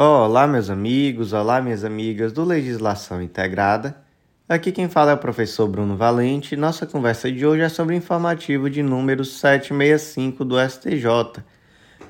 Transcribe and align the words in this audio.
Olá, 0.00 0.46
meus 0.46 0.70
amigos, 0.70 1.32
olá, 1.32 1.60
minhas 1.60 1.82
amigas 1.82 2.32
do 2.32 2.44
Legislação 2.44 3.20
Integrada. 3.20 3.96
Aqui 4.48 4.70
quem 4.70 4.88
fala 4.88 5.10
é 5.10 5.14
o 5.14 5.18
professor 5.18 5.66
Bruno 5.66 5.96
Valente. 5.96 6.54
Nossa 6.54 6.86
conversa 6.86 7.32
de 7.32 7.44
hoje 7.44 7.62
é 7.62 7.68
sobre 7.68 7.96
o 7.96 7.98
informativo 7.98 8.70
de 8.70 8.80
número 8.80 9.24
765 9.24 10.44
do 10.44 10.54
STJ. 10.56 11.42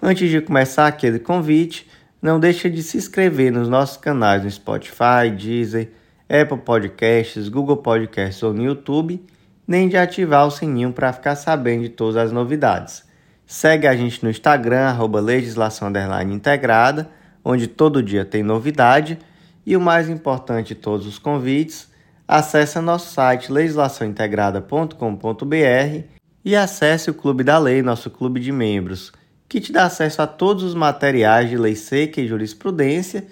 Antes 0.02 0.28
de 0.28 0.38
começar 0.42 0.86
aquele 0.86 1.18
convite, 1.18 1.88
não 2.20 2.38
deixe 2.38 2.68
de 2.68 2.82
se 2.82 2.98
inscrever 2.98 3.50
nos 3.50 3.70
nossos 3.70 3.96
canais 3.96 4.44
no 4.44 4.50
Spotify, 4.50 5.30
Deezer, 5.34 5.90
Apple 6.28 6.58
Podcasts, 6.58 7.48
Google 7.48 7.78
Podcasts 7.78 8.42
ou 8.42 8.52
no 8.52 8.62
YouTube, 8.62 9.24
nem 9.66 9.88
de 9.88 9.96
ativar 9.96 10.46
o 10.46 10.50
sininho 10.50 10.92
para 10.92 11.10
ficar 11.10 11.36
sabendo 11.36 11.84
de 11.84 11.88
todas 11.88 12.16
as 12.18 12.32
novidades. 12.32 13.02
Segue 13.46 13.86
a 13.86 13.96
gente 13.96 14.22
no 14.22 14.28
Instagram, 14.28 14.88
arroba 14.88 15.20
legislação 15.20 15.90
integrada 16.30 17.16
onde 17.44 17.66
todo 17.66 18.02
dia 18.02 18.24
tem 18.24 18.42
novidade 18.42 19.18
e 19.64 19.76
o 19.76 19.80
mais 19.80 20.08
importante 20.08 20.74
todos 20.74 21.06
os 21.06 21.18
convites, 21.18 21.88
acesse 22.26 22.80
nosso 22.80 23.12
site 23.12 23.52
legislaçãointegrada.com.br 23.52 26.02
e 26.44 26.56
acesse 26.56 27.10
o 27.10 27.14
Clube 27.14 27.44
da 27.44 27.58
Lei, 27.58 27.82
nosso 27.82 28.10
clube 28.10 28.40
de 28.40 28.50
membros, 28.50 29.12
que 29.48 29.60
te 29.60 29.72
dá 29.72 29.84
acesso 29.84 30.22
a 30.22 30.26
todos 30.26 30.62
os 30.62 30.74
materiais 30.74 31.50
de 31.50 31.56
lei 31.56 31.74
seca 31.74 32.20
e 32.20 32.28
jurisprudência 32.28 33.26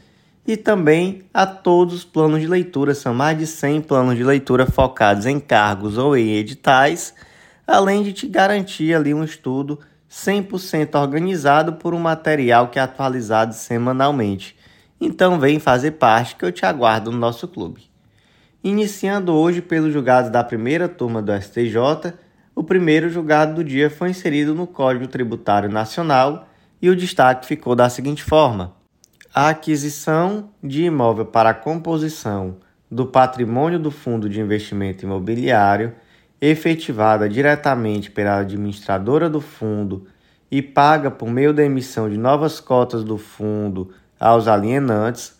e 0.46 0.56
também 0.56 1.23
a 1.32 1.46
todos 1.46 1.95
os 1.95 2.04
planos 2.04 2.40
de 2.40 2.46
leitura. 2.46 2.95
São 2.95 3.12
mais 3.12 3.38
de 3.38 3.46
100 3.46 3.82
planos 3.82 4.16
de 4.16 4.24
leitura 4.24 4.66
focados 4.66 5.26
em 5.26 5.40
cargos 5.40 5.98
ou 5.98 6.16
em 6.16 6.36
editais, 6.36 7.14
além 7.66 8.02
de 8.02 8.12
te 8.12 8.26
garantir 8.26 8.95
ali 8.95 9.12
um 9.12 9.24
estudo 9.24 9.78
100% 10.16 10.98
organizado 10.98 11.74
por 11.74 11.92
um 11.92 11.98
material 11.98 12.68
que 12.68 12.78
é 12.78 12.82
atualizado 12.82 13.54
semanalmente. 13.54 14.56
Então 14.98 15.38
vem 15.38 15.58
fazer 15.58 15.92
parte 15.92 16.36
que 16.36 16.44
eu 16.44 16.50
te 16.50 16.64
aguardo 16.64 17.12
no 17.12 17.18
nosso 17.18 17.46
clube. 17.46 17.82
Iniciando 18.64 19.34
hoje 19.34 19.60
pelos 19.60 19.92
julgados 19.92 20.30
da 20.30 20.42
primeira 20.42 20.88
turma 20.88 21.20
do 21.20 21.38
STJ, 21.38 22.14
o 22.54 22.64
primeiro 22.64 23.10
julgado 23.10 23.56
do 23.56 23.62
dia 23.62 23.90
foi 23.90 24.08
inserido 24.08 24.54
no 24.54 24.66
Código 24.66 25.06
Tributário 25.06 25.68
Nacional 25.68 26.48
e 26.80 26.88
o 26.88 26.96
destaque 26.96 27.46
ficou 27.46 27.76
da 27.76 27.90
seguinte 27.90 28.24
forma: 28.24 28.74
a 29.34 29.51
aquisição 29.51 30.48
de 30.64 30.84
imóvel 30.84 31.26
para 31.26 31.51
a 31.51 31.54
composição 31.54 32.56
do 32.90 33.04
patrimônio 33.04 33.78
do 33.78 33.90
Fundo 33.90 34.30
de 34.30 34.40
Investimento 34.40 35.04
Imobiliário 35.04 35.95
efetivada 36.40 37.29
diretamente 37.29 38.10
pela 38.10 38.38
administradora 38.38 39.29
do 39.29 39.40
fundo 39.40 40.06
e 40.51 40.62
paga 40.62 41.10
por 41.10 41.29
meio 41.29 41.52
da 41.52 41.65
emissão 41.65 42.09
de 42.09 42.16
novas 42.16 42.60
cotas 42.60 43.02
do 43.02 43.18
fundo 43.18 43.90
aos 44.18 44.46
alienantes, 44.46 45.37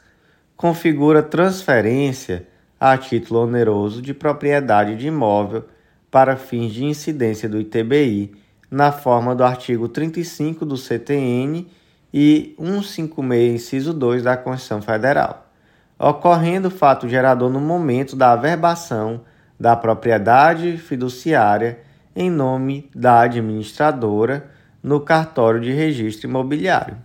configura 0.56 1.22
transferência 1.22 2.47
a 2.78 2.97
título 2.97 3.41
oneroso 3.41 4.02
de 4.02 4.12
propriedade 4.12 4.97
de 4.97 5.08
imóvel 5.08 5.64
para 6.11 6.36
fins 6.36 6.72
de 6.72 6.84
incidência 6.84 7.48
do 7.48 7.61
ITBI, 7.61 8.34
na 8.70 8.91
forma 8.91 9.34
do 9.34 9.44
artigo 9.44 9.89
35 9.89 10.64
do 10.64 10.77
CTN 10.77 11.69
e 12.12 12.55
156, 12.58 13.55
inciso 13.55 13.94
2 13.94 14.22
da 14.22 14.36
Constituição 14.36 14.83
Federal, 14.83 15.50
ocorrendo 15.98 16.70
fato 16.70 17.08
gerador 17.08 17.50
no 17.50 17.61
momento 17.61 18.17
da 18.17 18.33
averbação 18.33 19.20
da 19.58 19.76
propriedade 19.76 20.76
fiduciária 20.76 21.78
em 22.14 22.30
nome 22.30 22.90
da 22.94 23.20
administradora 23.20 24.50
no 24.82 25.00
cartório 25.00 25.60
de 25.60 25.72
registro 25.72 26.28
imobiliário. 26.28 26.96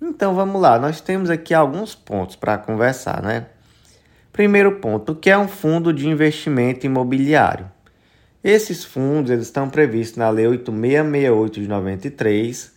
Então 0.00 0.34
vamos 0.34 0.60
lá, 0.60 0.78
nós 0.78 1.00
temos 1.00 1.30
aqui 1.30 1.54
alguns 1.54 1.94
pontos 1.94 2.34
para 2.34 2.58
conversar, 2.58 3.22
né? 3.22 3.46
Primeiro 4.32 4.76
ponto, 4.80 5.12
o 5.12 5.14
que 5.14 5.30
é 5.30 5.38
um 5.38 5.46
fundo 5.46 5.92
de 5.92 6.08
investimento 6.08 6.86
imobiliário? 6.86 7.70
Esses 8.42 8.84
fundos 8.84 9.30
eles 9.30 9.44
estão 9.44 9.68
previstos 9.70 10.16
na 10.16 10.28
Lei 10.28 10.48
8668 10.48 11.60
de 11.60 11.68
93 11.68 12.72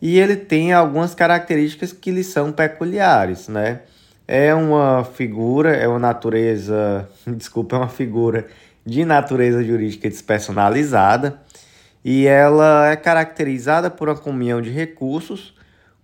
e 0.00 0.18
ele 0.18 0.36
tem 0.36 0.72
algumas 0.72 1.14
características 1.14 1.92
que 1.92 2.10
lhe 2.10 2.24
são 2.24 2.50
peculiares, 2.50 3.48
né? 3.48 3.82
É 4.26 4.54
uma 4.54 5.04
figura, 5.04 5.74
é 5.74 5.86
uma 5.86 5.98
natureza, 5.98 7.08
desculpa, 7.26 7.76
é 7.76 7.78
uma 7.80 7.88
figura 7.88 8.46
de 8.84 9.04
natureza 9.04 9.62
jurídica 9.62 10.08
despersonalizada 10.08 11.40
e 12.04 12.26
ela 12.26 12.88
é 12.88 12.96
caracterizada 12.96 13.90
por 13.90 14.08
uma 14.08 14.16
comunhão 14.16 14.60
de 14.60 14.70
recursos 14.70 15.54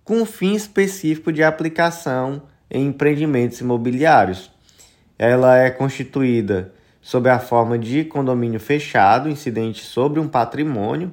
com 0.03 0.25
fim 0.25 0.53
específico 0.53 1.31
de 1.31 1.43
aplicação 1.43 2.43
em 2.71 2.87
empreendimentos 2.87 3.59
imobiliários. 3.59 4.51
Ela 5.17 5.57
é 5.57 5.69
constituída 5.69 6.73
sob 7.01 7.29
a 7.29 7.39
forma 7.39 7.77
de 7.77 8.05
condomínio 8.05 8.59
fechado, 8.59 9.29
incidente 9.29 9.83
sobre 9.83 10.19
um 10.19 10.27
patrimônio, 10.27 11.11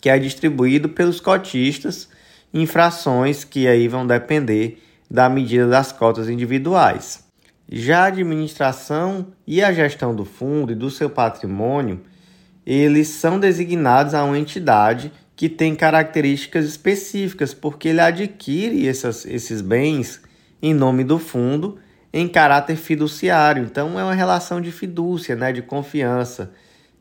que 0.00 0.08
é 0.08 0.18
distribuído 0.18 0.88
pelos 0.88 1.20
cotistas 1.20 2.08
em 2.52 2.64
frações 2.66 3.44
que 3.44 3.66
aí 3.66 3.88
vão 3.88 4.06
depender 4.06 4.82
da 5.10 5.28
medida 5.28 5.66
das 5.68 5.92
cotas 5.92 6.28
individuais. 6.28 7.24
Já 7.68 8.04
a 8.04 8.06
administração 8.06 9.26
e 9.46 9.62
a 9.62 9.72
gestão 9.72 10.14
do 10.14 10.24
fundo 10.24 10.72
e 10.72 10.74
do 10.74 10.90
seu 10.90 11.10
patrimônio, 11.10 12.00
eles 12.64 13.08
são 13.08 13.38
designados 13.38 14.14
a 14.14 14.24
uma 14.24 14.38
entidade 14.38 15.12
que 15.34 15.48
tem 15.48 15.74
características 15.74 16.64
específicas, 16.64 17.52
porque 17.52 17.88
ele 17.88 18.00
adquire 18.00 18.88
essas, 18.88 19.26
esses 19.26 19.60
bens 19.60 20.22
em 20.62 20.72
nome 20.72 21.04
do 21.04 21.18
fundo 21.18 21.78
em 22.12 22.26
caráter 22.26 22.76
fiduciário. 22.76 23.62
Então 23.62 23.98
é 24.00 24.02
uma 24.02 24.14
relação 24.14 24.60
de 24.60 24.72
fidúcia, 24.72 25.36
né, 25.36 25.52
de 25.52 25.60
confiança. 25.60 26.52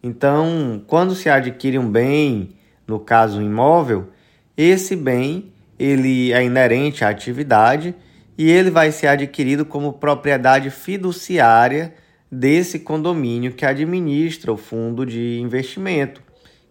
Então, 0.03 0.83
quando 0.85 1.15
se 1.15 1.29
adquire 1.29 1.79
um 1.79 1.89
bem, 1.89 2.55
no 2.85 2.99
caso 2.99 3.39
um 3.39 3.41
imóvel, 3.41 4.09
esse 4.57 4.95
bem 4.95 5.53
ele 5.77 6.31
é 6.31 6.43
inerente 6.43 7.03
à 7.03 7.09
atividade 7.09 7.95
e 8.37 8.49
ele 8.49 8.69
vai 8.69 8.91
ser 8.91 9.07
adquirido 9.07 9.65
como 9.65 9.93
propriedade 9.93 10.69
fiduciária 10.69 11.93
desse 12.31 12.79
condomínio 12.79 13.53
que 13.53 13.65
administra 13.65 14.51
o 14.51 14.57
fundo 14.57 15.05
de 15.05 15.39
investimento, 15.39 16.21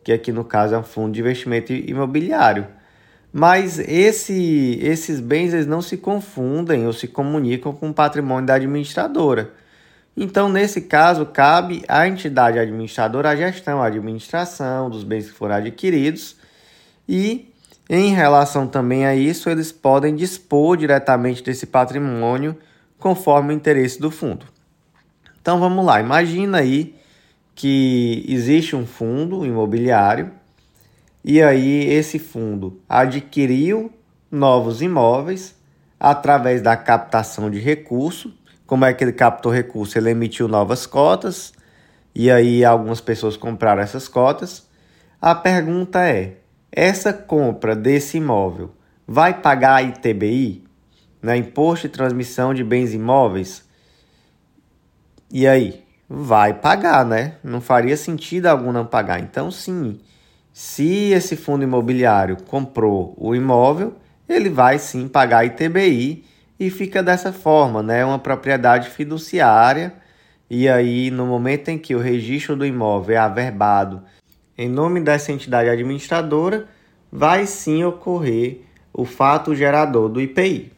que 0.03 0.12
aqui 0.12 0.32
no 0.32 0.44
caso 0.44 0.75
é 0.75 0.78
um 0.78 0.82
fundo 0.82 1.12
de 1.12 1.20
investimento 1.20 1.72
imobiliário. 1.72 2.66
Mas 3.32 3.78
esse, 3.78 4.78
esses 4.81 5.19
bens 5.19 5.53
eles 5.53 5.66
não 5.66 5.82
se 5.82 5.97
confundem 5.97 6.86
ou 6.86 6.92
se 6.92 7.09
comunicam 7.09 7.72
com 7.72 7.91
o 7.91 7.94
patrimônio 7.94 8.47
da 8.47 8.54
administradora. 8.54 9.53
Então, 10.16 10.48
nesse 10.48 10.82
caso, 10.82 11.26
cabe 11.26 11.82
à 11.88 12.06
entidade 12.06 12.59
administradora 12.59 13.31
a 13.31 13.36
gestão, 13.36 13.82
a 13.82 13.86
administração 13.86 14.88
dos 14.88 15.03
bens 15.03 15.28
que 15.28 15.36
foram 15.36 15.56
adquiridos 15.56 16.36
e 17.09 17.53
em 17.99 18.15
relação 18.15 18.66
também 18.66 19.06
a 19.06 19.15
isso, 19.15 19.49
eles 19.49 19.71
podem 19.71 20.15
dispor 20.15 20.77
diretamente 20.77 21.43
desse 21.43 21.66
patrimônio 21.66 22.56
conforme 22.99 23.53
o 23.53 23.56
interesse 23.56 24.00
do 24.00 24.10
fundo. 24.10 24.47
Então 25.41 25.60
vamos 25.60 25.84
lá, 25.84 26.00
imagina 26.00 26.59
aí 26.59 26.94
que 27.54 28.25
existe 28.27 28.75
um 28.75 28.87
fundo 28.87 29.44
imobiliário 29.44 30.33
e 31.22 31.43
aí 31.43 31.88
esse 31.88 32.19
fundo 32.19 32.81
adquiriu 32.88 33.93
novos 34.31 34.83
imóveis 34.83 35.54
através 35.99 36.60
da 36.60 36.77
captação 36.77 37.50
de 37.50 37.59
recurso. 37.59 38.34
Como 38.66 38.84
é 38.84 38.93
que 38.93 39.04
ele 39.04 39.12
captou 39.12 39.53
recurso? 39.53 39.97
Ele 39.97 40.10
emitiu 40.10 40.49
novas 40.49 40.87
cotas 40.87 41.53
e 42.15 42.31
aí 42.31 42.65
algumas 42.65 43.00
pessoas 43.00 43.37
compraram 43.37 43.83
essas 43.83 44.09
cotas. 44.09 44.66
A 45.21 45.34
pergunta 45.34 46.03
é: 46.03 46.38
essa 46.77 47.12
compra 47.12 47.77
desse 47.77 48.17
imóvel 48.17 48.75
vai 49.07 49.41
pagar 49.41 49.85
ITBI, 49.85 50.65
né? 51.23 51.37
Imposto 51.37 51.87
de 51.87 51.95
Transmissão 51.95 52.53
de 52.53 52.65
Bens 52.65 52.93
Imóveis? 52.93 53.65
E 55.31 55.47
aí? 55.47 55.84
Vai 56.09 56.53
pagar, 56.53 57.04
né? 57.04 57.37
Não 57.45 57.60
faria 57.60 57.97
sentido 57.97 58.47
algum 58.47 58.72
não 58.72 58.84
pagar. 58.84 59.21
Então, 59.21 59.53
sim, 59.53 60.01
se 60.53 61.13
esse 61.13 61.37
fundo 61.37 61.63
imobiliário 61.63 62.39
comprou 62.43 63.15
o 63.16 63.37
imóvel, 63.37 63.95
ele 64.28 64.51
vai 64.51 64.78
sim 64.81 65.07
pagar 65.07 65.47
ITBI 65.47 66.25
e 66.59 66.71
fica 66.71 67.04
dessa 67.04 67.33
forma, 67.33 67.84
né? 67.84 68.04
Uma 68.04 68.19
propriedade 68.19 68.91
fiduciária. 68.91 69.95
E 70.51 70.69
aí, 70.69 71.09
no 71.13 71.25
momento 71.25 71.69
em 71.69 71.78
que 71.78 71.95
o 71.95 72.01
registro 72.01 72.57
do 72.57 72.66
imóvel 72.66 73.15
é 73.15 73.19
averbado 73.19 74.03
em 74.57 74.69
nome 74.69 75.01
dessa 75.01 75.33
entidade 75.33 75.69
administradora, 75.69 76.66
vai 77.16 77.47
sim 77.47 77.84
ocorrer 77.84 78.63
o 78.93 79.05
fato 79.05 79.55
gerador 79.55 80.09
do 80.09 80.21
IPI. 80.21 80.72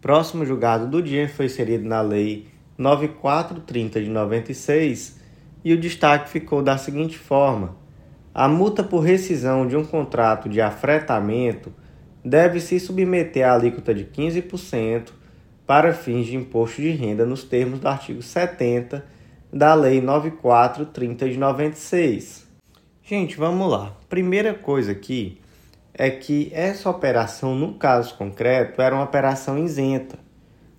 Próximo 0.00 0.44
julgado 0.44 0.88
do 0.88 1.00
dia 1.00 1.28
foi 1.28 1.46
inserido 1.46 1.86
na 1.86 2.00
Lei 2.00 2.48
9430 2.76 4.02
de 4.02 4.10
96 4.10 5.20
e 5.64 5.72
o 5.72 5.78
destaque 5.78 6.28
ficou 6.28 6.60
da 6.60 6.76
seguinte 6.76 7.16
forma: 7.16 7.76
a 8.34 8.48
multa 8.48 8.82
por 8.82 8.98
rescisão 8.98 9.64
de 9.64 9.76
um 9.76 9.84
contrato 9.84 10.48
de 10.48 10.60
afretamento 10.60 11.72
deve 12.24 12.58
se 12.58 12.80
submeter 12.80 13.46
à 13.46 13.54
alíquota 13.54 13.94
de 13.94 14.04
15% 14.06 15.10
para 15.64 15.94
fins 15.94 16.26
de 16.26 16.34
imposto 16.34 16.82
de 16.82 16.90
renda 16.90 17.24
nos 17.24 17.44
termos 17.44 17.78
do 17.78 17.86
artigo 17.86 18.22
70 18.22 19.06
da 19.52 19.72
Lei 19.74 20.00
9430 20.00 21.28
de 21.28 21.38
96. 21.38 22.44
Gente, 23.04 23.36
vamos 23.36 23.70
lá. 23.70 23.96
Primeira 24.08 24.52
coisa 24.52 24.90
aqui 24.90 25.39
é 26.00 26.08
que 26.08 26.50
essa 26.54 26.88
operação, 26.88 27.54
no 27.54 27.74
caso 27.74 28.14
concreto, 28.14 28.80
era 28.80 28.94
uma 28.94 29.04
operação 29.04 29.58
isenta. 29.58 30.18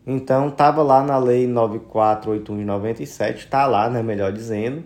Então, 0.06 0.48
estava 0.48 0.82
lá 0.82 1.04
na 1.04 1.20
Lei 1.20 1.46
9481 1.46 2.58
de 2.58 2.66
97, 2.66 3.38
está 3.46 3.68
lá, 3.68 3.88
né, 3.88 4.02
melhor 4.02 4.32
dizendo, 4.32 4.84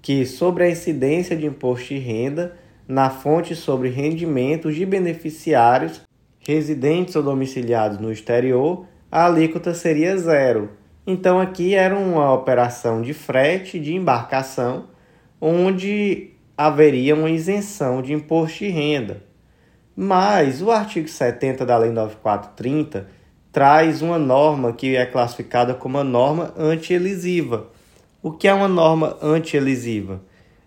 que 0.00 0.24
sobre 0.24 0.64
a 0.64 0.70
incidência 0.70 1.36
de 1.36 1.44
imposto 1.44 1.88
de 1.88 1.98
renda 1.98 2.56
na 2.88 3.10
fonte 3.10 3.54
sobre 3.54 3.90
rendimentos 3.90 4.74
de 4.74 4.86
beneficiários 4.86 6.00
residentes 6.38 7.14
ou 7.14 7.22
domiciliados 7.22 7.98
no 7.98 8.10
exterior, 8.10 8.86
a 9.12 9.26
alíquota 9.26 9.74
seria 9.74 10.16
zero. 10.16 10.70
Então 11.06 11.38
aqui 11.38 11.74
era 11.74 11.94
uma 11.94 12.32
operação 12.32 13.02
de 13.02 13.12
frete 13.12 13.78
de 13.78 13.94
embarcação, 13.94 14.86
onde 15.38 16.30
haveria 16.56 17.14
uma 17.14 17.28
isenção 17.28 18.00
de 18.00 18.14
imposto 18.14 18.60
de 18.60 18.68
renda. 18.68 19.25
Mas 19.96 20.60
o 20.60 20.70
artigo 20.70 21.08
70 21.08 21.64
da 21.64 21.78
Lei 21.78 21.90
9430 21.90 23.08
traz 23.50 24.02
uma 24.02 24.18
norma 24.18 24.74
que 24.74 24.94
é 24.94 25.06
classificada 25.06 25.72
como 25.72 25.96
uma 25.96 26.04
norma 26.04 26.52
anti-elisiva. 26.58 27.68
O 28.22 28.30
que 28.30 28.46
é 28.46 28.52
uma 28.52 28.68
norma 28.68 29.16
anti-elisiva? 29.22 30.20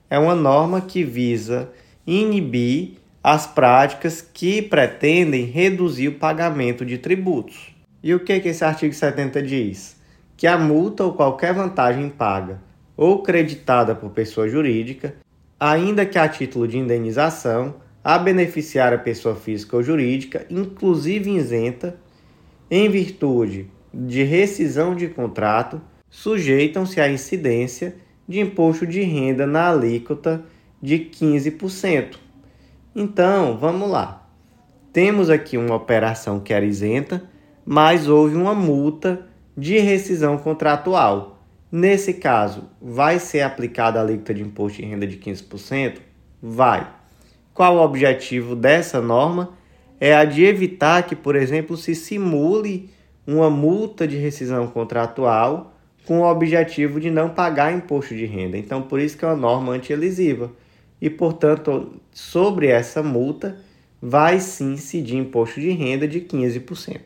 É 0.09 0.17
uma 0.17 0.33
norma 0.33 0.81
que 0.81 1.03
visa 1.03 1.69
inibir 2.07 2.93
as 3.23 3.45
práticas 3.45 4.19
que 4.21 4.63
pretendem 4.63 5.45
reduzir 5.45 6.07
o 6.07 6.15
pagamento 6.15 6.83
de 6.83 6.97
tributos. 6.97 7.75
E 8.01 8.15
o 8.15 8.19
que, 8.21 8.39
que 8.39 8.47
esse 8.47 8.65
artigo 8.65 8.95
70 8.95 9.43
diz? 9.43 9.95
Que 10.35 10.47
a 10.47 10.57
multa 10.57 11.03
ou 11.03 11.13
qualquer 11.13 11.53
vantagem 11.53 12.09
paga 12.09 12.59
ou 12.97 13.21
creditada 13.21 13.93
por 13.93 14.09
pessoa 14.09 14.49
jurídica, 14.49 15.15
ainda 15.59 16.05
que 16.05 16.17
a 16.17 16.27
título 16.27 16.67
de 16.67 16.79
indenização, 16.79 17.75
a 18.03 18.17
beneficiar 18.17 18.93
a 18.93 18.97
pessoa 18.97 19.35
física 19.35 19.75
ou 19.75 19.83
jurídica, 19.83 20.45
inclusive 20.49 21.31
isenta, 21.31 21.97
em 22.71 22.89
virtude 22.89 23.69
de 23.93 24.23
rescisão 24.23 24.95
de 24.95 25.07
contrato, 25.07 25.81
sujeitam-se 26.09 26.99
à 27.01 27.09
incidência 27.09 27.95
de 28.27 28.39
imposto 28.39 28.85
de 28.85 29.01
renda 29.01 29.45
na 29.45 29.69
alíquota 29.69 30.43
de 30.81 30.99
15%. 30.99 32.15
Então, 32.95 33.57
vamos 33.57 33.89
lá. 33.89 34.27
Temos 34.93 35.29
aqui 35.29 35.57
uma 35.57 35.75
operação 35.75 36.39
que 36.39 36.53
era 36.53 36.65
isenta, 36.65 37.23
mas 37.65 38.07
houve 38.07 38.35
uma 38.35 38.55
multa 38.55 39.27
de 39.57 39.77
rescisão 39.79 40.37
contratual. 40.37 41.43
Nesse 41.71 42.13
caso, 42.13 42.69
vai 42.81 43.19
ser 43.19 43.41
aplicada 43.41 43.99
a 43.99 44.03
alíquota 44.03 44.33
de 44.33 44.41
imposto 44.41 44.81
de 44.81 44.87
renda 44.87 45.05
de 45.05 45.17
15%? 45.17 45.97
Vai. 46.41 46.98
Qual 47.59 47.75
o 47.75 47.83
objetivo 47.83 48.55
dessa 48.55 49.01
norma? 49.01 49.49
É 49.99 50.15
a 50.15 50.23
de 50.23 50.45
evitar 50.45 51.05
que, 51.05 51.13
por 51.13 51.35
exemplo, 51.35 51.75
se 51.75 51.93
simule 51.93 52.89
uma 53.27 53.49
multa 53.49 54.07
de 54.07 54.15
rescisão 54.15 54.65
contratual 54.67 55.77
com 56.05 56.21
o 56.21 56.23
objetivo 56.23 57.01
de 57.01 57.11
não 57.11 57.27
pagar 57.27 57.73
imposto 57.73 58.15
de 58.15 58.25
renda. 58.25 58.57
Então, 58.57 58.81
por 58.83 58.97
isso 58.97 59.17
que 59.17 59.25
é 59.25 59.27
uma 59.27 59.35
norma 59.35 59.73
anti-elisiva 59.73 60.53
e, 61.01 61.09
portanto, 61.09 61.99
sobre 62.13 62.67
essa 62.67 63.03
multa 63.03 63.57
vai 64.01 64.39
sim 64.39 64.75
incidir 64.75 65.17
imposto 65.17 65.59
de 65.59 65.71
renda 65.71 66.07
de 66.07 66.21
15%. 66.21 67.01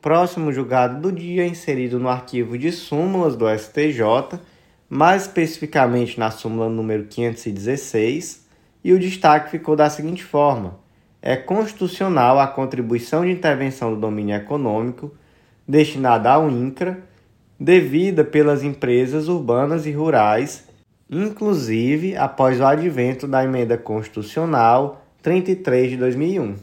Próximo 0.00 0.50
julgado 0.54 1.02
do 1.02 1.12
dia, 1.12 1.46
inserido 1.46 1.98
no 1.98 2.08
arquivo 2.08 2.56
de 2.56 2.72
súmulas 2.72 3.36
do 3.36 3.44
STJ, 3.46 4.40
mais 4.88 5.24
especificamente 5.24 6.18
na 6.18 6.30
súmula 6.30 6.70
número 6.70 7.04
516, 7.04 8.48
e 8.82 8.92
o 8.92 8.98
destaque 8.98 9.50
ficou 9.50 9.76
da 9.76 9.90
seguinte 9.90 10.24
forma: 10.24 10.78
é 11.20 11.36
constitucional 11.36 12.38
a 12.38 12.46
contribuição 12.46 13.24
de 13.24 13.30
intervenção 13.30 13.94
do 13.94 14.00
domínio 14.00 14.36
econômico 14.36 15.12
destinada 15.66 16.30
ao 16.30 16.50
INCRA, 16.50 16.98
devida 17.58 18.24
pelas 18.24 18.62
empresas 18.62 19.28
urbanas 19.28 19.86
e 19.86 19.92
rurais 19.92 20.68
inclusive 21.10 22.16
após 22.16 22.60
o 22.60 22.64
advento 22.64 23.26
da 23.26 23.42
emenda 23.42 23.76
constitucional 23.76 25.04
33 25.20 25.90
de 25.90 25.96
2001. 25.96 26.54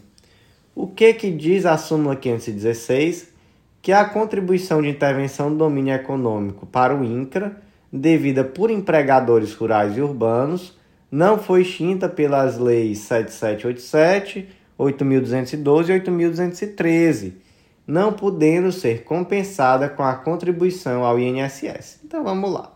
O 0.73 0.87
que 0.87 1.13
que 1.13 1.29
diz 1.29 1.65
a 1.65 1.77
súmula 1.77 2.15
516? 2.15 3.33
Que 3.81 3.91
a 3.91 4.05
contribuição 4.05 4.81
de 4.81 4.87
intervenção 4.87 5.49
do 5.49 5.57
domínio 5.57 5.93
econômico 5.93 6.65
para 6.65 6.95
o 6.95 7.03
INCRA, 7.03 7.57
devida 7.91 8.43
por 8.43 8.71
empregadores 8.71 9.53
rurais 9.53 9.97
e 9.97 10.01
urbanos, 10.01 10.76
não 11.11 11.37
foi 11.37 11.61
extinta 11.61 12.09
pelas 12.09 12.57
leis 12.57 12.99
7787, 12.99 14.49
8212 14.77 15.91
e 15.91 15.93
8213, 15.93 17.37
não 17.85 18.13
podendo 18.13 18.71
ser 18.71 19.03
compensada 19.03 19.87
com 19.89 20.03
a 20.03 20.15
contribuição 20.15 21.03
ao 21.03 21.19
INSS. 21.19 22.01
Então 22.03 22.23
vamos 22.23 22.51
lá. 22.51 22.73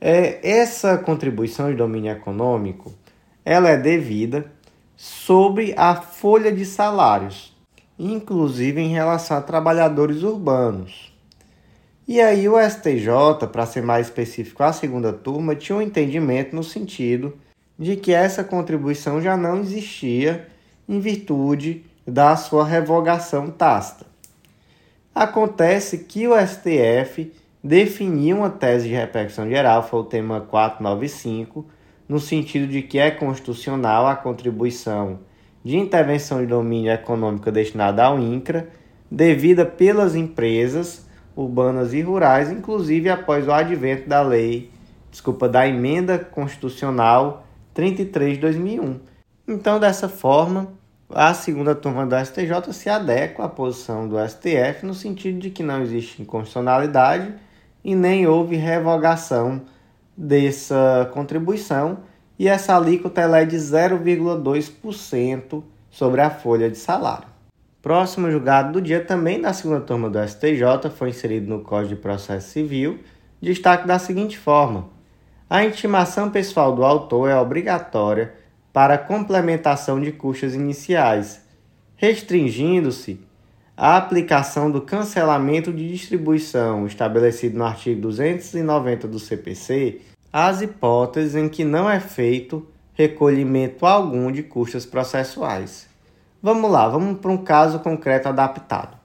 É, 0.00 0.38
essa 0.46 0.98
contribuição 0.98 1.70
de 1.70 1.76
domínio 1.76 2.12
econômico 2.12 2.92
ela 3.44 3.70
é 3.70 3.76
devida 3.76 4.50
sobre 4.96 5.72
a 5.76 5.94
folha 5.94 6.50
de 6.50 6.64
salários, 6.64 7.56
inclusive 7.98 8.80
em 8.80 8.88
relação 8.88 9.36
a 9.36 9.42
trabalhadores 9.42 10.22
urbanos. 10.22 11.15
E 12.08 12.20
aí 12.20 12.48
o 12.48 12.54
STJ, 12.56 13.48
para 13.50 13.66
ser 13.66 13.82
mais 13.82 14.06
específico, 14.06 14.62
a 14.62 14.72
segunda 14.72 15.12
turma 15.12 15.56
tinha 15.56 15.76
um 15.76 15.82
entendimento 15.82 16.54
no 16.54 16.62
sentido 16.62 17.36
de 17.76 17.96
que 17.96 18.12
essa 18.12 18.44
contribuição 18.44 19.20
já 19.20 19.36
não 19.36 19.58
existia 19.58 20.46
em 20.88 21.00
virtude 21.00 21.84
da 22.06 22.36
sua 22.36 22.64
revogação 22.64 23.50
tácita. 23.50 24.06
Acontece 25.12 25.98
que 25.98 26.28
o 26.28 26.34
STF 26.38 27.32
definir 27.62 28.34
uma 28.34 28.50
tese 28.50 28.86
de 28.86 28.94
repercussão 28.94 29.48
geral, 29.48 29.88
foi 29.88 29.98
o 29.98 30.04
tema 30.04 30.40
495, 30.40 31.66
no 32.08 32.20
sentido 32.20 32.68
de 32.68 32.82
que 32.82 33.00
é 33.00 33.10
constitucional 33.10 34.06
a 34.06 34.14
contribuição 34.14 35.18
de 35.64 35.76
intervenção 35.76 36.38
de 36.40 36.46
domínio 36.46 36.92
econômico 36.92 37.50
destinada 37.50 38.04
ao 38.04 38.20
INCRA, 38.20 38.68
devida 39.10 39.66
pelas 39.66 40.14
empresas 40.14 41.05
urbanas 41.36 41.92
e 41.92 42.00
rurais, 42.00 42.50
inclusive 42.50 43.10
após 43.10 43.46
o 43.46 43.52
advento 43.52 44.08
da 44.08 44.22
lei, 44.22 44.70
desculpa, 45.10 45.48
da 45.48 45.68
emenda 45.68 46.18
constitucional 46.18 47.46
33 47.74 48.36
de 48.36 48.40
2001. 48.40 48.98
Então, 49.46 49.78
dessa 49.78 50.08
forma, 50.08 50.72
a 51.10 51.34
segunda 51.34 51.74
turma 51.74 52.06
do 52.06 52.18
STJ 52.18 52.72
se 52.72 52.88
adequa 52.88 53.44
à 53.44 53.48
posição 53.48 54.08
do 54.08 54.16
STF 54.26 54.84
no 54.84 54.94
sentido 54.94 55.38
de 55.38 55.50
que 55.50 55.62
não 55.62 55.82
existe 55.82 56.22
inconstitucionalidade 56.22 57.34
e 57.84 57.94
nem 57.94 58.26
houve 58.26 58.56
revogação 58.56 59.62
dessa 60.16 61.08
contribuição 61.12 61.98
e 62.38 62.48
essa 62.48 62.74
alíquota 62.74 63.20
é 63.20 63.44
de 63.44 63.56
0,2% 63.56 65.62
sobre 65.90 66.20
a 66.20 66.30
folha 66.30 66.70
de 66.70 66.76
salário. 66.76 67.35
Próximo 67.86 68.28
julgado 68.32 68.72
do 68.72 68.82
dia 68.82 69.04
também 69.04 69.40
da 69.40 69.52
segunda 69.52 69.80
turma 69.80 70.10
do 70.10 70.18
STJ 70.18 70.90
foi 70.96 71.10
inserido 71.10 71.48
no 71.48 71.60
Código 71.60 71.94
de 71.94 72.00
Processo 72.00 72.50
Civil, 72.50 72.98
destaque 73.40 73.86
da 73.86 73.96
seguinte 73.96 74.36
forma: 74.36 74.88
a 75.48 75.64
intimação 75.64 76.28
pessoal 76.28 76.74
do 76.74 76.84
autor 76.84 77.30
é 77.30 77.36
obrigatória 77.36 78.34
para 78.72 78.98
complementação 78.98 80.00
de 80.00 80.10
custas 80.10 80.52
iniciais, 80.52 81.40
restringindo-se 81.94 83.20
a 83.76 83.96
aplicação 83.96 84.68
do 84.68 84.80
cancelamento 84.80 85.72
de 85.72 85.88
distribuição 85.88 86.88
estabelecido 86.88 87.56
no 87.56 87.64
artigo 87.64 88.00
290 88.00 89.06
do 89.06 89.20
CPC 89.20 90.00
às 90.32 90.60
hipóteses 90.60 91.36
em 91.36 91.48
que 91.48 91.62
não 91.62 91.88
é 91.88 92.00
feito 92.00 92.66
recolhimento 92.94 93.86
algum 93.86 94.32
de 94.32 94.42
custas 94.42 94.84
processuais. 94.84 95.94
Vamos 96.46 96.70
lá, 96.70 96.86
vamos 96.86 97.18
para 97.18 97.32
um 97.32 97.38
caso 97.38 97.80
concreto 97.80 98.28
adaptado. 98.28 98.96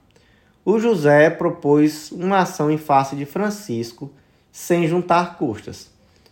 O 0.64 0.78
José 0.78 1.28
propôs 1.28 2.12
uma 2.12 2.38
ação 2.38 2.70
em 2.70 2.78
face 2.78 3.16
de 3.16 3.24
Francisco 3.26 4.12
sem 4.52 4.86
juntar 4.86 5.36
custas. 5.36 5.90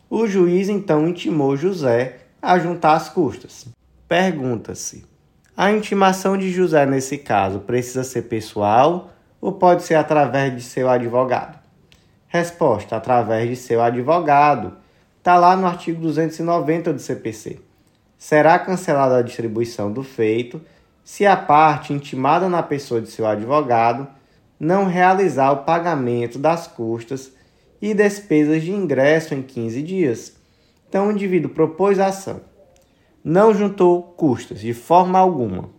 O 0.08 0.24
juiz 0.28 0.68
então 0.68 1.08
intimou 1.08 1.56
José 1.56 2.18
a 2.40 2.60
juntar 2.60 2.92
as 2.92 3.08
custas. 3.08 3.66
Pergunta-se: 4.06 5.04
a 5.56 5.72
intimação 5.72 6.38
de 6.38 6.48
José, 6.52 6.86
nesse 6.86 7.18
caso, 7.18 7.58
precisa 7.58 8.04
ser 8.04 8.22
pessoal 8.28 9.10
ou 9.40 9.50
pode 9.50 9.82
ser 9.82 9.96
através 9.96 10.54
de 10.54 10.62
seu 10.62 10.88
advogado? 10.88 11.58
Resposta: 12.28 12.94
através 12.94 13.48
de 13.48 13.56
seu 13.56 13.82
advogado. 13.82 14.76
Está 15.18 15.36
lá 15.36 15.56
no 15.56 15.66
artigo 15.66 16.00
290 16.00 16.92
do 16.92 17.00
CPC. 17.00 17.58
Será 18.16 18.60
cancelada 18.60 19.18
a 19.18 19.22
distribuição 19.22 19.92
do 19.92 20.04
feito 20.04 20.60
se 21.04 21.26
a 21.26 21.36
parte 21.36 21.92
intimada 21.92 22.48
na 22.48 22.62
pessoa 22.62 23.00
de 23.00 23.10
seu 23.10 23.26
advogado 23.26 24.06
não 24.58 24.84
realizar 24.86 25.50
o 25.52 25.64
pagamento 25.64 26.38
das 26.38 26.66
custas 26.66 27.32
e 27.80 27.94
despesas 27.94 28.62
de 28.62 28.70
ingresso 28.70 29.34
em 29.34 29.42
15 29.42 29.82
dias. 29.82 30.36
Então, 30.88 31.08
o 31.08 31.12
indivíduo 31.12 31.50
propôs 31.50 31.98
a 31.98 32.06
ação, 32.06 32.42
não 33.24 33.54
juntou 33.54 34.02
custas 34.02 34.60
de 34.60 34.74
forma 34.74 35.18
alguma. 35.18 35.70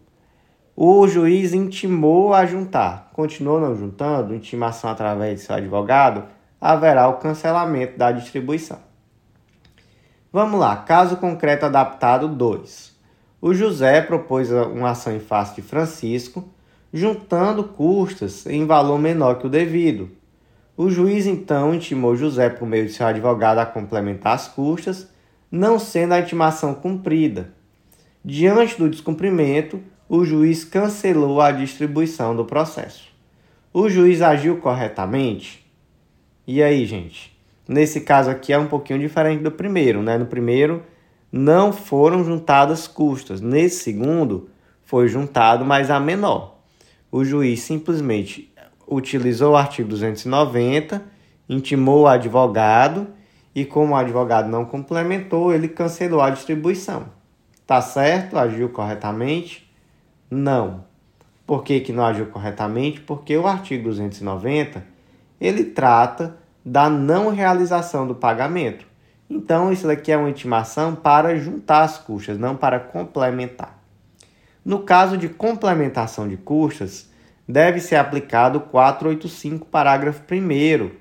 O 0.76 1.08
juiz 1.08 1.54
intimou 1.54 2.34
a 2.34 2.46
juntar, 2.46 3.12
continuou 3.14 3.60
não 3.60 3.76
juntando, 3.76 4.34
intimação 4.34 4.90
através 4.90 5.40
de 5.40 5.46
seu 5.46 5.56
advogado, 5.56 6.24
haverá 6.60 7.08
o 7.08 7.18
cancelamento 7.18 7.98
da 7.98 8.12
distribuição. 8.12 8.80
Vamos 10.32 10.60
lá, 10.60 10.78
caso 10.78 11.18
concreto 11.18 11.66
adaptado 11.66 12.28
2. 12.28 12.91
O 13.42 13.56
José 13.56 14.02
propôs 14.02 14.52
uma 14.52 14.92
ação 14.92 15.16
em 15.16 15.20
face 15.20 15.56
de 15.56 15.64
Francisco, 15.64 16.48
juntando 16.94 17.64
custas 17.64 18.46
em 18.46 18.68
valor 18.68 19.00
menor 19.00 19.40
que 19.40 19.48
o 19.48 19.50
devido. 19.50 20.10
O 20.78 20.92
juiz 20.92 21.26
então 21.26 21.74
intimou 21.74 22.16
José 22.16 22.50
por 22.52 22.68
meio 22.68 22.86
de 22.86 22.94
seu 22.94 23.08
advogado 23.08 23.58
a 23.58 23.66
complementar 23.66 24.36
as 24.36 24.48
custas, 24.48 25.08
não 25.52 25.80
sendo 25.80 26.14
a 26.14 26.20
intimação 26.20 26.76
cumprida. 26.76 27.52
Diante 28.24 28.78
do 28.78 28.88
descumprimento, 28.88 29.82
o 30.08 30.24
juiz 30.24 30.64
cancelou 30.64 31.42
a 31.42 31.52
distribuição 31.52 32.36
do 32.36 32.46
processo. 32.46 33.10
O 33.74 33.90
juiz 33.90 34.22
agiu 34.22 34.58
corretamente? 34.58 35.66
E 36.46 36.62
aí, 36.62 36.86
gente? 36.86 37.36
Nesse 37.68 38.02
caso 38.02 38.30
aqui 38.30 38.54
é 38.54 38.60
um 38.60 38.68
pouquinho 38.68 39.00
diferente 39.00 39.42
do 39.42 39.52
primeiro, 39.52 40.04
né? 40.04 40.18
No 40.18 40.28
primeiro 40.28 40.84
não 41.32 41.72
foram 41.72 42.24
juntadas 42.24 42.88
custas. 42.88 43.40
Nesse 43.40 43.84
segundo 43.84 44.50
foi 44.84 45.08
juntado, 45.08 45.64
mas 45.64 45.90
a 45.90 46.00
menor. 46.00 46.58
O 47.12 47.24
juiz 47.24 47.62
simplesmente 47.62 48.54
utilizou 48.88 49.54
o 49.54 49.58
artigo 49.58 49.90
290, 49.90 51.02
intimou 51.48 52.02
o 52.02 52.08
advogado 52.08 53.08
e 53.56 53.66
como 53.66 53.94
o 53.94 53.98
advogado 53.98 54.50
não 54.50 54.66
complementou, 54.66 55.54
ele 55.54 55.68
cancelou 55.68 56.22
a 56.22 56.30
distribuição. 56.30 57.06
Tá 57.66 57.82
certo? 57.82 58.38
Agiu 58.38 58.70
corretamente? 58.70 59.72
Não. 60.30 60.84
Por 61.46 61.64
que, 61.64 61.80
que 61.80 61.94
não 61.94 62.06
agiu 62.06 62.28
corretamente? 62.28 63.02
Porque 63.02 63.38
o 63.38 63.48
artigo 63.48 63.86
290 63.86 64.86
ele 65.40 65.66
trata 65.66 66.38
da 66.64 66.90
não 66.90 67.30
realização 67.30 68.08
do 68.08 68.16
pagamento. 68.16 68.86
Então, 69.34 69.72
isso 69.72 69.88
daqui 69.88 70.12
é 70.12 70.18
uma 70.18 70.30
intimação 70.30 70.94
para 70.94 71.38
juntar 71.38 71.84
as 71.84 71.98
custas, 71.98 72.38
não 72.38 72.54
para 72.54 72.82
complementar. 72.82 73.82
No 74.64 74.80
caso 74.80 75.18
de 75.18 75.30
complementação 75.30 76.28
de 76.28 76.36
custas, 76.36 77.10
deve 77.48 77.80
ser 77.80 77.96
aplicado 77.96 78.58
o 78.58 78.62
485, 78.64 79.68
parágrafo 79.68 80.22
1, 80.30 80.92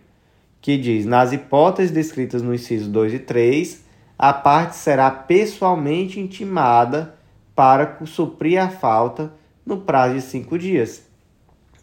que 0.61 0.79
diz: 0.79 1.05
nas 1.05 1.33
hipóteses 1.33 1.91
descritas 1.91 2.41
no 2.41 2.55
inciso 2.55 2.89
2 2.89 3.15
e 3.15 3.19
3, 3.19 3.85
a 4.17 4.33
parte 4.33 4.77
será 4.77 5.11
pessoalmente 5.11 6.21
intimada 6.21 7.17
para 7.53 7.99
suprir 8.07 8.63
a 8.63 8.69
falta 8.69 9.33
no 9.67 9.79
prazo 9.79 10.15
de 10.15 10.23
cinco 10.23 10.57
dias. 10.57 11.03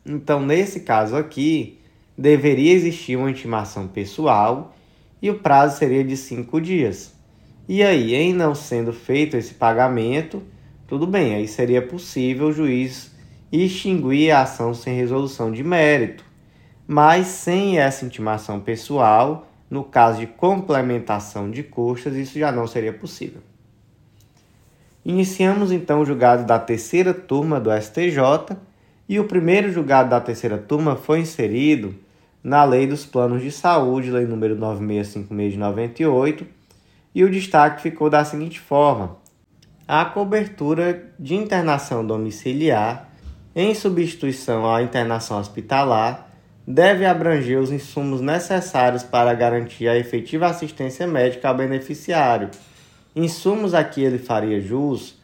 Então, 0.06 0.40
nesse 0.40 0.80
caso 0.80 1.18
aqui, 1.18 1.78
deveria 2.18 2.72
existir 2.72 3.18
uma 3.18 3.30
intimação 3.30 3.86
pessoal 3.86 4.74
e 5.22 5.30
o 5.30 5.40
prazo 5.40 5.78
seria 5.78 6.04
de 6.04 6.16
cinco 6.16 6.62
dias. 6.62 7.14
E 7.68 7.84
aí, 7.84 8.14
em 8.16 8.34
não 8.34 8.56
sendo 8.56 8.94
feito 8.94 9.36
esse 9.36 9.54
pagamento, 9.54 10.42
tudo 10.88 11.06
bem, 11.06 11.36
aí 11.36 11.48
seria 11.48 11.82
possível 11.82 12.48
o 12.48 12.54
juiz 12.54 13.12
extinguir 13.52 14.32
a 14.32 14.44
ação 14.44 14.74
sem 14.74 14.96
resolução 14.96 15.52
de 15.52 15.64
mérito. 15.64 16.24
Mas 16.88 17.28
sem 17.28 17.80
essa 17.80 18.06
intimação 18.06 18.60
pessoal, 18.60 19.50
no 19.70 19.84
caso 19.84 20.20
de 20.20 20.28
complementação 20.28 21.52
de 21.52 21.62
custas, 21.64 22.16
isso 22.16 22.40
já 22.40 22.52
não 22.52 22.66
seria 22.66 22.94
possível. 22.94 23.42
Iniciamos 25.04 25.72
então 25.72 26.02
o 26.02 26.06
julgado 26.06 26.46
da 26.46 26.60
terceira 26.60 27.14
turma 27.14 27.60
do 27.60 27.70
STJ 27.72 28.58
e 29.08 29.20
o 29.20 29.26
primeiro 29.26 29.72
julgado 29.72 30.10
da 30.10 30.20
terceira 30.20 30.58
turma 30.58 30.96
foi 30.96 31.20
inserido 31.20 31.96
na 32.44 32.64
Lei 32.64 32.88
dos 32.88 33.06
Planos 33.06 33.42
de 33.42 33.52
Saúde, 33.52 34.12
Lei 34.12 34.26
número 34.26 34.56
9656 34.56 35.54
de 35.54 35.60
98, 35.60 36.48
e 37.14 37.24
o 37.24 37.32
destaque 37.32 37.82
ficou 37.82 38.10
da 38.10 38.24
seguinte 38.24 38.60
forma: 38.60 39.18
a 39.88 40.06
cobertura 40.06 41.12
de 41.20 41.36
internação 41.36 42.06
domiciliar 42.06 43.10
em 43.56 43.74
substituição 43.74 44.72
à 44.72 44.84
internação 44.84 45.40
hospitalar 45.40 46.30
deve 46.68 47.06
abranger 47.06 47.60
os 47.60 47.72
insumos 47.72 48.20
necessários 48.20 49.02
para 49.02 49.34
garantir 49.34 49.88
a 49.88 49.98
efetiva 49.98 50.48
assistência 50.48 51.08
médica 51.08 51.48
ao 51.48 51.56
beneficiário. 51.56 52.50
Insumos 53.16 53.74
a 53.74 53.84
que 53.84 54.04
ele 54.04 54.20
faria 54.20 54.62
jus 54.62 55.18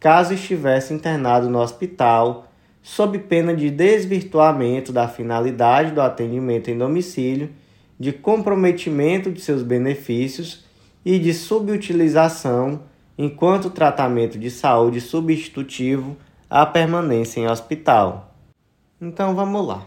caso 0.00 0.34
estivesse 0.34 0.92
internado 0.92 1.48
no 1.48 1.60
hospital 1.60 2.47
sob 2.88 3.18
pena 3.18 3.54
de 3.54 3.70
desvirtuamento 3.70 4.94
da 4.94 5.06
finalidade 5.06 5.92
do 5.92 6.00
atendimento 6.00 6.70
em 6.70 6.78
domicílio, 6.78 7.50
de 8.00 8.14
comprometimento 8.14 9.30
de 9.30 9.42
seus 9.42 9.62
benefícios 9.62 10.64
e 11.04 11.18
de 11.18 11.34
subutilização 11.34 12.80
enquanto 13.18 13.68
tratamento 13.68 14.38
de 14.38 14.50
saúde 14.50 15.02
substitutivo 15.02 16.16
à 16.48 16.64
permanência 16.64 17.40
em 17.40 17.46
hospital. 17.46 18.34
Então 18.98 19.34
vamos 19.34 19.66
lá. 19.66 19.84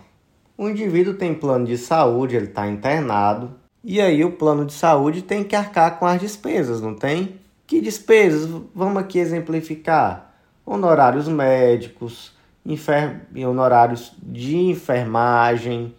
O 0.56 0.70
indivíduo 0.70 1.16
tem 1.16 1.34
plano 1.34 1.66
de 1.66 1.80
saúde, 1.80 2.36
ele 2.36 2.46
está 2.46 2.68
internado, 2.68 3.56
e 3.84 4.00
aí 4.00 4.24
o 4.24 4.34
plano 4.34 4.64
de 4.64 4.74
saúde 4.74 5.24
tem 5.24 5.44
que 5.44 5.56
arcar 5.56 5.98
com 5.98 6.06
as 6.06 6.22
despesas, 6.22 6.80
não 6.82 6.94
tem? 6.94 7.38
Que 7.66 7.82
despesas? 7.82 8.48
Vamos 8.76 8.98
aqui 8.98 9.18
exemplificar: 9.18 10.36
honorários 10.64 11.28
médicos, 11.28 12.40
enfer... 12.66 13.28
honorários 13.46 14.14
de 14.22 14.58
enfermagem, 14.58 15.96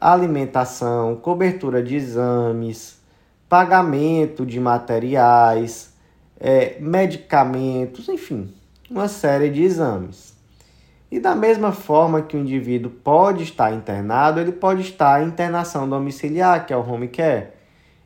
alimentação, 0.00 1.16
cobertura 1.16 1.82
de 1.82 1.96
exames, 1.96 3.00
pagamento 3.48 4.44
de 4.44 4.60
materiais, 4.60 5.94
é, 6.38 6.76
medicamentos, 6.80 8.08
enfim, 8.08 8.52
uma 8.90 9.08
série 9.08 9.50
de 9.50 9.62
exames. 9.62 10.36
E 11.10 11.18
da 11.18 11.34
mesma 11.34 11.72
forma 11.72 12.20
que 12.20 12.36
o 12.36 12.40
indivíduo 12.40 12.90
pode 12.90 13.42
estar 13.42 13.72
internado, 13.72 14.40
ele 14.40 14.52
pode 14.52 14.82
estar 14.82 15.22
em 15.22 15.28
internação 15.28 15.88
domiciliar, 15.88 16.66
que 16.66 16.72
é 16.72 16.76
o 16.76 16.86
home 16.86 17.08
care. 17.08 17.48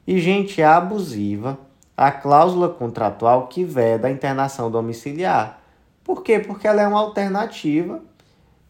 E 0.06 0.21
gente 0.21 0.62
abusiva, 0.62 1.59
a 1.97 2.12
cláusula 2.12 2.68
contratual 2.68 3.49
que 3.49 3.64
veda 3.64 4.06
a 4.06 4.11
internação 4.11 4.71
domiciliar. 4.71 5.62
Por 6.04 6.23
quê? 6.23 6.38
Porque 6.38 6.66
ela 6.66 6.82
é 6.82 6.87
uma 6.87 7.00
alternativa 7.00 8.02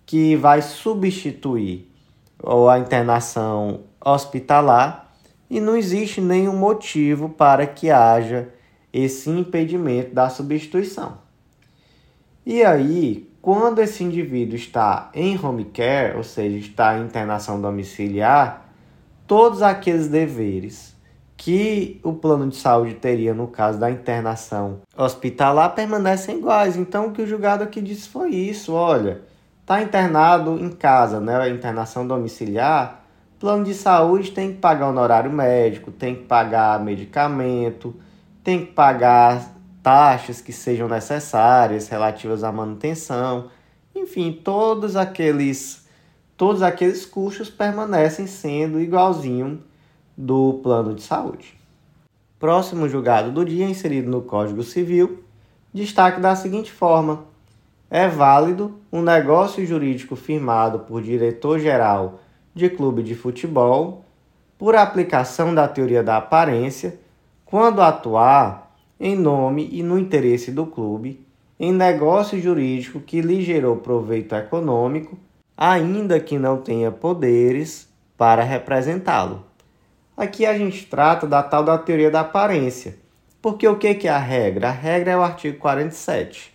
que 0.04 0.36
vai 0.36 0.60
substituir 0.60 1.90
a 2.70 2.78
internação 2.78 3.80
hospitalar 4.04 5.14
e 5.48 5.60
não 5.60 5.76
existe 5.76 6.20
nenhum 6.20 6.56
motivo 6.56 7.28
para 7.28 7.66
que 7.66 7.90
haja 7.90 8.48
esse 8.92 9.30
impedimento 9.30 10.14
da 10.14 10.28
substituição. 10.28 11.18
E 12.44 12.62
aí, 12.64 13.30
quando 13.40 13.78
esse 13.78 14.02
indivíduo 14.02 14.56
está 14.56 15.10
em 15.14 15.38
home 15.38 15.66
care, 15.66 16.16
ou 16.16 16.24
seja, 16.24 16.56
está 16.56 16.98
em 16.98 17.04
internação 17.04 17.60
domiciliar, 17.60 18.68
todos 19.26 19.62
aqueles 19.62 20.08
deveres 20.08 20.91
que 21.44 22.00
o 22.04 22.12
plano 22.12 22.48
de 22.48 22.54
saúde 22.54 22.94
teria 22.94 23.34
no 23.34 23.48
caso 23.48 23.76
da 23.76 23.90
internação 23.90 24.80
hospitalar 24.96 25.74
permanecem 25.74 26.38
iguais. 26.38 26.76
Então, 26.76 27.08
o 27.08 27.10
que 27.10 27.20
o 27.20 27.26
julgado 27.26 27.64
aqui 27.64 27.80
disse 27.80 28.08
foi 28.08 28.30
isso: 28.30 28.72
olha, 28.72 29.22
está 29.60 29.82
internado 29.82 30.56
em 30.56 30.70
casa, 30.70 31.18
né? 31.18 31.50
Internação 31.50 32.06
domiciliar, 32.06 33.02
plano 33.40 33.64
de 33.64 33.74
saúde 33.74 34.30
tem 34.30 34.52
que 34.52 34.58
pagar 34.58 34.88
honorário 34.88 35.32
médico, 35.32 35.90
tem 35.90 36.14
que 36.14 36.22
pagar 36.22 36.78
medicamento, 36.78 37.92
tem 38.44 38.64
que 38.64 38.72
pagar 38.72 39.52
taxas 39.82 40.40
que 40.40 40.52
sejam 40.52 40.86
necessárias 40.88 41.88
relativas 41.88 42.44
à 42.44 42.52
manutenção, 42.52 43.50
enfim, 43.96 44.30
todos 44.30 44.94
aqueles 44.94 45.88
todos 46.36 46.62
aqueles 46.62 47.04
custos 47.04 47.50
permanecem 47.50 48.28
sendo 48.28 48.78
igualzinho 48.78 49.60
do 50.22 50.60
plano 50.62 50.94
de 50.94 51.02
saúde. 51.02 51.58
Próximo 52.38 52.88
julgado 52.88 53.32
do 53.32 53.44
dia 53.44 53.66
inserido 53.66 54.08
no 54.08 54.22
Código 54.22 54.62
Civil, 54.62 55.24
destaque 55.74 56.20
da 56.20 56.36
seguinte 56.36 56.70
forma: 56.70 57.24
é 57.90 58.06
válido 58.06 58.78
um 58.92 59.02
negócio 59.02 59.66
jurídico 59.66 60.14
firmado 60.14 60.78
por 60.80 61.02
diretor-geral 61.02 62.20
de 62.54 62.70
clube 62.70 63.02
de 63.02 63.16
futebol 63.16 64.04
por 64.56 64.76
aplicação 64.76 65.52
da 65.52 65.66
teoria 65.66 66.04
da 66.04 66.18
aparência 66.18 67.00
quando 67.44 67.82
atuar 67.82 68.72
em 69.00 69.16
nome 69.16 69.68
e 69.72 69.82
no 69.82 69.98
interesse 69.98 70.52
do 70.52 70.66
clube 70.66 71.20
em 71.58 71.72
negócio 71.72 72.40
jurídico 72.40 73.00
que 73.00 73.20
lhe 73.20 73.42
gerou 73.42 73.76
proveito 73.76 74.36
econômico, 74.36 75.18
ainda 75.56 76.20
que 76.20 76.38
não 76.38 76.58
tenha 76.58 76.90
poderes 76.90 77.88
para 78.16 78.42
representá-lo. 78.42 79.51
Aqui 80.16 80.46
a 80.46 80.56
gente 80.56 80.86
trata 80.86 81.26
da 81.26 81.42
tal 81.42 81.64
da 81.64 81.78
teoria 81.78 82.10
da 82.10 82.20
aparência. 82.20 82.96
Porque 83.40 83.66
o 83.66 83.76
que 83.76 84.06
é 84.06 84.10
a 84.10 84.18
regra? 84.18 84.68
A 84.68 84.72
regra 84.72 85.12
é 85.12 85.16
o 85.16 85.22
artigo 85.22 85.58
47. 85.58 86.52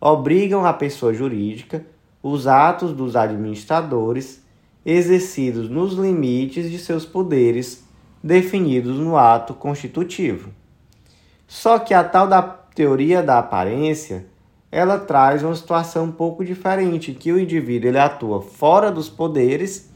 Obrigam 0.00 0.64
a 0.66 0.72
pessoa 0.72 1.14
jurídica 1.14 1.84
os 2.22 2.46
atos 2.46 2.92
dos 2.92 3.16
administradores 3.16 4.42
exercidos 4.84 5.68
nos 5.68 5.94
limites 5.94 6.70
de 6.70 6.78
seus 6.78 7.04
poderes 7.04 7.84
definidos 8.22 8.98
no 8.98 9.16
ato 9.16 9.54
constitutivo. 9.54 10.50
Só 11.46 11.78
que 11.78 11.94
a 11.94 12.02
tal 12.02 12.26
da 12.26 12.42
teoria 12.42 13.22
da 13.22 13.38
aparência, 13.38 14.26
ela 14.70 14.98
traz 14.98 15.42
uma 15.42 15.54
situação 15.54 16.04
um 16.06 16.12
pouco 16.12 16.44
diferente, 16.44 17.12
que 17.12 17.32
o 17.32 17.38
indivíduo 17.38 17.88
ele 17.88 17.98
atua 17.98 18.42
fora 18.42 18.90
dos 18.90 19.08
poderes, 19.08 19.90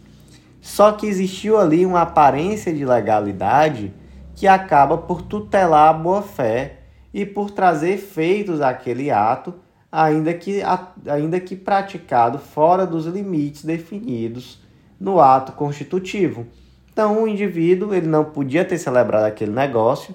só 0.62 0.92
que 0.92 1.08
existiu 1.08 1.58
ali 1.58 1.84
uma 1.84 2.02
aparência 2.02 2.72
de 2.72 2.86
legalidade 2.86 3.92
que 4.36 4.46
acaba 4.46 4.96
por 4.96 5.20
tutelar 5.20 5.90
a 5.90 5.92
boa-fé 5.92 6.78
e 7.12 7.26
por 7.26 7.50
trazer 7.50 7.94
efeitos 7.94 8.60
àquele 8.60 9.10
ato, 9.10 9.52
ainda 9.90 10.32
que, 10.32 10.62
ainda 11.06 11.40
que 11.40 11.56
praticado 11.56 12.38
fora 12.38 12.86
dos 12.86 13.06
limites 13.06 13.64
definidos 13.64 14.62
no 15.00 15.20
ato 15.20 15.50
constitutivo. 15.50 16.46
Então, 16.92 17.24
o 17.24 17.28
indivíduo 17.28 17.92
ele 17.92 18.06
não 18.06 18.24
podia 18.24 18.64
ter 18.64 18.78
celebrado 18.78 19.24
aquele 19.24 19.50
negócio, 19.50 20.14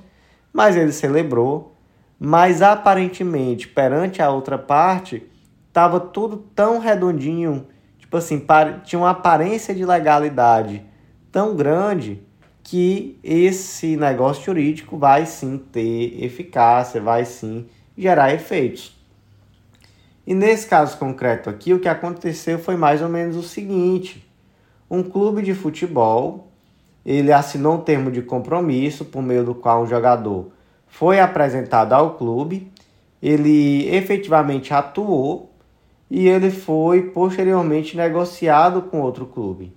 mas 0.54 0.78
ele 0.78 0.94
celebrou, 0.94 1.76
mas 2.18 2.62
aparentemente 2.62 3.68
perante 3.68 4.22
a 4.22 4.32
outra 4.32 4.58
parte 4.58 5.30
estava 5.68 6.00
tudo 6.00 6.38
tão 6.56 6.80
redondinho, 6.80 7.68
tipo 8.08 8.16
assim, 8.16 8.42
tinha 8.86 9.00
uma 9.00 9.10
aparência 9.10 9.76
de 9.76 9.86
legalidade 9.86 10.82
tão 11.30 11.58
grande 11.58 12.24
que 12.64 13.20
esse 13.22 13.98
negócio 13.98 14.46
jurídico 14.46 14.98
vai 14.98 15.26
sim 15.26 15.58
ter 15.58 16.24
eficácia, 16.24 17.02
vai 17.02 17.26
sim 17.26 17.68
gerar 17.98 18.34
efeitos. 18.34 18.98
E 20.26 20.34
nesse 20.34 20.68
caso 20.68 20.98
concreto 20.98 21.50
aqui, 21.50 21.74
o 21.74 21.80
que 21.82 21.90
aconteceu 21.90 22.58
foi 22.58 22.78
mais 22.78 23.02
ou 23.02 23.10
menos 23.10 23.36
o 23.36 23.44
seguinte: 23.44 24.26
um 24.90 25.04
clube 25.04 25.42
de 25.42 25.54
futebol 25.54 26.48
ele 27.06 27.34
assinou 27.34 27.76
um 27.76 27.82
termo 27.82 28.10
de 28.10 28.22
compromisso 28.22 29.04
por 29.04 29.22
meio 29.22 29.44
do 29.44 29.54
qual 29.54 29.84
um 29.84 29.88
jogador 29.88 30.52
foi 30.88 31.20
apresentado 31.20 31.92
ao 31.92 32.16
clube, 32.16 32.72
ele 33.22 33.94
efetivamente 33.94 34.74
atuou 34.74 35.57
e 36.10 36.28
ele 36.28 36.52
foi 36.52 37.04
posteriormente 37.04 37.98
negociado 37.98 38.84
com 38.84 39.02
outro 39.02 39.26
clube. 39.26 39.74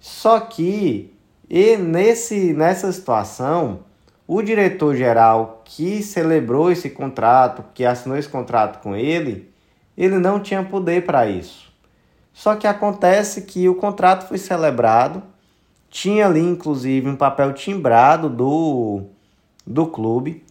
Só 0.00 0.40
que 0.40 1.12
e 1.48 1.76
nesse, 1.76 2.54
nessa 2.54 2.90
situação, 2.90 3.80
o 4.26 4.40
diretor-geral 4.40 5.62
que 5.64 6.02
celebrou 6.02 6.72
esse 6.72 6.88
contrato, 6.88 7.64
que 7.74 7.84
assinou 7.84 8.16
esse 8.16 8.28
contrato 8.28 8.82
com 8.82 8.96
ele, 8.96 9.50
ele 9.96 10.18
não 10.18 10.40
tinha 10.40 10.62
poder 10.62 11.04
para 11.04 11.26
isso. 11.26 11.70
Só 12.32 12.56
que 12.56 12.66
acontece 12.66 13.42
que 13.42 13.68
o 13.68 13.74
contrato 13.74 14.26
foi 14.26 14.38
celebrado 14.38 15.22
tinha 15.92 16.24
ali, 16.24 16.40
inclusive, 16.40 17.06
um 17.06 17.14
papel 17.14 17.52
timbrado 17.52 18.30
do, 18.30 19.02
do 19.66 19.86
clube. 19.86 20.42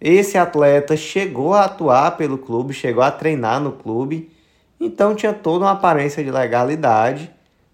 Esse 0.00 0.36
atleta 0.36 0.96
chegou 0.96 1.54
a 1.54 1.66
atuar 1.66 2.16
pelo 2.16 2.36
clube, 2.36 2.74
chegou 2.74 3.04
a 3.04 3.12
treinar 3.12 3.60
no 3.60 3.70
clube, 3.70 4.28
então 4.80 5.14
tinha 5.14 5.32
toda 5.32 5.64
uma 5.64 5.72
aparência 5.72 6.22
de 6.22 6.30
legalidade. 6.30 7.30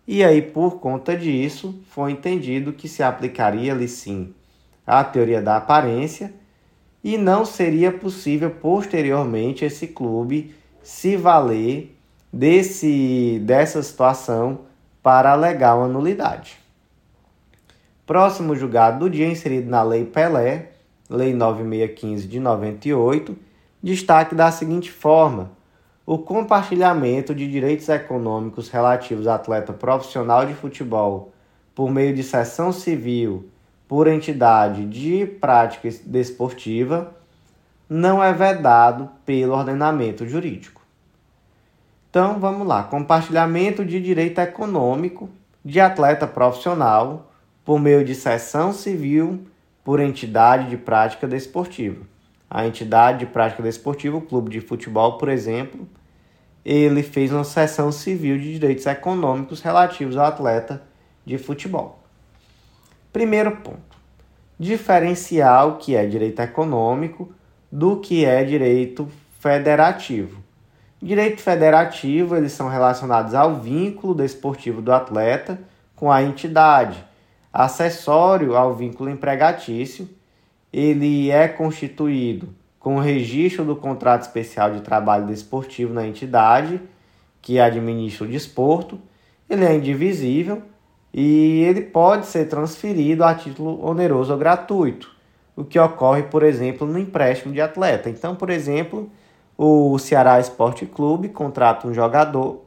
E 0.07 0.23
aí, 0.23 0.43
por 0.43 0.79
conta 0.79 1.17
disso, 1.17 1.81
foi 1.91 2.13
entendido 2.13 2.73
que 2.73 2.89
se 2.89 3.03
aplicaria 3.03 3.73
ali 3.73 3.88
sim 3.88 4.35
a 4.87 5.03
teoria 5.03 5.40
da 5.40 5.57
aparência 5.57 6.33
e 7.03 7.17
não 7.17 7.45
seria 7.45 7.93
possível 7.93 8.51
posteriormente 8.51 9.64
esse 9.64 9.87
clube 9.87 10.55
se 10.83 11.17
valer 11.17 11.97
desse, 12.33 13.40
dessa 13.45 13.83
situação 13.83 14.61
para 15.03 15.33
alegar 15.33 15.77
uma 15.77 15.88
nulidade. 15.88 16.59
Próximo 18.07 18.57
julgado 18.57 19.01
do 19.01 19.11
dia 19.11 19.27
inserido 19.27 19.69
na 19.71 19.83
Lei 19.83 20.05
Pelé, 20.05 20.73
Lei 21.09 21.33
9615 21.33 22.27
de 22.27 22.40
98, 22.40 23.37
destaque 23.83 24.35
da 24.35 24.51
seguinte 24.51 24.90
forma: 24.90 25.51
o 26.07 26.19
compartilhamento 26.19 27.35
de 27.35 27.51
direitos 27.51 27.88
econômicos 27.88 28.69
relativos 28.69 29.27
a 29.27 29.37
atleta 29.37 29.73
profissional 29.73 30.45
de 30.45 30.53
futebol 30.53 31.33
por 31.75 31.90
meio 31.90 32.14
de 32.14 32.23
sessão 32.23 32.73
civil 32.73 33.49
por 33.88 34.07
entidade 34.07 34.85
de 34.85 35.25
prática 35.25 35.88
desportiva 36.05 37.14
não 37.88 38.23
é 38.23 38.33
vedado 38.33 39.11
pelo 39.25 39.55
ordenamento 39.55 40.27
jurídico. 40.27 40.83
Então 42.11 42.38
vamos 42.38 42.67
lá: 42.67 42.83
compartilhamento 42.83 43.85
de 43.85 44.01
direito 44.01 44.40
econômico 44.40 45.31
de 45.64 45.81
atleta 45.81 46.27
profissional 46.27 47.33
por 47.64 47.81
meio 47.81 48.05
de 48.05 48.14
sessão 48.14 48.73
civil 48.73 49.47
por 49.83 50.01
entidade 50.01 50.69
de 50.69 50.77
prática 50.77 51.27
desportiva. 51.27 52.13
A 52.55 52.69
entidade 52.69 53.19
de 53.19 53.27
prática 53.27 53.64
desportiva, 53.64 54.17
o 54.17 54.21
clube 54.21 54.49
de 54.49 54.61
futebol, 54.61 55.19
por 55.19 55.29
exemplo, 55.29 55.88
ele 56.64 57.03
fez 57.03 57.33
uma 57.33 57.43
sessão 57.43 57.90
civil 57.90 58.38
de 58.38 58.53
direitos 58.53 58.87
econômicos 58.87 59.61
relativos 59.61 60.17
ao 60.17 60.27
atleta 60.27 60.81
de 61.27 61.37
futebol. 61.37 61.99
Primeiro 63.12 63.57
ponto: 63.57 63.97
diferenciar 64.57 65.67
o 65.67 65.79
que 65.79 65.97
é 65.97 66.07
direito 66.07 66.40
econômico 66.43 67.35
do 67.73 67.97
que 67.97 68.25
é 68.25 68.45
direito 68.45 69.11
federativo. 69.40 70.40
Direito 71.03 71.43
federativo, 71.43 72.37
eles 72.37 72.53
são 72.53 72.69
relacionados 72.69 73.35
ao 73.35 73.57
vínculo 73.57 74.14
desportivo 74.14 74.81
do 74.81 74.93
atleta 74.93 75.59
com 75.97 76.09
a 76.12 76.23
entidade 76.23 77.05
acessório 77.53 78.57
ao 78.57 78.77
vínculo 78.77 79.11
empregatício, 79.11 80.09
ele 80.77 81.31
é 81.31 81.47
constituído 81.47 82.49
com 82.81 82.97
o 82.97 83.01
registro 83.01 83.65
do 83.65 83.77
contrato 83.77 84.23
especial 84.23 84.73
de 84.73 84.81
trabalho 84.81 85.25
desportivo 85.25 85.95
na 85.95 86.05
entidade 86.05 86.81
que 87.41 87.61
administra 87.61 88.27
o 88.27 88.29
desporto, 88.29 88.99
ele 89.49 89.65
é 89.65 89.73
indivisível 89.73 90.63
e 91.13 91.63
ele 91.63 91.81
pode 91.81 92.27
ser 92.27 92.49
transferido 92.49 93.23
a 93.23 93.33
título 93.37 93.87
oneroso 93.87 94.33
ou 94.33 94.39
gratuito, 94.39 95.15
o 95.55 95.63
que 95.63 95.79
ocorre, 95.79 96.25
por 96.25 96.43
exemplo, 96.43 96.89
no 96.89 96.99
empréstimo 96.99 97.55
de 97.55 97.61
atleta. 97.61 98.11
Então, 98.11 98.35
por 98.35 98.51
exemplo, 98.51 99.09
o 99.57 99.97
Ceará 100.01 100.41
Esporte 100.41 100.87
Clube 100.87 101.29
contrata 101.29 101.87
um 101.87 101.95
jogador, 101.95 102.65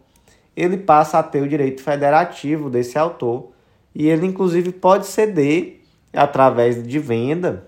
ele 0.55 0.77
passa 0.77 1.19
a 1.19 1.23
ter 1.23 1.41
o 1.41 1.49
direito 1.49 1.81
federativo 1.81 2.69
desse 2.69 2.97
autor 2.97 3.49
e 3.93 4.07
ele 4.07 4.25
inclusive 4.25 4.71
pode 4.71 5.07
ceder 5.07 5.81
através 6.13 6.81
de 6.81 6.99
venda 6.99 7.67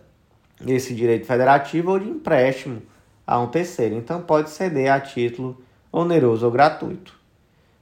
esse 0.65 0.93
direito 0.93 1.25
federativo 1.25 1.91
ou 1.91 1.99
de 1.99 2.09
empréstimo 2.09 2.81
a 3.25 3.39
um 3.39 3.47
terceiro. 3.47 3.95
Então 3.95 4.21
pode 4.21 4.49
ceder 4.49 4.91
a 4.91 4.99
título 4.99 5.57
oneroso 5.91 6.45
ou 6.45 6.51
gratuito. 6.51 7.13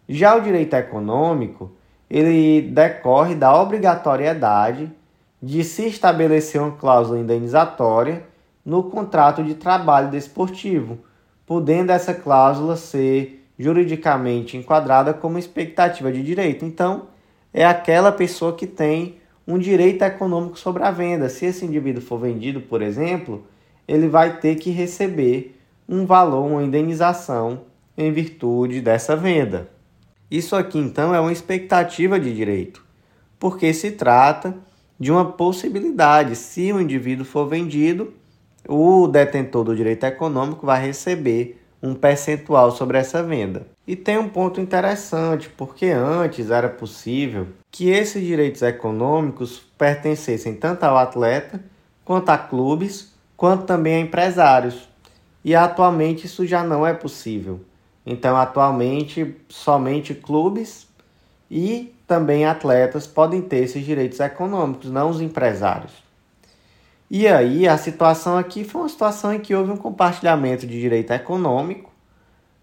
Já 0.08 0.36
o 0.36 0.42
direito 0.42 0.74
econômico, 0.74 1.72
ele 2.10 2.62
decorre 2.62 3.36
da 3.36 3.60
obrigatoriedade 3.60 4.92
de 5.42 5.64
se 5.64 5.88
estabelecer 5.88 6.62
uma 6.62 6.72
cláusula 6.72 7.20
indenizatória 7.20 8.24
no 8.66 8.84
contrato 8.84 9.44
de 9.44 9.56
trabalho 9.56 10.10
desportivo, 10.10 11.00
podendo 11.46 11.92
essa 11.92 12.14
cláusula 12.14 12.76
ser 12.76 13.46
juridicamente 13.58 14.58
enquadrada 14.58 15.14
como 15.14 15.40
expectativa 15.40 16.12
de 16.12 16.24
direito. 16.24 16.66
Então, 16.66 17.08
é 17.54 17.66
aquela 17.66 18.12
pessoa 18.12 18.54
que 18.54 18.68
tem 18.68 19.18
um 19.48 19.58
direito 19.58 20.04
econômico 20.04 20.60
sobre 20.60 20.84
a 20.84 20.92
venda. 20.92 21.30
Se 21.30 21.46
esse 21.46 21.66
indivíduo 21.66 22.02
for 22.02 22.20
vendido, 22.20 22.60
por 22.60 22.82
exemplo, 22.82 23.46
ele 23.88 24.08
vai 24.08 24.40
ter 24.40 24.56
que 24.56 24.70
receber 24.70 25.58
um 25.88 26.06
valor, 26.06 26.46
uma 26.46 26.64
indenização 26.64 27.62
em 27.98 28.12
virtude 28.12 28.82
dessa 28.82 29.16
venda. 29.16 29.70
Isso 30.30 30.56
aqui 30.56 30.78
então 30.78 31.16
é 31.16 31.20
uma 31.20 31.32
expectativa 31.32 32.20
de 32.20 32.36
direito, 32.36 32.84
porque 33.40 33.74
se 33.74 33.92
trata 33.92 34.54
de 35.00 35.10
uma 35.12 35.24
possibilidade. 35.24 36.36
Se 36.36 36.74
o 36.74 36.82
indivíduo 36.82 37.26
for 37.26 37.48
vendido, 37.48 38.14
o 38.68 39.08
detentor 39.08 39.64
do 39.64 39.76
direito 39.76 40.04
econômico 40.06 40.66
vai 40.66 40.86
receber 40.86 41.62
um 41.82 41.94
percentual 41.94 42.72
sobre 42.72 42.98
essa 42.98 43.22
venda. 43.22 43.68
E 43.86 43.96
tem 43.96 44.18
um 44.18 44.28
ponto 44.28 44.60
interessante, 44.60 45.50
porque 45.50 45.88
antes 45.88 46.50
era 46.50 46.68
possível 46.70 47.48
que 47.72 47.90
esses 47.90 48.26
direitos 48.26 48.62
econômicos 48.62 49.62
pertencessem 49.78 50.56
tanto 50.56 50.84
ao 50.84 50.98
atleta, 50.98 51.64
quanto 52.04 52.30
a 52.30 52.38
clubes, 52.38 53.14
quanto 53.36 53.66
também 53.66 53.96
a 53.96 54.00
empresários. 54.00 54.88
e 55.46 55.56
atualmente 55.56 56.26
isso 56.26 56.46
já 56.46 56.64
não 56.64 56.86
é 56.86 56.94
possível. 56.94 57.62
Então, 58.06 58.36
atualmente, 58.36 59.36
somente 59.48 60.14
clubes 60.14 60.88
e 61.50 61.94
também 62.06 62.46
atletas 62.46 63.06
podem 63.08 63.42
ter 63.42 63.64
esses 63.64 63.86
direitos 63.86 64.20
econômicos, 64.20 64.90
não 64.90 65.10
os 65.10 65.22
empresários. 65.22 66.07
E 67.10 67.26
aí, 67.28 67.68
a 67.68 67.78
situação 67.78 68.38
aqui 68.38 68.66
foi 68.66 68.82
uma 68.82 68.90
situação 68.90 69.34
em 69.34 69.40
que 69.40 69.56
houve 69.56 69.72
um 69.72 69.78
compartilhamento 69.78 70.68
de 70.68 70.80
direito 70.80 71.12
econômico 71.12 71.90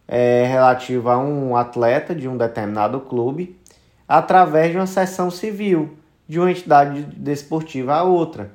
é, 0.06 0.44
relativo 0.46 1.08
a 1.08 1.18
um 1.18 1.56
atleta 1.56 2.14
de 2.14 2.28
um 2.28 2.36
determinado 2.36 3.00
clube 3.00 3.58
através 4.06 4.70
de 4.70 4.76
uma 4.76 4.86
sessão 4.86 5.30
civil 5.30 5.96
de 6.28 6.38
uma 6.38 6.50
entidade 6.50 7.02
desportiva 7.16 7.94
a 7.94 8.02
outra. 8.02 8.50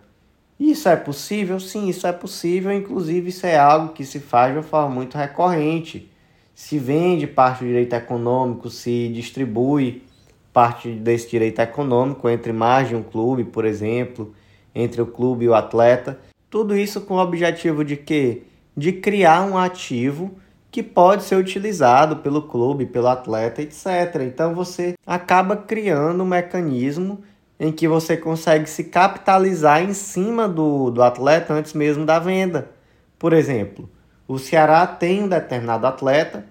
Isso 0.60 0.90
é 0.90 0.96
possível? 0.96 1.60
Sim, 1.60 1.88
isso 1.88 2.06
é 2.06 2.12
possível. 2.12 2.72
Inclusive, 2.72 3.30
isso 3.30 3.46
é 3.46 3.58
algo 3.58 3.94
que 3.94 4.04
se 4.06 4.20
faz 4.20 4.52
de 4.52 4.60
uma 4.60 4.64
forma 4.64 4.94
muito 4.94 5.18
recorrente. 5.18 6.12
Se 6.54 6.78
vende 6.78 7.26
parte 7.26 7.60
do 7.60 7.68
direito 7.68 7.94
econômico, 7.94 8.70
se 8.70 9.10
distribui 9.10 10.04
parte 10.52 10.92
desse 10.92 11.30
direito 11.30 11.60
econômico 11.60 12.28
entre 12.28 12.52
mais 12.52 12.90
de 12.90 12.96
um 12.96 13.04
clube, 13.04 13.46
por 13.46 13.64
exemplo, 13.64 14.36
entre 14.74 15.02
o 15.02 15.08
clube 15.08 15.46
e 15.46 15.50
o 15.50 15.56
atleta. 15.56 16.20
Tudo 16.50 16.76
isso 16.76 17.02
com 17.02 17.16
o 17.16 17.22
objetivo 17.22 17.84
de 17.84 17.96
quê? 17.96 18.44
De 18.76 18.92
criar 18.94 19.44
um 19.44 19.58
ativo 19.58 20.38
que 20.72 20.84
pode 20.84 21.24
ser 21.24 21.36
utilizado 21.36 22.18
pelo 22.18 22.44
clube, 22.44 22.86
pelo 22.86 23.08
atleta, 23.08 23.62
etc. 23.62 24.22
Então 24.22 24.54
você 24.54 24.94
acaba 25.06 25.56
criando 25.56 26.24
um 26.24 26.28
mecanismo 26.28 27.22
em 27.60 27.72
que 27.72 27.88
você 27.88 28.16
consegue 28.16 28.70
se 28.70 28.86
capitalizar 28.86 29.84
em 29.84 29.94
cima 29.94 30.48
do, 30.48 30.90
do 30.92 31.04
atleta 31.04 31.54
antes 31.54 31.74
mesmo 31.74 32.06
da 32.06 32.20
venda. 32.20 32.72
Por 33.18 33.34
exemplo, 33.34 33.90
o 34.28 34.40
Ceará 34.40 34.88
tem 34.88 35.24
um 35.24 35.28
determinado 35.28 35.86
atleta, 35.86 36.46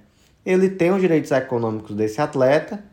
ele 0.45 0.69
tem 0.69 0.91
os 0.91 1.01
direitos 1.01 1.31
econômicos 1.31 1.95
desse 1.95 2.21
atleta 2.21 2.85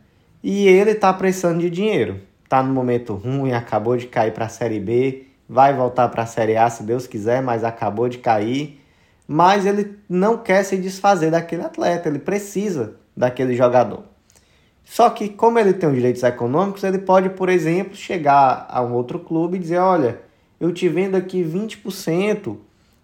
e 0.41 0.67
ele 0.67 0.91
está 0.91 1.11
precisando 1.11 1.59
de 1.59 1.69
dinheiro. 1.69 2.21
Está 2.45 2.63
no 2.63 2.73
momento 2.73 3.13
ruim, 3.13 3.51
acabou 3.51 3.97
de 3.97 4.07
cair 4.07 4.31
para 4.31 4.45
a 4.45 4.49
Série 4.49 4.79
B, 4.79 5.27
vai 5.49 5.73
voltar 5.73 6.07
para 6.07 6.23
a 6.23 6.25
Série 6.25 6.55
A 6.55 6.69
se 6.69 6.83
Deus 6.83 7.05
quiser, 7.05 7.41
mas 7.41 7.65
acabou 7.65 8.07
de 8.07 8.19
cair 8.19 8.79
mas 9.27 9.65
ele 9.65 9.97
não 10.07 10.37
quer 10.37 10.63
se 10.63 10.77
desfazer 10.77 11.31
daquele 11.31 11.63
atleta, 11.63 12.07
ele 12.07 12.19
precisa 12.19 12.95
daquele 13.15 13.55
jogador. 13.55 14.03
Só 14.83 15.09
que, 15.09 15.29
como 15.29 15.57
ele 15.57 15.73
tem 15.73 15.89
os 15.89 15.95
direitos 15.95 16.21
econômicos, 16.21 16.83
ele 16.83 16.99
pode, 16.99 17.29
por 17.29 17.49
exemplo, 17.49 17.95
chegar 17.95 18.67
a 18.69 18.83
um 18.83 18.93
outro 18.93 19.17
clube 19.17 19.57
e 19.57 19.59
dizer: 19.59 19.79
Olha, 19.79 20.19
eu 20.59 20.71
te 20.71 20.87
vendo 20.87 21.15
aqui 21.15 21.43
20% 21.43 22.55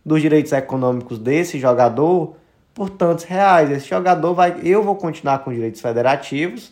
dos 0.06 0.22
direitos 0.22 0.52
econômicos 0.52 1.18
desse 1.18 1.58
jogador 1.60 2.36
por 2.74 2.90
tantos 2.92 3.24
reais. 3.26 3.72
Esse 3.72 3.90
jogador 3.90 4.36
vai. 4.36 4.60
Eu 4.64 4.84
vou 4.84 4.96
continuar 4.96 5.40
com 5.40 5.52
direitos 5.52 5.82
federativos, 5.82 6.72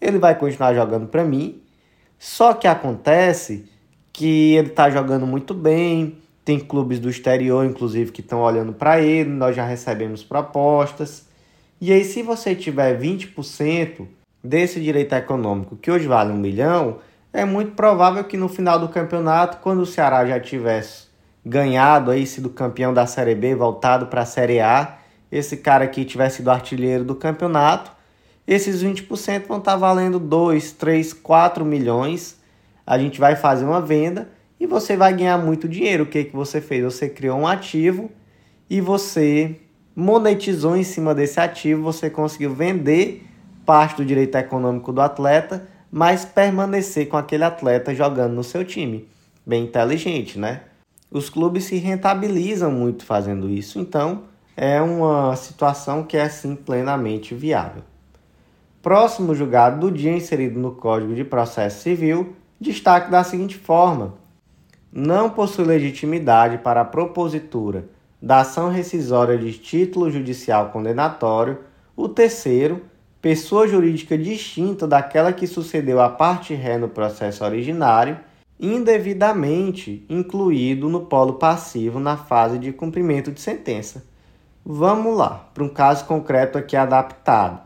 ele 0.00 0.18
vai 0.18 0.36
continuar 0.36 0.72
jogando 0.72 1.08
para 1.08 1.24
mim. 1.24 1.60
Só 2.24 2.54
que 2.54 2.66
acontece 2.66 3.66
que 4.10 4.54
ele 4.54 4.68
está 4.68 4.88
jogando 4.88 5.26
muito 5.26 5.52
bem, 5.52 6.16
tem 6.42 6.58
clubes 6.58 6.98
do 6.98 7.10
exterior, 7.10 7.66
inclusive, 7.66 8.10
que 8.10 8.22
estão 8.22 8.40
olhando 8.40 8.72
para 8.72 8.98
ele, 8.98 9.28
nós 9.28 9.54
já 9.54 9.62
recebemos 9.62 10.24
propostas. 10.24 11.28
E 11.78 11.92
aí, 11.92 12.02
se 12.02 12.22
você 12.22 12.54
tiver 12.54 12.98
20% 12.98 14.08
desse 14.42 14.80
direito 14.80 15.14
econômico, 15.14 15.76
que 15.76 15.90
hoje 15.90 16.06
vale 16.06 16.32
um 16.32 16.38
milhão, 16.38 16.96
é 17.30 17.44
muito 17.44 17.72
provável 17.72 18.24
que 18.24 18.38
no 18.38 18.48
final 18.48 18.78
do 18.78 18.88
campeonato, 18.88 19.58
quando 19.58 19.80
o 19.80 19.86
Ceará 19.86 20.24
já 20.24 20.40
tivesse 20.40 21.08
ganhado, 21.44 22.10
aí, 22.10 22.26
sido 22.26 22.48
campeão 22.48 22.94
da 22.94 23.06
Série 23.06 23.34
B, 23.34 23.54
voltado 23.54 24.06
para 24.06 24.22
a 24.22 24.26
Série 24.26 24.60
A, 24.60 24.96
esse 25.30 25.58
cara 25.58 25.84
aqui 25.84 26.06
tivesse 26.06 26.38
sido 26.38 26.50
artilheiro 26.50 27.04
do 27.04 27.14
campeonato, 27.14 27.92
esses 28.46 28.82
20% 28.82 29.46
vão 29.46 29.58
estar 29.58 29.72
tá 29.72 29.76
valendo 29.76 30.18
2, 30.18 30.72
3, 30.72 31.12
4 31.12 31.64
milhões. 31.64 32.38
A 32.86 32.98
gente 32.98 33.18
vai 33.18 33.36
fazer 33.36 33.64
uma 33.64 33.80
venda 33.80 34.30
e 34.60 34.66
você 34.66 34.96
vai 34.96 35.14
ganhar 35.14 35.38
muito 35.38 35.68
dinheiro. 35.68 36.04
O 36.04 36.06
que, 36.06 36.24
que 36.24 36.36
você 36.36 36.60
fez? 36.60 36.84
Você 36.84 37.08
criou 37.08 37.38
um 37.38 37.46
ativo 37.46 38.10
e 38.68 38.80
você 38.80 39.56
monetizou 39.96 40.76
em 40.76 40.82
cima 40.82 41.14
desse 41.14 41.40
ativo, 41.40 41.82
você 41.82 42.10
conseguiu 42.10 42.54
vender 42.54 43.26
parte 43.64 43.96
do 43.96 44.04
direito 44.04 44.36
econômico 44.36 44.92
do 44.92 45.00
atleta, 45.00 45.66
mas 45.90 46.24
permanecer 46.24 47.08
com 47.08 47.16
aquele 47.16 47.44
atleta 47.44 47.94
jogando 47.94 48.34
no 48.34 48.44
seu 48.44 48.64
time. 48.64 49.08
Bem 49.46 49.64
inteligente, 49.64 50.38
né? 50.38 50.62
Os 51.10 51.30
clubes 51.30 51.64
se 51.64 51.76
rentabilizam 51.76 52.72
muito 52.72 53.04
fazendo 53.04 53.48
isso, 53.48 53.78
então 53.78 54.24
é 54.56 54.82
uma 54.82 55.36
situação 55.36 56.02
que 56.02 56.16
é 56.16 56.22
assim 56.22 56.56
plenamente 56.56 57.34
viável. 57.34 57.82
Próximo 58.84 59.34
julgado 59.34 59.80
do 59.80 59.90
dia 59.90 60.14
inserido 60.14 60.60
no 60.60 60.72
Código 60.72 61.14
de 61.14 61.24
Processo 61.24 61.80
Civil, 61.80 62.36
destaque 62.60 63.10
da 63.10 63.24
seguinte 63.24 63.56
forma: 63.56 64.12
não 64.92 65.30
possui 65.30 65.64
legitimidade 65.64 66.58
para 66.58 66.82
a 66.82 66.84
propositura 66.84 67.86
da 68.20 68.40
ação 68.40 68.68
rescisória 68.68 69.38
de 69.38 69.54
título 69.54 70.10
judicial 70.10 70.68
condenatório, 70.68 71.60
o 71.96 72.10
terceiro, 72.10 72.82
pessoa 73.22 73.66
jurídica 73.66 74.18
distinta 74.18 74.86
daquela 74.86 75.32
que 75.32 75.46
sucedeu 75.46 75.98
a 75.98 76.10
parte 76.10 76.52
ré 76.52 76.76
no 76.76 76.90
processo 76.90 77.42
originário, 77.42 78.20
indevidamente 78.60 80.04
incluído 80.10 80.90
no 80.90 81.06
polo 81.06 81.38
passivo 81.38 81.98
na 81.98 82.18
fase 82.18 82.58
de 82.58 82.70
cumprimento 82.70 83.32
de 83.32 83.40
sentença. 83.40 84.04
Vamos 84.62 85.16
lá, 85.16 85.48
para 85.54 85.64
um 85.64 85.70
caso 85.70 86.04
concreto 86.04 86.58
aqui 86.58 86.76
adaptado. 86.76 87.63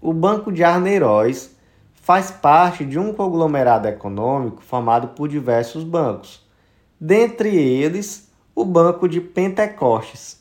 O 0.00 0.12
Banco 0.12 0.52
de 0.52 0.62
Arneiroz 0.62 1.56
faz 1.92 2.30
parte 2.30 2.84
de 2.84 3.00
um 3.00 3.12
conglomerado 3.12 3.88
econômico 3.88 4.62
formado 4.62 5.08
por 5.08 5.28
diversos 5.28 5.82
bancos, 5.82 6.46
dentre 7.00 7.56
eles 7.56 8.30
o 8.54 8.64
Banco 8.64 9.08
de 9.08 9.20
Pentecostes. 9.20 10.40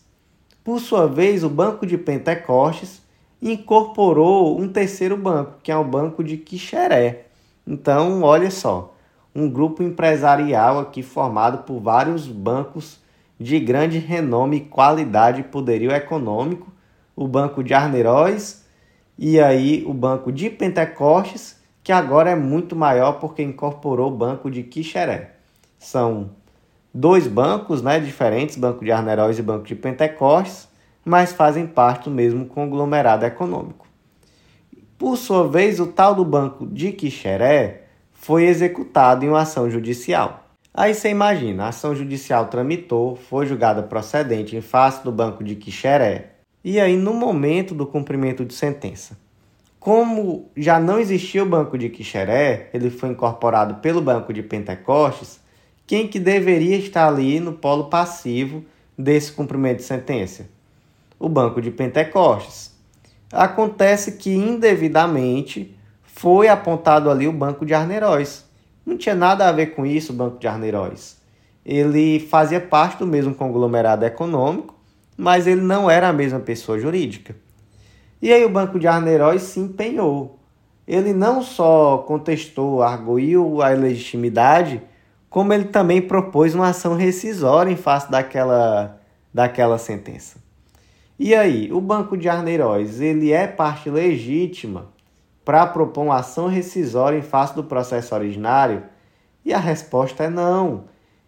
Por 0.63 0.79
sua 0.79 1.07
vez, 1.07 1.43
o 1.43 1.49
Banco 1.49 1.87
de 1.87 1.97
Pentecostes 1.97 3.01
incorporou 3.41 4.59
um 4.59 4.69
terceiro 4.69 5.17
banco, 5.17 5.55
que 5.63 5.71
é 5.71 5.75
o 5.75 5.83
Banco 5.83 6.23
de 6.23 6.37
Quixeré. 6.37 7.25
Então, 7.65 8.21
olha 8.21 8.51
só, 8.51 8.93
um 9.33 9.49
grupo 9.49 9.81
empresarial 9.81 10.77
aqui 10.77 11.01
formado 11.01 11.63
por 11.63 11.79
vários 11.79 12.27
bancos 12.27 12.99
de 13.39 13.59
grande 13.59 13.97
renome, 13.97 14.61
qualidade 14.61 15.41
e 15.41 15.45
poderio 15.45 15.91
econômico, 15.91 16.71
o 17.15 17.27
Banco 17.27 17.63
de 17.63 17.73
Arneiroz 17.73 18.66
e 19.17 19.39
aí 19.39 19.83
o 19.87 19.93
Banco 19.93 20.31
de 20.31 20.49
Pentecostes 20.49 21.57
que 21.87 21.91
agora 21.93 22.31
é 22.31 22.35
muito 22.35 22.75
maior 22.75 23.13
porque 23.13 23.41
incorporou 23.41 24.11
o 24.11 24.13
Banco 24.13 24.51
de 24.51 24.61
Quixeré. 24.61 25.35
São 25.79 26.31
dois 26.93 27.27
bancos 27.27 27.81
né, 27.81 27.97
diferentes, 27.97 28.57
Banco 28.57 28.83
de 28.83 28.91
Arneiroz 28.91 29.39
e 29.39 29.41
Banco 29.41 29.65
de 29.65 29.73
Pentecostes, 29.73 30.67
mas 31.05 31.31
fazem 31.31 31.65
parte 31.65 32.09
do 32.09 32.11
mesmo 32.11 32.45
conglomerado 32.45 33.25
econômico. 33.25 33.87
Por 34.97 35.15
sua 35.15 35.47
vez, 35.47 35.79
o 35.79 35.87
tal 35.87 36.13
do 36.13 36.25
Banco 36.25 36.67
de 36.67 36.91
Quixeré 36.91 37.83
foi 38.11 38.43
executado 38.43 39.23
em 39.23 39.29
uma 39.29 39.43
ação 39.43 39.69
judicial. 39.69 40.43
Aí 40.73 40.93
você 40.93 41.09
imagina, 41.09 41.63
a 41.63 41.69
ação 41.69 41.95
judicial 41.95 42.47
tramitou, 42.47 43.15
foi 43.15 43.45
julgada 43.45 43.81
procedente 43.81 44.57
em 44.57 44.61
face 44.61 45.05
do 45.05 45.11
Banco 45.13 45.41
de 45.41 45.55
Quixeré, 45.55 46.31
e 46.69 46.81
aí 46.81 46.97
no 46.97 47.13
momento 47.13 47.73
do 47.73 47.85
cumprimento 47.85 48.43
de 48.43 48.53
sentença, 48.53 49.17
como 49.79 50.51
já 50.53 50.77
não 50.77 50.99
existia 50.99 51.41
o 51.41 51.45
Banco 51.45 51.77
de 51.77 51.87
Quixeré, 51.87 52.69
ele 52.73 52.89
foi 52.89 53.07
incorporado 53.07 53.75
pelo 53.75 54.01
Banco 54.01 54.33
de 54.33 54.43
Pentecostes, 54.43 55.39
quem 55.85 56.09
que 56.09 56.19
deveria 56.19 56.75
estar 56.75 57.07
ali 57.07 57.39
no 57.39 57.53
polo 57.53 57.85
passivo 57.85 58.65
desse 58.97 59.31
cumprimento 59.31 59.77
de 59.77 59.83
sentença? 59.83 60.49
O 61.17 61.29
Banco 61.29 61.61
de 61.61 61.71
Pentecostes. 61.71 62.75
Acontece 63.31 64.17
que 64.17 64.35
indevidamente 64.35 65.73
foi 66.03 66.49
apontado 66.49 67.09
ali 67.09 67.29
o 67.29 67.31
Banco 67.31 67.65
de 67.65 67.73
Arneiroz. 67.73 68.43
Não 68.85 68.97
tinha 68.97 69.15
nada 69.15 69.47
a 69.47 69.53
ver 69.53 69.67
com 69.67 69.85
isso 69.85 70.11
o 70.11 70.15
Banco 70.17 70.37
de 70.37 70.49
Arneiroz. 70.49 71.15
Ele 71.65 72.19
fazia 72.19 72.59
parte 72.59 72.99
do 72.99 73.07
mesmo 73.07 73.33
conglomerado 73.33 74.03
econômico, 74.03 74.76
mas 75.17 75.47
ele 75.47 75.61
não 75.61 75.89
era 75.89 76.07
a 76.07 76.13
mesma 76.13 76.39
pessoa 76.39 76.77
jurídica. 76.77 77.35
E 78.21 78.31
aí 78.31 78.45
o 78.45 78.49
Banco 78.49 78.79
de 78.79 78.87
Arneiroz 78.87 79.41
se 79.41 79.59
empenhou. 79.59 80.39
Ele 80.87 81.13
não 81.13 81.41
só 81.41 81.97
contestou, 81.97 82.81
arguiu 82.81 83.61
a 83.61 83.73
ilegitimidade, 83.73 84.81
como 85.29 85.51
ele 85.51 85.65
também 85.65 86.01
propôs 86.01 86.55
uma 86.55 86.69
ação 86.69 86.95
rescisória 86.95 87.71
em 87.71 87.75
face 87.75 88.09
daquela, 88.09 89.01
daquela 89.33 89.77
sentença. 89.77 90.37
E 91.19 91.33
aí, 91.33 91.73
o 91.73 91.81
Banco 91.81 92.15
de 92.15 92.29
Arneiroz, 92.29 93.01
ele 93.01 93.31
é 93.31 93.47
parte 93.47 93.89
legítima 93.89 94.87
para 95.43 95.65
propor 95.65 96.03
uma 96.03 96.17
ação 96.17 96.47
rescisória 96.47 97.17
em 97.17 97.21
face 97.21 97.55
do 97.55 97.63
processo 97.63 98.13
originário? 98.13 98.83
E 99.45 99.53
a 99.53 99.57
resposta 99.57 100.25
é 100.25 100.29
não. 100.29 100.83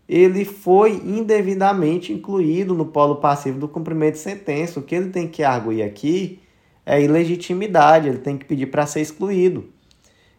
Ele 0.09 0.43
foi 0.43 0.93
indevidamente 1.05 2.11
incluído 2.11 2.73
no 2.73 2.87
polo 2.87 3.17
passivo 3.17 3.59
do 3.59 3.67
cumprimento 3.67 4.13
de 4.13 4.19
sentença. 4.21 4.79
O 4.79 4.83
que 4.83 4.95
ele 4.95 5.11
tem 5.11 5.27
que 5.27 5.43
arguir 5.43 5.83
aqui 5.83 6.39
é 6.83 6.99
ilegitimidade, 6.99 8.09
ele 8.09 8.17
tem 8.17 8.35
que 8.35 8.43
pedir 8.43 8.65
para 8.65 8.87
ser 8.87 9.01
excluído. 9.01 9.65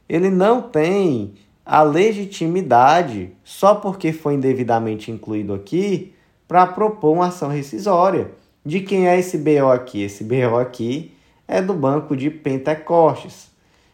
Ele 0.09 0.29
não 0.29 0.61
tem 0.61 1.35
a 1.65 1.83
legitimidade 1.83 3.31
só 3.45 3.77
porque 3.77 4.13
foi 4.13 4.35
indevidamente 4.35 5.13
incluído 5.13 5.55
aqui 5.55 6.13
para 6.49 6.67
propor 6.67 7.13
uma 7.13 7.29
ação 7.29 7.49
rescisória. 7.49 8.33
De 8.67 8.81
quem 8.81 9.07
é 9.07 9.17
esse 9.21 9.39
BO 9.39 9.71
aqui? 9.73 10.03
Esse 10.03 10.25
BO 10.25 10.59
aqui 10.59 11.15
é 11.47 11.63
do 11.63 11.75
Banco 11.75 12.17
de 12.17 12.29
Pentecostes. 12.29 13.49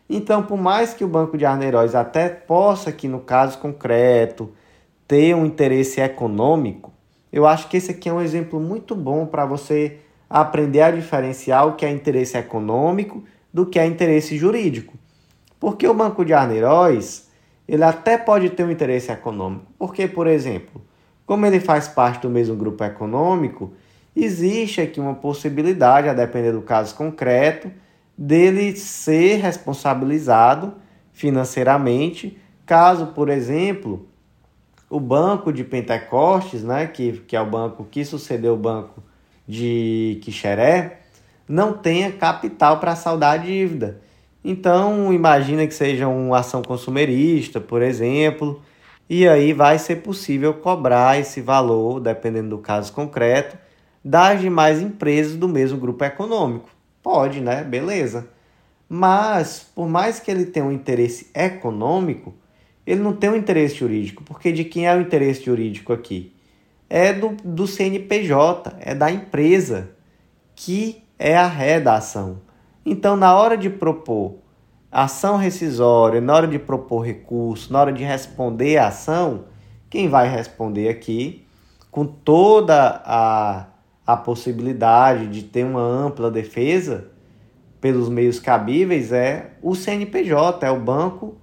Então, 0.09 0.43
por 0.43 0.57
mais 0.57 0.95
que 0.95 1.05
o 1.05 1.09
Banco 1.09 1.37
de 1.37 1.45
Arneiroz 1.45 1.95
até 1.95 2.31
possa 2.31 2.89
aqui 2.89 3.09
no 3.09 3.21
caso 3.21 3.59
concreto 3.59 4.51
ter 5.07 5.35
um 5.35 5.47
interesse 5.47 6.01
econômico, 6.01 6.93
eu 7.33 7.47
acho 7.47 7.69
que 7.69 7.77
esse 7.77 7.91
aqui 7.91 8.09
é 8.09 8.13
um 8.13 8.21
exemplo 8.21 8.59
muito 8.61 8.95
bom 8.95 9.27
para 9.27 9.45
você 9.45 9.99
aprender 10.29 10.83
a 10.83 10.91
diferenciar 10.91 11.67
o 11.67 11.75
que 11.75 11.85
é 11.85 11.91
interesse 11.91 12.37
econômico 12.37 13.23
do 13.53 13.67
que 13.67 13.79
é 13.79 13.87
interesse 13.87 14.37
jurídico. 14.37 14.95
Porque 15.59 15.87
o 15.87 15.95
Banco 15.95 16.25
de 16.25 16.33
Arneiroz, 16.33 17.29
ele 17.67 17.85
até 17.85 18.19
pode 18.19 18.51
ter 18.51 18.65
um 18.65 18.71
interesse 18.71 19.11
econômico. 19.11 19.67
Porque, 19.79 20.07
por 20.07 20.27
exemplo, 20.27 20.83
como 21.25 21.47
ele 21.47 21.61
faz 21.61 21.89
parte 21.89 22.23
do 22.23 22.31
mesmo 22.31 22.57
grupo 22.57 22.85
econômico, 22.85 23.73
existe 24.15 24.81
aqui 24.81 25.01
uma 25.01 25.15
possibilidade, 25.15 26.09
a 26.09 26.15
depender 26.15 26.53
do 26.53 26.63
caso 26.63 26.95
concreto, 26.95 27.71
dele 28.17 28.77
ser 28.77 29.37
responsabilizado 29.37 30.75
financeiramente, 31.13 32.39
caso, 32.65 33.09
por 33.09 33.29
exemplo, 33.29 34.07
o 34.89 35.01
banco 35.01 35.53
de 35.53 35.65
Pentecostes, 35.65 36.63
né, 36.63 36.87
que, 36.87 37.13
que 37.27 37.37
é 37.37 37.41
o 37.41 37.47
banco 37.47 37.87
que 37.91 38.05
sucedeu 38.05 38.55
o 38.55 38.57
banco 38.57 39.03
de 39.47 40.19
Quixeré, 40.23 41.01
não 41.49 41.73
tenha 41.73 42.13
capital 42.13 42.79
para 42.79 42.97
saldar 42.97 43.35
a 43.35 43.37
dívida. 43.37 44.01
Então, 44.45 45.13
imagina 45.13 45.67
que 45.67 45.75
seja 45.75 46.07
uma 46.07 46.39
ação 46.39 46.63
consumerista, 46.63 47.61
por 47.61 47.83
exemplo, 47.83 48.63
e 49.09 49.27
aí 49.27 49.53
vai 49.53 49.79
ser 49.79 49.97
possível 49.97 50.55
cobrar 50.55 51.19
esse 51.19 51.41
valor, 51.41 52.01
dependendo 52.01 52.51
do 52.51 52.59
caso 52.59 52.93
concreto, 52.93 53.57
das 54.05 54.41
demais 54.41 54.81
empresas 54.81 55.37
do 55.37 55.49
mesmo 55.49 55.79
grupo 55.79 56.05
econômico. 56.05 56.69
Pode, 57.03 57.41
né? 57.41 57.65
Beleza. 57.65 58.29
Mas, 58.89 59.67
por 59.75 59.89
mais 59.89 60.21
que 60.21 60.31
ele 60.31 60.47
tenha 60.47 60.65
um 60.65 60.73
interesse 60.73 61.29
econômico, 61.35 62.35
ele 62.87 63.01
não 63.01 63.13
tem 63.13 63.29
um 63.29 63.37
interesse 63.37 63.75
jurídico, 63.75 64.23
porque 64.23 64.53
de 64.53 64.65
quem 64.65 64.87
é 64.87 64.95
o 64.95 65.01
interesse 65.01 65.45
jurídico 65.45 65.93
aqui? 65.93 66.33
É 66.89 67.13
do, 67.13 67.37
do 67.45 67.67
CNPJ, 67.67 68.77
é 68.79 68.95
da 68.95 69.11
empresa, 69.11 69.91
que 70.55 71.03
é 71.19 71.37
a 71.37 71.49
ré 71.49 71.81
da 71.81 71.97
ação. 71.97 72.41
Então, 72.85 73.17
na 73.17 73.35
hora 73.35 73.57
de 73.57 73.69
propor 73.69 74.37
ação 74.93 75.37
rescisória, 75.37 76.21
na 76.21 76.33
hora 76.33 76.47
de 76.47 76.61
propor 76.61 77.01
recurso, 77.01 77.73
na 77.73 77.81
hora 77.81 77.93
de 77.93 78.05
responder 78.05 78.77
a 78.77 78.87
ação, 78.87 79.47
quem 79.91 80.09
vai 80.09 80.29
responder 80.29 80.89
aqui, 80.89 81.45
com 81.91 82.07
toda 82.07 83.03
a, 83.05 83.67
a 84.07 84.17
possibilidade 84.17 85.27
de 85.27 85.43
ter 85.43 85.65
uma 85.65 85.83
ampla 85.83 86.31
defesa 86.31 87.09
pelos 87.81 88.09
meios 88.09 88.39
cabíveis, 88.39 89.13
é 89.13 89.55
o 89.61 89.75
CNPJ, 89.75 90.65
é 90.65 90.71
o 90.71 90.79
Banco 90.79 91.37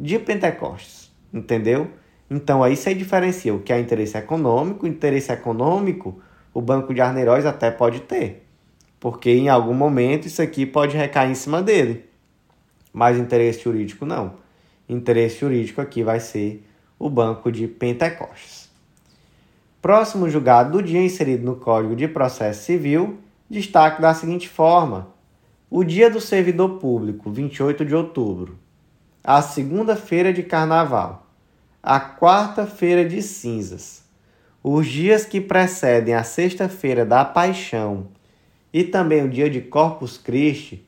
de 0.00 0.18
Pentecostes, 0.18 1.12
entendeu? 1.30 1.90
Então 2.30 2.62
aí 2.62 2.74
você 2.74 2.94
diferencia 2.94 3.54
o 3.54 3.60
que 3.60 3.70
é 3.70 3.78
interesse 3.78 4.16
econômico, 4.16 4.86
interesse 4.86 5.30
econômico, 5.30 6.22
o 6.54 6.62
Banco 6.62 6.94
de 6.94 7.02
Arneiroz 7.02 7.44
até 7.44 7.70
pode 7.70 8.00
ter, 8.00 8.46
porque 8.98 9.30
em 9.30 9.50
algum 9.50 9.74
momento 9.74 10.26
isso 10.26 10.40
aqui 10.40 10.64
pode 10.64 10.96
recair 10.96 11.30
em 11.30 11.34
cima 11.34 11.60
dele, 11.60 12.06
mas 12.90 13.18
interesse 13.18 13.62
jurídico 13.62 14.06
não. 14.06 14.36
Interesse 14.88 15.40
jurídico 15.40 15.82
aqui 15.82 16.02
vai 16.02 16.18
ser 16.18 16.66
o 16.98 17.10
Banco 17.10 17.52
de 17.52 17.68
Pentecostes. 17.68 18.70
Próximo 19.82 20.30
julgado 20.30 20.72
do 20.72 20.82
dia 20.82 21.04
inserido 21.04 21.44
no 21.44 21.56
Código 21.56 21.94
de 21.94 22.08
Processo 22.08 22.64
Civil, 22.64 23.18
destaque 23.50 24.00
da 24.00 24.14
seguinte 24.14 24.48
forma: 24.48 25.08
o 25.70 25.84
Dia 25.84 26.10
do 26.10 26.20
Servidor 26.20 26.78
Público, 26.78 27.30
28 27.30 27.84
de 27.84 27.94
outubro 27.94 28.58
a 29.22 29.42
segunda-feira 29.42 30.32
de 30.32 30.42
carnaval, 30.42 31.26
a 31.82 32.00
quarta-feira 32.00 33.06
de 33.06 33.22
cinzas, 33.22 34.02
os 34.62 34.86
dias 34.86 35.26
que 35.26 35.42
precedem 35.42 36.14
a 36.14 36.24
sexta-feira 36.24 37.04
da 37.04 37.22
paixão 37.22 38.08
e 38.72 38.82
também 38.82 39.22
o 39.22 39.28
dia 39.28 39.50
de 39.50 39.60
Corpus 39.60 40.16
Christi 40.16 40.86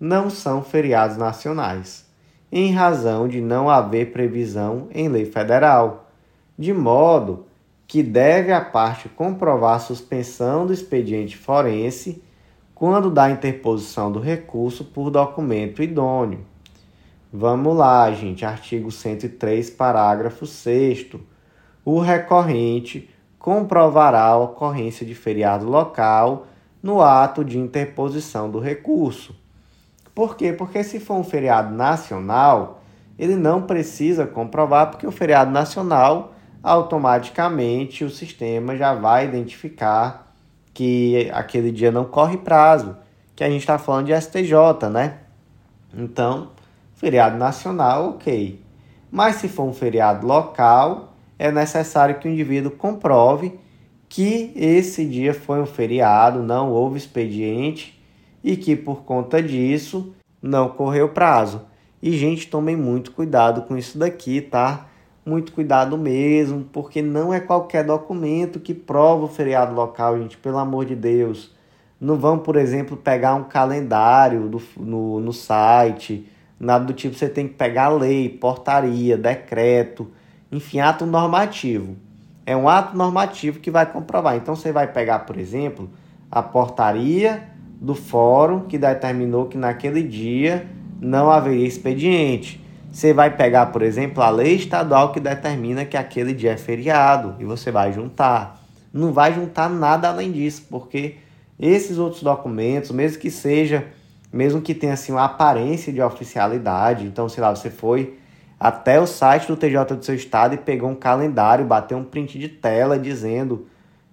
não 0.00 0.30
são 0.30 0.62
feriados 0.62 1.18
nacionais, 1.18 2.06
em 2.50 2.72
razão 2.72 3.28
de 3.28 3.42
não 3.42 3.68
haver 3.68 4.12
previsão 4.12 4.88
em 4.90 5.08
lei 5.08 5.26
federal, 5.26 6.10
de 6.58 6.72
modo 6.72 7.46
que 7.86 8.02
deve 8.02 8.50
a 8.50 8.62
parte 8.62 9.10
comprovar 9.10 9.76
a 9.76 9.80
suspensão 9.80 10.66
do 10.66 10.72
expediente 10.72 11.36
forense 11.36 12.22
quando 12.74 13.10
da 13.10 13.30
interposição 13.30 14.10
do 14.10 14.20
recurso 14.20 14.84
por 14.84 15.10
documento 15.10 15.82
idôneo 15.82 16.53
Vamos 17.36 17.76
lá, 17.76 18.12
gente. 18.12 18.44
Artigo 18.44 18.92
103, 18.92 19.68
parágrafo 19.70 20.46
6. 20.46 21.16
O 21.84 21.98
recorrente 21.98 23.10
comprovará 23.40 24.22
a 24.22 24.36
ocorrência 24.36 25.04
de 25.04 25.16
feriado 25.16 25.66
local 25.66 26.46
no 26.80 27.02
ato 27.02 27.44
de 27.44 27.58
interposição 27.58 28.48
do 28.48 28.60
recurso. 28.60 29.34
Por 30.14 30.36
quê? 30.36 30.52
Porque 30.52 30.84
se 30.84 31.00
for 31.00 31.14
um 31.14 31.24
feriado 31.24 31.74
nacional, 31.74 32.84
ele 33.18 33.34
não 33.34 33.62
precisa 33.62 34.28
comprovar, 34.28 34.92
porque 34.92 35.04
o 35.04 35.10
feriado 35.10 35.50
nacional, 35.50 36.34
automaticamente 36.62 38.04
o 38.04 38.10
sistema 38.10 38.76
já 38.76 38.94
vai 38.94 39.24
identificar 39.24 40.32
que 40.72 41.28
aquele 41.34 41.72
dia 41.72 41.90
não 41.90 42.04
corre 42.04 42.36
prazo, 42.36 42.96
que 43.34 43.42
a 43.42 43.50
gente 43.50 43.62
está 43.62 43.76
falando 43.76 44.06
de 44.06 44.20
STJ, 44.20 44.88
né? 44.88 45.18
Então, 45.92 46.54
Feriado 46.94 47.36
nacional, 47.36 48.10
ok. 48.10 48.60
Mas 49.10 49.36
se 49.36 49.48
for 49.48 49.64
um 49.64 49.72
feriado 49.72 50.26
local, 50.26 51.14
é 51.38 51.50
necessário 51.50 52.18
que 52.18 52.28
o 52.28 52.30
indivíduo 52.30 52.70
comprove 52.70 53.58
que 54.08 54.52
esse 54.54 55.04
dia 55.04 55.34
foi 55.34 55.60
um 55.60 55.66
feriado, 55.66 56.42
não 56.42 56.70
houve 56.70 56.98
expediente 56.98 58.00
e 58.42 58.56
que 58.56 58.76
por 58.76 59.02
conta 59.02 59.42
disso 59.42 60.14
não 60.40 60.68
correu 60.68 61.08
prazo. 61.08 61.62
E 62.00 62.12
gente, 62.12 62.48
tomem 62.48 62.76
muito 62.76 63.12
cuidado 63.12 63.62
com 63.62 63.76
isso 63.76 63.98
daqui, 63.98 64.40
tá? 64.40 64.86
Muito 65.24 65.52
cuidado 65.52 65.96
mesmo, 65.96 66.64
porque 66.72 67.00
não 67.00 67.32
é 67.32 67.40
qualquer 67.40 67.82
documento 67.82 68.60
que 68.60 68.74
prova 68.74 69.24
o 69.24 69.28
feriado 69.28 69.74
local, 69.74 70.18
gente, 70.18 70.36
pelo 70.36 70.58
amor 70.58 70.84
de 70.84 70.94
Deus. 70.94 71.50
Não 71.98 72.16
vão, 72.16 72.38
por 72.38 72.56
exemplo, 72.56 72.96
pegar 72.96 73.34
um 73.34 73.44
calendário 73.44 74.48
do, 74.48 74.62
no, 74.76 75.18
no 75.18 75.32
site 75.32 76.28
Nada 76.58 76.84
do 76.84 76.92
tipo 76.92 77.16
você 77.16 77.28
tem 77.28 77.48
que 77.48 77.54
pegar 77.54 77.88
lei, 77.88 78.28
portaria, 78.28 79.16
decreto, 79.16 80.10
enfim, 80.50 80.80
ato 80.80 81.04
normativo. 81.04 81.96
É 82.46 82.56
um 82.56 82.68
ato 82.68 82.96
normativo 82.96 83.58
que 83.58 83.70
vai 83.70 83.86
comprovar. 83.90 84.36
Então 84.36 84.54
você 84.54 84.70
vai 84.70 84.86
pegar, 84.92 85.20
por 85.20 85.38
exemplo, 85.38 85.90
a 86.30 86.42
portaria 86.42 87.48
do 87.80 87.94
fórum 87.94 88.60
que 88.60 88.78
determinou 88.78 89.46
que 89.46 89.58
naquele 89.58 90.02
dia 90.02 90.66
não 91.00 91.30
haveria 91.30 91.66
expediente. 91.66 92.62
Você 92.90 93.12
vai 93.12 93.36
pegar, 93.36 93.66
por 93.66 93.82
exemplo, 93.82 94.22
a 94.22 94.30
lei 94.30 94.54
estadual 94.54 95.10
que 95.10 95.18
determina 95.18 95.84
que 95.84 95.96
aquele 95.96 96.32
dia 96.32 96.52
é 96.52 96.56
feriado 96.56 97.34
e 97.40 97.44
você 97.44 97.70
vai 97.70 97.92
juntar. 97.92 98.62
Não 98.92 99.12
vai 99.12 99.34
juntar 99.34 99.68
nada 99.68 100.08
além 100.08 100.30
disso, 100.30 100.64
porque 100.70 101.16
esses 101.58 101.98
outros 101.98 102.22
documentos, 102.22 102.92
mesmo 102.92 103.20
que 103.20 103.30
seja 103.30 103.84
mesmo 104.34 104.60
que 104.60 104.74
tenha 104.74 104.94
assim 104.94 105.12
uma 105.12 105.26
aparência 105.26 105.92
de 105.92 106.02
oficialidade. 106.02 107.06
Então, 107.06 107.28
sei 107.28 107.40
lá, 107.40 107.54
você 107.54 107.70
foi 107.70 108.18
até 108.58 109.00
o 109.00 109.06
site 109.06 109.46
do 109.46 109.56
TJ 109.56 109.94
do 109.94 110.04
seu 110.04 110.16
estado 110.16 110.54
e 110.54 110.58
pegou 110.58 110.90
um 110.90 110.94
calendário, 110.96 111.64
bateu 111.64 111.96
um 111.96 112.04
print 112.04 112.36
de 112.36 112.48
tela 112.48 112.98
dizendo 112.98 113.68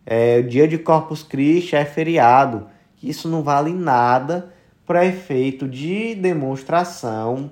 é, 0.06 0.38
o 0.38 0.44
dia 0.48 0.68
de 0.68 0.78
Corpus 0.78 1.24
Christi 1.24 1.76
é 1.76 1.84
feriado. 1.86 2.68
Isso 3.02 3.28
não 3.28 3.42
vale 3.42 3.74
nada 3.74 4.54
para 4.86 5.04
efeito 5.04 5.68
de 5.68 6.14
demonstração 6.14 7.50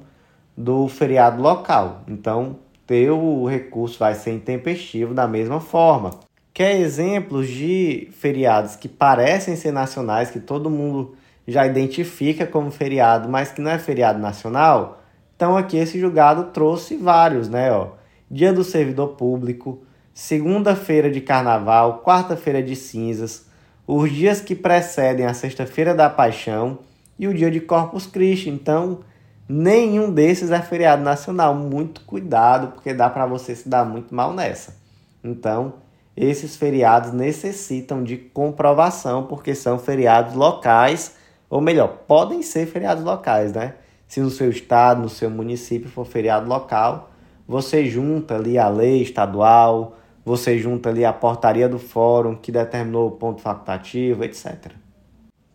do 0.56 0.88
feriado 0.88 1.42
local. 1.42 2.04
Então, 2.08 2.60
teu 2.86 3.46
recurso 3.46 3.98
vai 3.98 4.14
ser 4.14 4.32
intempestivo 4.32 5.16
da 5.16 5.28
mesma 5.28 5.60
forma. 5.60 6.12
Quer 6.54 6.80
exemplos 6.80 7.48
de 7.48 8.10
feriados 8.12 8.76
que 8.76 8.88
parecem 8.88 9.56
ser 9.56 9.72
nacionais, 9.72 10.30
que 10.30 10.40
todo 10.40 10.70
mundo 10.70 11.16
já 11.50 11.66
identifica 11.66 12.46
como 12.46 12.72
feriado, 12.72 13.28
mas 13.30 13.52
que 13.52 13.62
não 13.62 13.72
é 13.72 13.80
feriado 13.80 14.20
nacional, 14.20 15.02
então 15.36 15.56
aqui 15.56 15.78
esse 15.78 16.00
julgado 16.00 16.52
trouxe 16.52 16.98
vários, 16.98 17.48
né? 17.48 17.72
Ó. 17.72 17.92
Dia 18.30 18.52
do 18.52 18.64
Servidor 18.64 19.16
Público, 19.16 19.82
segunda-feira 20.14 21.10
de 21.10 21.22
carnaval, 21.22 22.02
quarta-feira 22.04 22.62
de 22.62 22.76
cinzas, 22.76 23.48
os 23.88 24.12
dias 24.12 24.42
que 24.42 24.54
precedem 24.54 25.26
a 25.26 25.34
sexta-feira 25.34 25.96
da 25.96 26.10
paixão 26.10 26.80
e 27.18 27.28
o 27.28 27.34
dia 27.34 27.50
de 27.50 27.60
Corpus 27.60 28.06
Christi. 28.06 28.50
Então, 28.50 29.00
nenhum 29.48 30.12
desses 30.12 30.52
é 30.52 30.62
feriado 30.62 31.02
nacional. 31.02 31.56
Muito 31.56 32.02
cuidado, 32.02 32.74
porque 32.74 32.94
dá 32.94 33.10
para 33.10 33.26
você 33.26 33.56
se 33.56 33.68
dar 33.68 33.86
muito 33.86 34.14
mal 34.14 34.34
nessa. 34.34 34.76
Então, 35.24 35.76
esses 36.16 36.58
feriados 36.58 37.14
necessitam 37.14 38.04
de 38.04 38.18
comprovação, 38.18 39.24
porque 39.24 39.56
são 39.56 39.80
feriados 39.80 40.36
locais, 40.36 41.16
ou 41.50 41.60
melhor, 41.62 42.04
podem 42.08 42.42
ser 42.42 42.66
feriados 42.68 43.04
locais, 43.04 43.52
né? 43.54 43.76
Se 44.08 44.20
no 44.20 44.30
seu 44.30 44.50
estado, 44.50 45.02
no 45.02 45.10
seu 45.10 45.30
município 45.30 45.90
for 45.90 46.06
feriado 46.06 46.48
local, 46.48 47.12
você 47.48 47.86
junta 47.86 48.36
ali 48.36 48.58
a 48.58 48.70
lei 48.70 49.02
estadual, 49.02 49.98
você 50.24 50.60
junta 50.60 50.90
ali 50.90 51.04
a 51.04 51.12
portaria 51.12 51.68
do 51.68 51.80
fórum 51.80 52.36
que 52.36 52.52
determinou 52.52 53.08
o 53.08 53.12
ponto 53.12 53.42
facultativo, 53.42 54.24
etc. 54.24 54.74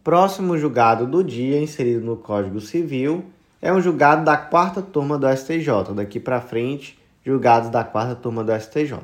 Próximo 0.03 0.59
julgado 0.59 1.07
do 1.07 1.23
dia, 1.23 1.61
inserido 1.61 2.05
no 2.05 2.17
Código 2.17 2.61
Civil, 2.61 3.25
é 3.63 3.73
um 3.73 3.81
julgado 3.81 4.25
da 4.25 4.37
quarta 4.37 4.83
turma 4.83 5.17
do 5.17 5.27
STJ. 5.27 5.95
Daqui 5.95 6.21
para 6.21 6.41
frente, 6.41 6.99
julgados 7.25 7.71
da 7.71 7.83
quarta 7.83 8.15
turma 8.15 8.45
do 8.45 8.53
STJ. 8.53 8.99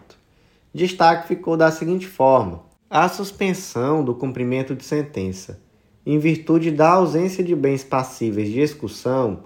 Destaque 0.75 1.29
ficou 1.29 1.57
da 1.57 1.71
seguinte 1.71 2.07
forma: 2.07 2.63
a 2.89 3.09
suspensão 3.09 4.05
do 4.05 4.15
cumprimento 4.15 4.75
de 4.75 4.85
sentença, 4.85 5.59
em 6.13 6.19
virtude 6.19 6.71
da 6.71 6.93
ausência 6.93 7.45
de 7.45 7.55
bens 7.55 7.85
passíveis 7.85 8.49
de 8.49 8.61
execução 8.61 9.45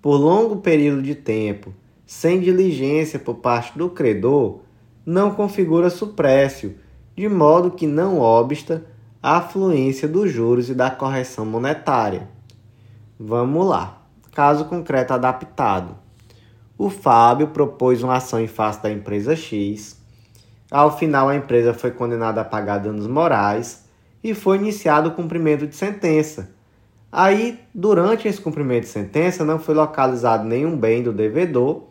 por 0.00 0.16
longo 0.16 0.56
período 0.56 1.02
de 1.02 1.14
tempo, 1.14 1.74
sem 2.06 2.40
diligência 2.40 3.18
por 3.18 3.36
parte 3.36 3.76
do 3.78 3.90
credor, 3.90 4.60
não 5.04 5.30
configura 5.32 5.90
suprécio, 5.90 6.76
de 7.14 7.28
modo 7.28 7.70
que 7.70 7.86
não 7.86 8.18
obsta 8.18 8.84
a 9.22 9.40
fluência 9.40 10.08
dos 10.08 10.32
juros 10.32 10.70
e 10.70 10.74
da 10.74 10.90
correção 10.90 11.44
monetária. 11.44 12.28
Vamos 13.18 13.66
lá. 13.66 14.02
Caso 14.32 14.64
concreto 14.64 15.12
adaptado. 15.12 15.96
O 16.78 16.88
Fábio 16.88 17.48
propôs 17.48 18.02
uma 18.02 18.16
ação 18.16 18.40
em 18.40 18.46
face 18.46 18.82
da 18.82 18.90
empresa 18.90 19.36
X 19.36 20.00
ao 20.70 20.96
final, 20.96 21.28
a 21.28 21.34
empresa 21.34 21.74
foi 21.74 21.90
condenada 21.90 22.42
a 22.42 22.44
pagar 22.44 22.78
danos 22.78 23.08
morais 23.08 23.84
e 24.22 24.34
foi 24.34 24.58
iniciado 24.58 25.08
o 25.08 25.12
cumprimento 25.12 25.66
de 25.66 25.74
sentença. 25.74 26.50
Aí, 27.12 27.58
durante 27.74 28.28
esse 28.28 28.40
cumprimento 28.40 28.84
de 28.84 28.90
sentença, 28.90 29.44
não 29.44 29.58
foi 29.58 29.74
localizado 29.74 30.44
nenhum 30.44 30.76
bem 30.76 31.02
do 31.02 31.12
devedor, 31.12 31.84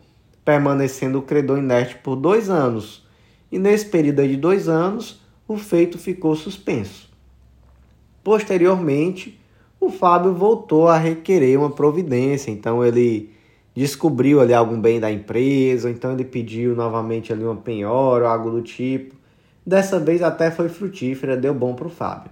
permanecendo 0.44 1.18
o 1.18 1.22
credor 1.22 1.58
inerte 1.58 1.96
por 1.96 2.16
dois 2.16 2.48
anos. 2.48 3.06
E 3.52 3.58
nesse 3.58 3.86
período 3.86 4.26
de 4.26 4.36
dois 4.36 4.68
anos, 4.68 5.20
o 5.46 5.56
feito 5.56 5.98
ficou 5.98 6.34
suspenso. 6.34 7.10
Posteriormente, 8.22 9.38
o 9.80 9.90
Fábio 9.90 10.32
voltou 10.32 10.88
a 10.88 10.96
requerer 10.96 11.58
uma 11.58 11.70
providência, 11.70 12.50
então 12.50 12.84
ele 12.84 13.30
descobriu 13.74 14.40
ali 14.40 14.52
algum 14.52 14.80
bem 14.80 15.00
da 15.00 15.10
empresa, 15.10 15.90
então 15.90 16.12
ele 16.12 16.24
pediu 16.24 16.74
novamente 16.74 17.32
ali 17.32 17.44
uma 17.44 17.56
penhora 17.56 18.24
ou 18.24 18.30
algo 18.30 18.50
do 18.50 18.62
tipo. 18.62 19.14
Dessa 19.64 20.00
vez 20.00 20.22
até 20.22 20.50
foi 20.50 20.68
frutífera, 20.68 21.36
deu 21.36 21.54
bom 21.54 21.74
para 21.74 21.86
o 21.86 21.90
Fábio. 21.90 22.30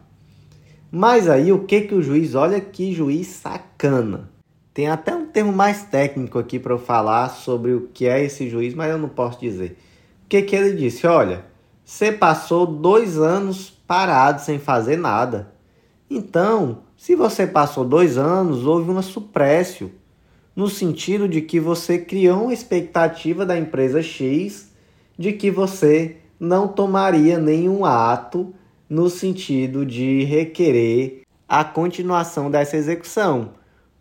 Mas 0.90 1.28
aí 1.28 1.52
o 1.52 1.64
que 1.64 1.82
que 1.82 1.94
o 1.94 2.02
juiz, 2.02 2.34
olha 2.34 2.60
que 2.60 2.92
juiz 2.92 3.26
sacana. 3.26 4.30
Tem 4.72 4.88
até 4.88 5.14
um 5.14 5.26
termo 5.26 5.52
mais 5.52 5.82
técnico 5.82 6.38
aqui 6.38 6.58
para 6.58 6.72
eu 6.72 6.78
falar 6.78 7.28
sobre 7.28 7.72
o 7.72 7.88
que 7.92 8.06
é 8.06 8.24
esse 8.24 8.48
juiz, 8.48 8.74
mas 8.74 8.90
eu 8.90 8.98
não 8.98 9.08
posso 9.08 9.38
dizer. 9.40 9.76
O 10.24 10.28
que 10.28 10.42
que 10.42 10.56
ele 10.56 10.74
disse? 10.74 11.06
Olha, 11.06 11.44
você 11.84 12.12
passou 12.12 12.66
dois 12.66 13.18
anos 13.18 13.70
parado 13.86 14.40
sem 14.40 14.58
fazer 14.58 14.96
nada. 14.96 15.52
Então, 16.08 16.78
se 16.96 17.14
você 17.14 17.46
passou 17.46 17.84
dois 17.84 18.16
anos, 18.16 18.66
houve 18.66 18.90
uma 18.90 19.02
suprécio 19.02 19.90
no 20.54 20.68
sentido 20.68 21.28
de 21.28 21.40
que 21.40 21.60
você 21.60 21.98
criou 21.98 22.44
uma 22.44 22.52
expectativa 22.52 23.46
da 23.46 23.58
empresa 23.58 24.02
X 24.02 24.70
de 25.18 25.32
que 25.32 25.50
você 25.50 26.16
não 26.38 26.68
tomaria 26.68 27.38
nenhum 27.38 27.84
ato 27.84 28.54
no 28.88 29.10
sentido 29.10 29.84
de 29.84 30.24
requerer 30.24 31.22
a 31.48 31.64
continuação 31.64 32.50
dessa 32.50 32.76
execução. 32.76 33.50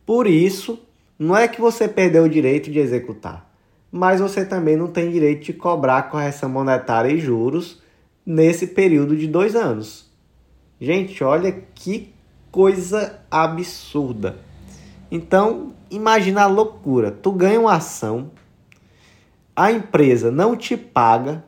Por 0.06 0.28
isso, 0.28 0.80
não 1.18 1.36
é 1.36 1.48
que 1.48 1.60
você 1.60 1.88
perdeu 1.88 2.24
o 2.24 2.30
direito 2.30 2.72
de 2.72 2.80
executar, 2.80 3.50
mas 3.92 4.22
você 4.22 4.46
também 4.46 4.76
não 4.76 4.88
tem 4.88 5.12
direito 5.12 5.46
de 5.46 5.54
cobrar 5.54 6.04
correção 6.04 6.50
monetária 6.50 7.12
e 7.12 7.20
juros 7.20 7.82
nesse 8.26 8.68
período 8.68 9.16
de 9.16 9.28
dois 9.28 9.56
anos. 9.56 10.12
Gente, 10.80 11.24
olha 11.24 11.52
que 11.74 12.14
coisa 12.52 13.20
absurda. 13.32 14.38
Então, 15.10 15.74
imagina 15.90 16.44
a 16.44 16.48
loucura. 16.48 17.12
Tu 17.12 17.32
ganha 17.32 17.60
uma 17.60 17.76
ação, 17.76 18.32
a 19.56 19.72
empresa 19.72 20.30
não 20.30 20.56
te 20.56 20.78
paga 20.78 21.44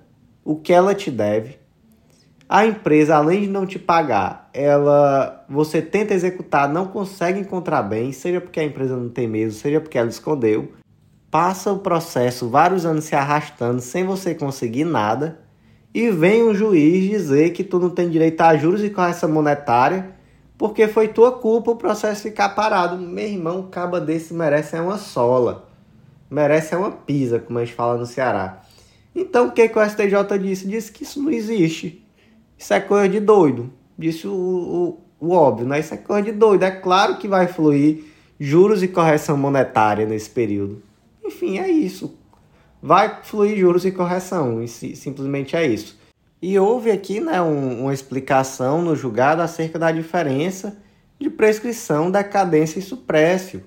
o 0.49 0.55
que 0.55 0.73
ela 0.73 0.95
te 0.95 1.11
deve. 1.11 1.59
A 2.49 2.65
empresa, 2.65 3.15
além 3.15 3.41
de 3.41 3.47
não 3.47 3.67
te 3.67 3.77
pagar, 3.77 4.49
ela 4.51 5.45
você 5.47 5.79
tenta 5.79 6.15
executar, 6.15 6.67
não 6.67 6.87
consegue 6.87 7.39
encontrar 7.39 7.83
bem, 7.83 8.11
seja 8.11 8.41
porque 8.41 8.59
a 8.59 8.63
empresa 8.63 8.97
não 8.97 9.09
tem 9.09 9.27
mesmo, 9.27 9.59
seja 9.59 9.79
porque 9.79 9.95
ela 9.95 10.09
escondeu. 10.09 10.71
Passa 11.29 11.71
o 11.71 11.77
processo 11.77 12.49
vários 12.49 12.83
anos 12.83 13.03
se 13.03 13.15
arrastando 13.15 13.79
sem 13.79 14.03
você 14.03 14.33
conseguir 14.33 14.85
nada. 14.85 15.39
E 15.93 16.09
vem 16.09 16.43
um 16.43 16.55
juiz 16.55 17.07
dizer 17.07 17.51
que 17.51 17.63
tu 17.63 17.77
não 17.77 17.91
tem 17.91 18.09
direito 18.09 18.41
a 18.41 18.57
juros 18.57 18.83
e 18.83 18.89
correção 18.89 19.29
monetária 19.29 20.15
porque 20.57 20.87
foi 20.87 21.09
tua 21.09 21.31
culpa 21.31 21.69
o 21.69 21.75
processo 21.75 22.23
ficar 22.23 22.49
parado. 22.49 22.97
Meu 22.97 23.27
irmão, 23.27 23.69
caba 23.69 24.01
desse 24.01 24.33
merece 24.33 24.75
é 24.75 24.81
uma 24.81 24.97
sola. 24.97 25.69
Merece 26.27 26.73
é 26.73 26.77
uma 26.77 26.89
pisa, 26.89 27.37
como 27.37 27.59
a 27.59 27.63
gente 27.63 27.75
fala 27.75 27.99
no 27.99 28.07
Ceará. 28.07 28.63
Então 29.15 29.47
o 29.47 29.51
que, 29.51 29.67
que 29.67 29.77
o 29.77 29.89
STJ 29.89 30.39
disse? 30.41 30.67
Disse 30.67 30.91
que 30.91 31.03
isso 31.03 31.21
não 31.21 31.31
existe. 31.31 32.05
Isso 32.57 32.73
é 32.73 32.79
coisa 32.79 33.07
de 33.09 33.19
doido. 33.19 33.71
Disse 33.97 34.27
o, 34.27 34.31
o, 34.31 35.27
o 35.27 35.31
óbvio, 35.31 35.67
né? 35.67 35.79
Isso 35.79 35.93
é 35.93 35.97
coisa 35.97 36.23
de 36.23 36.31
doido. 36.31 36.63
É 36.63 36.71
claro 36.71 37.17
que 37.17 37.27
vai 37.27 37.47
fluir 37.47 38.03
juros 38.39 38.81
e 38.81 38.87
correção 38.87 39.37
monetária 39.37 40.05
nesse 40.05 40.29
período. 40.29 40.81
Enfim, 41.23 41.59
é 41.59 41.69
isso. 41.69 42.17
Vai 42.81 43.23
fluir 43.23 43.57
juros 43.57 43.85
e 43.85 43.91
correção. 43.91 44.63
E 44.63 44.67
simplesmente 44.67 45.55
é 45.55 45.65
isso. 45.65 45.99
E 46.41 46.57
houve 46.57 46.89
aqui 46.89 47.19
né, 47.19 47.41
um, 47.41 47.81
uma 47.81 47.93
explicação 47.93 48.81
no 48.81 48.95
julgado 48.95 49.41
acerca 49.41 49.77
da 49.77 49.91
diferença 49.91 50.77
de 51.19 51.29
prescrição, 51.29 52.09
decadência 52.09 52.79
e 52.79 52.81
suprécio. 52.81 53.63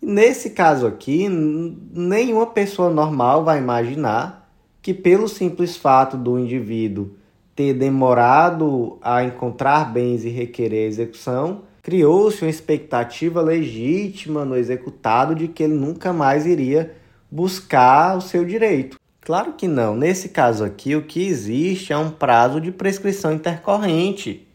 nesse 0.00 0.50
caso 0.50 0.86
aqui, 0.86 1.28
nenhuma 1.28 2.46
pessoa 2.46 2.88
normal 2.88 3.44
vai 3.44 3.58
imaginar 3.58 4.47
que, 4.88 4.94
pelo 4.94 5.28
simples 5.28 5.76
fato 5.76 6.16
do 6.16 6.38
indivíduo 6.38 7.10
ter 7.54 7.74
demorado 7.74 8.96
a 9.02 9.22
encontrar 9.22 9.92
bens 9.92 10.24
e 10.24 10.30
requerer 10.30 10.86
execução, 10.86 11.64
criou-se 11.82 12.42
uma 12.42 12.48
expectativa 12.48 13.42
legítima 13.42 14.46
no 14.46 14.56
executado 14.56 15.34
de 15.34 15.46
que 15.46 15.62
ele 15.62 15.74
nunca 15.74 16.10
mais 16.10 16.46
iria 16.46 16.94
buscar 17.30 18.16
o 18.16 18.22
seu 18.22 18.46
direito. 18.46 18.98
Claro 19.20 19.52
que 19.52 19.68
não. 19.68 19.94
Nesse 19.94 20.30
caso 20.30 20.64
aqui, 20.64 20.96
o 20.96 21.02
que 21.02 21.28
existe 21.28 21.92
é 21.92 21.98
um 21.98 22.10
prazo 22.10 22.58
de 22.58 22.72
prescrição 22.72 23.34
intercorrente. 23.34 24.48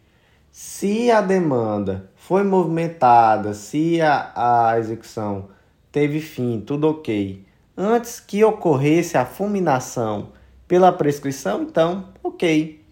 Se 0.52 1.12
a 1.12 1.22
demanda 1.22 2.10
foi 2.16 2.42
movimentada, 2.42 3.54
se 3.54 4.02
a, 4.02 4.72
a 4.72 4.80
execução 4.80 5.50
teve 5.92 6.20
fim, 6.20 6.60
tudo 6.60 6.90
ok, 6.90 7.46
antes 7.78 8.20
que 8.20 8.44
ocorresse 8.44 9.18
a 9.18 9.26
fulminação 9.26 10.30
pela 10.68 10.92
prescrição, 10.92 11.64
então, 11.64 12.10
ok. 12.24 12.84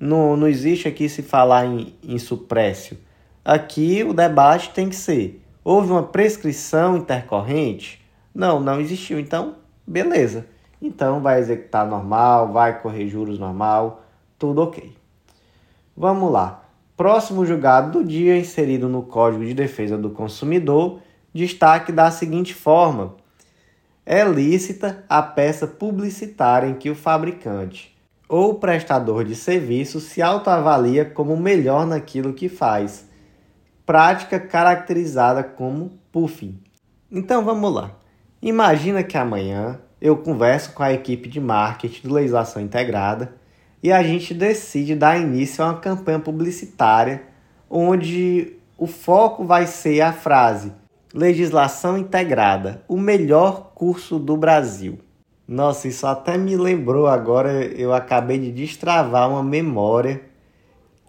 Não, 0.00 0.36
não 0.36 0.46
existe 0.46 0.86
aqui 0.86 1.08
se 1.08 1.22
falar 1.22 1.66
em, 1.66 1.94
em 2.02 2.18
suprécio. 2.18 2.96
Aqui 3.44 4.04
o 4.04 4.12
debate 4.12 4.70
tem 4.70 4.88
que 4.88 4.96
ser: 4.96 5.42
houve 5.64 5.90
uma 5.90 6.02
prescrição 6.02 6.96
intercorrente? 6.96 8.04
Não, 8.34 8.60
não 8.60 8.80
existiu. 8.80 9.18
Então, 9.18 9.56
beleza. 9.86 10.46
Então 10.80 11.20
vai 11.20 11.40
executar 11.40 11.86
normal, 11.86 12.52
vai 12.52 12.80
correr 12.80 13.08
juros 13.08 13.38
normal, 13.38 14.04
tudo 14.38 14.62
ok. 14.62 14.96
Vamos 15.96 16.30
lá. 16.30 16.62
Próximo 16.96 17.44
julgado 17.44 17.98
do 17.98 18.04
dia, 18.04 18.36
inserido 18.36 18.88
no 18.88 19.02
Código 19.02 19.44
de 19.44 19.54
Defesa 19.54 19.98
do 19.98 20.10
Consumidor, 20.10 21.00
destaque 21.34 21.90
da 21.90 22.10
seguinte 22.10 22.54
forma: 22.54 23.14
é 24.10 24.24
lícita 24.24 25.04
a 25.06 25.20
peça 25.20 25.66
publicitária 25.66 26.66
em 26.66 26.72
que 26.72 26.88
o 26.88 26.94
fabricante 26.94 27.94
ou 28.26 28.54
prestador 28.54 29.22
de 29.22 29.34
serviço 29.34 30.00
se 30.00 30.22
autoavalia 30.22 31.04
como 31.04 31.36
melhor 31.36 31.86
naquilo 31.86 32.32
que 32.32 32.48
faz, 32.48 33.06
prática 33.84 34.40
caracterizada 34.40 35.44
como 35.44 35.98
puffing. 36.10 36.58
Então 37.12 37.44
vamos 37.44 37.70
lá. 37.70 37.98
Imagina 38.40 39.02
que 39.02 39.18
amanhã 39.18 39.78
eu 40.00 40.16
converso 40.16 40.72
com 40.72 40.82
a 40.82 40.90
equipe 40.90 41.28
de 41.28 41.38
marketing 41.38 42.08
de 42.08 42.14
legislação 42.14 42.62
integrada 42.62 43.34
e 43.82 43.92
a 43.92 44.02
gente 44.02 44.32
decide 44.32 44.94
dar 44.94 45.20
início 45.20 45.62
a 45.62 45.66
uma 45.66 45.80
campanha 45.80 46.18
publicitária 46.18 47.24
onde 47.68 48.54
o 48.78 48.86
foco 48.86 49.44
vai 49.44 49.66
ser 49.66 50.00
a 50.00 50.14
frase 50.14 50.72
Legislação 51.14 51.96
Integrada, 51.96 52.82
o 52.86 52.98
melhor 52.98 53.72
curso 53.74 54.18
do 54.18 54.36
Brasil. 54.36 54.98
Nossa, 55.46 55.88
isso 55.88 56.06
até 56.06 56.36
me 56.36 56.54
lembrou 56.54 57.06
agora, 57.06 57.64
eu 57.64 57.94
acabei 57.94 58.38
de 58.38 58.52
destravar 58.52 59.30
uma 59.30 59.42
memória 59.42 60.20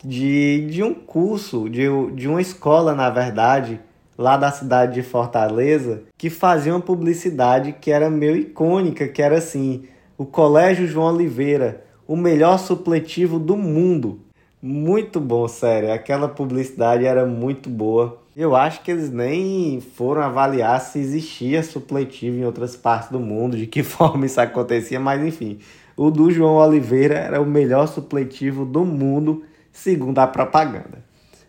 de, 0.02 0.68
de 0.70 0.82
um 0.82 0.94
curso, 0.94 1.70
de, 1.70 1.88
de 2.14 2.30
uma 2.30 2.42
escola, 2.42 2.96
na 2.96 3.10
verdade, 3.10 3.82
lá 4.18 4.38
da 4.38 4.50
cidade 4.52 4.94
de 4.94 5.04
Fortaleza, 5.04 6.04
que 6.18 6.30
fazia 6.30 6.74
uma 6.74 6.82
publicidade 6.82 7.74
que 7.74 7.92
era 7.92 8.10
meio 8.10 8.38
icônica, 8.38 9.06
que 9.06 9.22
era 9.22 9.38
assim, 9.38 9.84
o 10.18 10.26
Colégio 10.26 10.88
João 10.88 11.14
Oliveira, 11.14 11.84
o 12.08 12.16
melhor 12.16 12.58
supletivo 12.58 13.38
do 13.38 13.58
mundo. 13.58 14.22
Muito 14.62 15.20
bom, 15.20 15.46
sério. 15.48 15.92
Aquela 15.92 16.30
publicidade 16.30 17.06
era 17.06 17.26
muito 17.26 17.70
boa. 17.70 18.22
Eu 18.40 18.56
acho 18.56 18.82
que 18.82 18.90
eles 18.90 19.12
nem 19.12 19.82
foram 19.82 20.22
avaliar 20.22 20.80
se 20.80 20.98
existia 20.98 21.62
supletivo 21.62 22.38
em 22.38 22.46
outras 22.46 22.74
partes 22.74 23.10
do 23.10 23.20
mundo, 23.20 23.58
de 23.58 23.68
que 23.68 23.84
forma 23.84 24.26
isso 24.26 24.40
acontecia, 24.40 25.00
mas 25.00 25.22
enfim. 25.22 25.60
O 25.98 26.10
do 26.10 26.32
João 26.32 26.56
Oliveira 26.56 27.16
era 27.16 27.42
o 27.42 27.46
melhor 27.46 27.88
supletivo 27.88 28.64
do 28.64 28.86
mundo, 28.86 29.44
segundo 29.74 30.20
a 30.20 30.28
propaganda. 30.28 31.04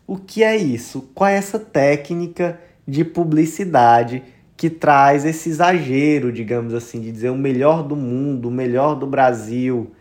O 0.04 0.16
que 0.16 0.42
é 0.42 0.56
isso? 0.56 1.08
Qual 1.14 1.30
é 1.30 1.36
essa 1.36 1.60
técnica 1.60 2.58
de 2.88 3.04
publicidade 3.04 4.24
que 4.56 4.68
traz 4.68 5.24
esse 5.24 5.50
exagero, 5.50 6.32
digamos 6.32 6.74
assim, 6.74 7.00
de 7.00 7.12
dizer 7.12 7.30
o 7.30 7.38
melhor 7.38 7.84
do 7.84 7.94
mundo, 7.94 8.48
o 8.48 8.50
melhor 8.50 8.96
do 8.96 9.06
Brasil? 9.06 9.92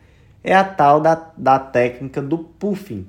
é 0.44 0.56
a 0.56 0.64
tal 0.64 1.00
da, 1.00 1.32
da 1.38 1.60
técnica 1.60 2.22
do 2.22 2.38
puffing. 2.38 3.08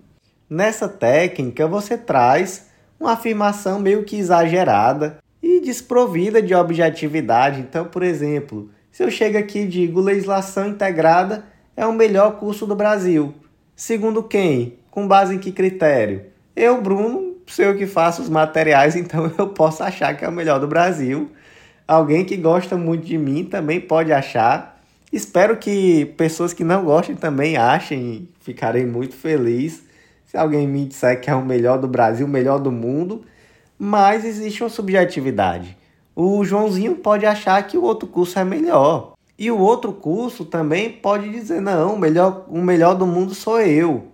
Nessa 0.49 0.89
técnica, 0.89 1.67
você 1.67 1.97
traz 1.97 2.70
uma 3.01 3.13
afirmação 3.13 3.81
meio 3.81 4.05
que 4.05 4.19
exagerada 4.19 5.19
e 5.43 5.61
desprovida 5.61 6.43
de 6.43 6.55
objetividade. 6.55 7.61
Então, 7.61 7.87
por 7.87 8.03
exemplo, 8.03 8.71
se 8.93 9.03
eu 9.03 9.11
chego 9.11 9.39
aqui 9.39 9.61
e 9.61 9.67
digo 9.67 10.01
legislação 10.01 10.69
integrada 10.69 11.45
é 11.75 11.87
o 11.87 11.95
melhor 11.95 12.33
curso 12.33 12.67
do 12.67 12.77
Brasil. 12.77 13.35
Segundo 13.75 14.23
quem? 14.23 14.75
Com 14.91 15.09
base 15.09 15.35
em 15.35 15.39
que 15.39 15.51
critério? 15.51 16.27
Eu, 16.55 16.83
Bruno, 16.83 17.37
sou 17.47 17.65
eu 17.65 17.77
que 17.77 17.87
faço 17.87 18.21
os 18.21 18.29
materiais, 18.29 18.95
então 18.97 19.33
eu 19.39 19.49
posso 19.49 19.83
achar 19.83 20.15
que 20.15 20.25
é 20.25 20.29
o 20.29 20.33
melhor 20.33 20.61
do 20.61 20.69
Brasil. 20.69 21.31
Alguém 21.89 22.25
que 22.25 22.37
gosta 22.37 22.77
muito 22.77 23.07
de 23.07 23.17
mim 23.17 23.45
também 23.45 23.81
pode 23.81 24.13
achar. 24.13 24.79
Espero 25.11 25.57
que 25.57 26.05
pessoas 26.17 26.53
que 26.53 26.63
não 26.63 26.85
gostem 26.85 27.17
também 27.17 27.57
achem, 27.57 28.29
ficarei 28.41 28.85
muito 28.85 29.17
feliz 29.17 29.90
se 30.31 30.37
alguém 30.37 30.65
me 30.65 30.85
disser 30.85 31.21
que 31.21 31.29
é 31.29 31.35
o 31.35 31.45
melhor 31.45 31.77
do 31.77 31.89
Brasil, 31.89 32.25
o 32.25 32.31
melhor 32.31 32.61
do 32.61 32.71
mundo, 32.71 33.25
mas 33.77 34.25
existe 34.25 34.63
uma 34.63 34.69
subjetividade. 34.69 35.77
O 36.15 36.45
Joãozinho 36.45 36.95
pode 36.95 37.27
achar 37.27 37.61
que 37.67 37.77
o 37.77 37.83
outro 37.83 38.07
curso 38.07 38.39
é 38.39 38.45
melhor. 38.45 39.15
E 39.37 39.51
o 39.51 39.59
outro 39.59 39.93
curso 39.93 40.45
também 40.45 40.89
pode 40.89 41.29
dizer: 41.31 41.61
não, 41.61 41.97
o 41.97 41.99
melhor, 41.99 42.47
o 42.49 42.63
melhor 42.63 42.95
do 42.95 43.09
mundo 43.09 43.35
sou 43.35 43.61
eu. 43.61 44.07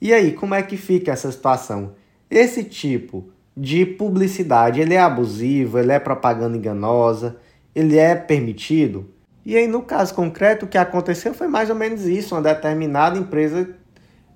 E 0.00 0.14
aí, 0.14 0.32
como 0.32 0.54
é 0.54 0.62
que 0.62 0.78
fica 0.78 1.12
essa 1.12 1.30
situação? 1.30 1.92
Esse 2.30 2.64
tipo 2.64 3.28
de 3.54 3.84
publicidade, 3.84 4.80
ele 4.80 4.94
é 4.94 5.00
abusivo, 5.00 5.78
ele 5.78 5.92
é 5.92 5.98
propaganda 5.98 6.56
enganosa, 6.56 7.36
ele 7.74 7.98
é 7.98 8.14
permitido? 8.14 9.10
E 9.44 9.58
aí, 9.58 9.66
no 9.66 9.82
caso 9.82 10.14
concreto, 10.14 10.64
o 10.64 10.68
que 10.68 10.78
aconteceu 10.78 11.34
foi 11.34 11.48
mais 11.48 11.68
ou 11.68 11.76
menos 11.76 12.06
isso: 12.06 12.34
uma 12.34 12.40
determinada 12.40 13.18
empresa 13.18 13.76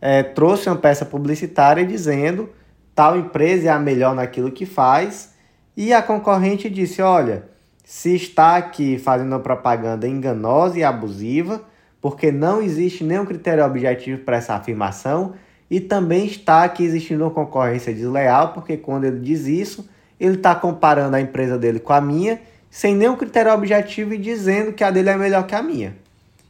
é, 0.00 0.22
trouxe 0.22 0.68
uma 0.68 0.76
peça 0.76 1.04
publicitária 1.04 1.84
dizendo 1.84 2.50
tal 2.94 3.16
empresa 3.16 3.68
é 3.68 3.70
a 3.70 3.78
melhor 3.78 4.14
naquilo 4.14 4.50
que 4.50 4.66
faz, 4.66 5.34
e 5.76 5.92
a 5.92 6.02
concorrente 6.02 6.68
disse: 6.68 7.00
olha, 7.00 7.44
se 7.84 8.14
está 8.14 8.56
aqui 8.56 8.98
fazendo 8.98 9.28
uma 9.28 9.40
propaganda 9.40 10.08
enganosa 10.08 10.78
e 10.78 10.84
abusiva, 10.84 11.62
porque 12.00 12.32
não 12.32 12.60
existe 12.60 13.04
nenhum 13.04 13.24
critério 13.24 13.64
objetivo 13.64 14.22
para 14.24 14.36
essa 14.36 14.54
afirmação, 14.54 15.34
e 15.70 15.80
também 15.80 16.26
está 16.26 16.64
aqui 16.64 16.82
existindo 16.82 17.24
uma 17.24 17.30
concorrência 17.30 17.94
desleal, 17.94 18.52
porque 18.52 18.76
quando 18.76 19.04
ele 19.04 19.20
diz 19.20 19.46
isso, 19.46 19.88
ele 20.18 20.34
está 20.34 20.54
comparando 20.54 21.14
a 21.14 21.20
empresa 21.20 21.58
dele 21.58 21.78
com 21.78 21.92
a 21.92 22.00
minha 22.00 22.40
sem 22.70 22.94
nenhum 22.94 23.16
critério 23.16 23.52
objetivo 23.52 24.14
e 24.14 24.18
dizendo 24.18 24.72
que 24.72 24.84
a 24.84 24.90
dele 24.90 25.08
é 25.10 25.16
melhor 25.16 25.46
que 25.46 25.54
a 25.54 25.62
minha. 25.62 25.96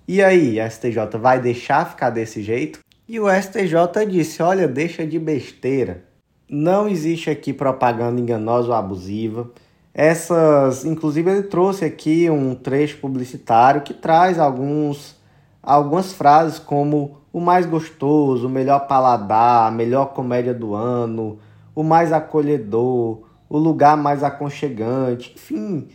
E 0.07 0.23
aí, 0.23 0.59
a 0.59 0.69
STJ 0.69 1.19
vai 1.21 1.41
deixar 1.41 1.89
ficar 1.89 2.11
desse 2.11 2.43
jeito? 2.43 2.81
E 3.09 3.19
o 3.19 3.27
STJ 3.27 4.05
disse: 4.07 4.43
olha, 4.43 4.69
deixa 4.69 5.07
de 5.07 5.19
besteira. 5.19 6.05
Não 6.47 6.87
existe 6.87 7.31
aqui 7.31 7.55
propaganda 7.55 8.21
enganosa 8.21 8.69
ou 8.69 8.75
abusiva. 8.75 9.51
Essas, 9.95 10.85
inclusive, 10.85 11.31
ele 11.31 11.43
trouxe 11.45 11.87
aqui 11.87 12.29
um 12.29 12.55
trecho 12.55 12.99
publicitário 12.99 13.81
que 13.81 13.95
traz 13.95 14.39
alguns, 14.39 15.17
algumas 15.63 16.13
frases 16.13 16.59
como 16.59 17.19
o 17.33 17.41
mais 17.41 17.65
gostoso, 17.65 18.47
o 18.47 18.51
melhor 18.51 18.87
paladar, 18.87 19.69
a 19.69 19.71
melhor 19.71 20.13
comédia 20.13 20.53
do 20.53 20.75
ano, 20.75 21.39
o 21.75 21.83
mais 21.83 22.13
acolhedor, 22.13 23.23
o 23.49 23.59
lugar 23.59 23.97
mais 23.97 24.23
aconchegante, 24.23 25.33
enfim, 25.35 25.89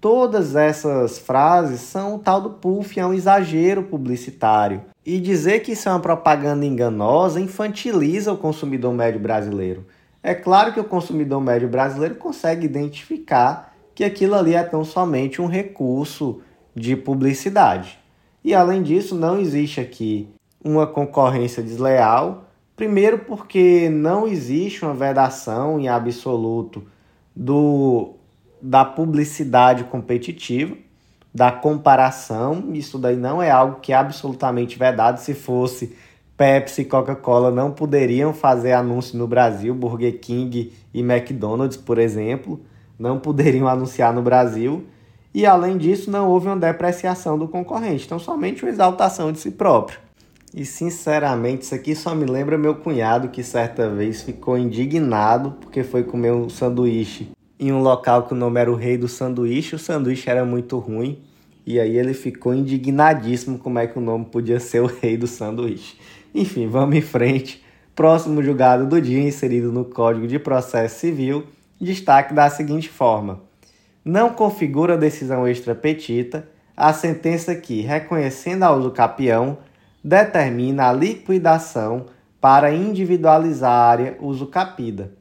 Todas 0.00 0.56
essas 0.56 1.18
frases 1.18 1.82
são 1.82 2.14
o 2.14 2.18
tal 2.18 2.40
do 2.40 2.50
puff, 2.50 2.98
é 2.98 3.06
um 3.06 3.12
exagero 3.12 3.82
publicitário. 3.82 4.80
E 5.10 5.18
dizer 5.18 5.58
que 5.58 5.72
isso 5.72 5.88
é 5.88 5.92
uma 5.92 5.98
propaganda 5.98 6.64
enganosa 6.64 7.40
infantiliza 7.40 8.32
o 8.32 8.36
consumidor 8.36 8.94
médio 8.94 9.18
brasileiro. 9.18 9.84
É 10.22 10.36
claro 10.36 10.72
que 10.72 10.78
o 10.78 10.84
consumidor 10.84 11.40
médio 11.40 11.68
brasileiro 11.68 12.14
consegue 12.14 12.64
identificar 12.64 13.74
que 13.92 14.04
aquilo 14.04 14.36
ali 14.36 14.54
é 14.54 14.62
tão 14.62 14.84
somente 14.84 15.42
um 15.42 15.48
recurso 15.48 16.40
de 16.76 16.94
publicidade. 16.94 17.98
E 18.44 18.54
além 18.54 18.84
disso, 18.84 19.16
não 19.16 19.40
existe 19.40 19.80
aqui 19.80 20.28
uma 20.62 20.86
concorrência 20.86 21.60
desleal. 21.60 22.44
Primeiro, 22.76 23.18
porque 23.18 23.90
não 23.90 24.28
existe 24.28 24.84
uma 24.84 24.94
vedação 24.94 25.80
em 25.80 25.88
absoluto 25.88 26.86
do 27.34 28.14
da 28.62 28.84
publicidade 28.84 29.82
competitiva, 29.82 30.76
da 31.34 31.50
comparação. 31.52 32.70
Isso 32.72 32.98
daí 32.98 33.16
não 33.16 33.42
é 33.42 33.50
algo 33.50 33.80
que 33.80 33.92
é 33.92 33.96
absolutamente 33.96 34.78
vedado. 34.78 35.18
Se 35.18 35.34
fosse 35.34 35.96
Pepsi 36.36 36.82
e 36.82 36.84
Coca-Cola 36.84 37.50
não 37.50 37.70
poderiam 37.70 38.32
fazer 38.32 38.72
anúncio 38.72 39.18
no 39.18 39.26
Brasil, 39.26 39.74
Burger 39.74 40.18
King 40.18 40.72
e 40.92 41.00
McDonald's, 41.00 41.76
por 41.76 41.98
exemplo, 41.98 42.60
não 42.98 43.18
poderiam 43.18 43.68
anunciar 43.68 44.12
no 44.12 44.22
Brasil. 44.22 44.86
E 45.32 45.46
além 45.46 45.78
disso, 45.78 46.10
não 46.10 46.28
houve 46.28 46.48
uma 46.48 46.56
depreciação 46.56 47.38
do 47.38 47.46
concorrente, 47.46 48.04
então 48.04 48.18
somente 48.18 48.64
uma 48.64 48.70
exaltação 48.70 49.30
de 49.30 49.38
si 49.38 49.52
próprio. 49.52 50.00
E 50.52 50.64
sinceramente, 50.64 51.62
isso 51.62 51.74
aqui 51.74 51.94
só 51.94 52.12
me 52.12 52.24
lembra 52.24 52.58
meu 52.58 52.74
cunhado 52.74 53.28
que 53.28 53.44
certa 53.44 53.88
vez 53.88 54.22
ficou 54.22 54.58
indignado 54.58 55.56
porque 55.60 55.84
foi 55.84 56.02
comer 56.02 56.32
um 56.32 56.48
sanduíche 56.48 57.30
em 57.60 57.70
um 57.70 57.82
local 57.82 58.22
que 58.22 58.32
o 58.32 58.36
nome 58.36 58.58
era 58.58 58.72
o 58.72 58.74
Rei 58.74 58.96
do 58.96 59.06
Sanduíche. 59.06 59.74
O 59.74 59.78
sanduíche 59.78 60.30
era 60.30 60.46
muito 60.46 60.78
ruim 60.78 61.18
e 61.66 61.78
aí 61.78 61.98
ele 61.98 62.14
ficou 62.14 62.54
indignadíssimo 62.54 63.58
como 63.58 63.78
é 63.78 63.86
que 63.86 63.98
o 63.98 64.00
nome 64.00 64.24
podia 64.24 64.58
ser 64.58 64.80
o 64.80 64.86
Rei 64.86 65.18
do 65.18 65.26
Sanduíche. 65.26 65.98
Enfim, 66.34 66.66
vamos 66.66 66.96
em 66.96 67.02
frente. 67.02 67.62
Próximo 67.94 68.42
julgado 68.42 68.86
do 68.86 68.98
dia 68.98 69.22
inserido 69.22 69.70
no 69.70 69.84
Código 69.84 70.26
de 70.26 70.38
Processo 70.38 71.00
Civil, 71.00 71.44
destaque 71.78 72.32
da 72.32 72.48
seguinte 72.48 72.88
forma: 72.88 73.42
não 74.02 74.30
configura 74.30 74.96
decisão 74.96 75.46
extrapetita 75.46 76.48
a 76.74 76.94
sentença 76.94 77.54
que, 77.54 77.82
reconhecendo 77.82 78.62
a 78.62 78.74
uso 78.74 78.90
capião, 78.90 79.58
determina 80.02 80.88
a 80.88 80.92
liquidação 80.94 82.06
para 82.40 82.72
individualizar 82.72 83.70
a 83.70 83.86
área 83.90 84.16
uso 84.18 84.46
capida 84.46 85.19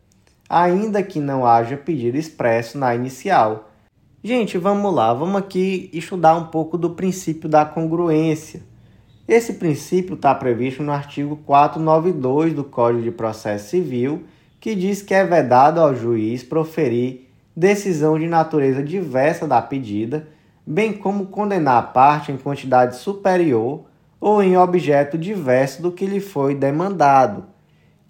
ainda 0.50 1.04
que 1.04 1.20
não 1.20 1.45
haja 1.45 1.78
pedido 1.78 2.18
expresso 2.18 2.78
na 2.78 2.95
inicial. 2.95 3.70
Gente, 4.24 4.58
vamos 4.58 4.93
lá, 4.93 5.14
vamos 5.14 5.36
aqui 5.36 5.89
estudar 5.93 6.36
um 6.36 6.47
pouco 6.47 6.78
do 6.78 6.89
princípio 6.89 7.47
da 7.47 7.64
congruência. 7.64 8.62
Esse 9.28 9.54
princípio 9.54 10.16
está 10.16 10.34
previsto 10.34 10.82
no 10.82 10.91
artigo 10.91 11.38
492 11.45 12.54
do 12.54 12.64
Código 12.64 13.04
de 13.04 13.12
Processo 13.12 13.70
Civil, 13.70 14.24
que 14.60 14.74
diz 14.74 15.04
que 15.04 15.14
é 15.14 15.24
vedado 15.24 15.80
ao 15.80 15.95
juiz 15.95 16.43
proferir 16.43 17.30
decisão 17.56 18.18
de 18.18 18.28
natureza 18.28 18.82
diversa 18.82 19.47
da 19.47 19.62
pedida, 19.62 20.28
bem 20.66 20.91
como 20.93 21.28
condenar 21.28 21.78
a 21.78 21.84
parte 21.84 22.32
em 22.32 22.38
quantidade 22.38 22.97
superior 22.97 23.86
ou 24.20 24.41
em 24.41 24.58
objeto 24.58 25.18
diverso 25.18 25.82
do 25.82 25.91
que 25.91 26.06
lhe 26.06 26.20
foi 26.20 26.56
demandado 26.56 27.45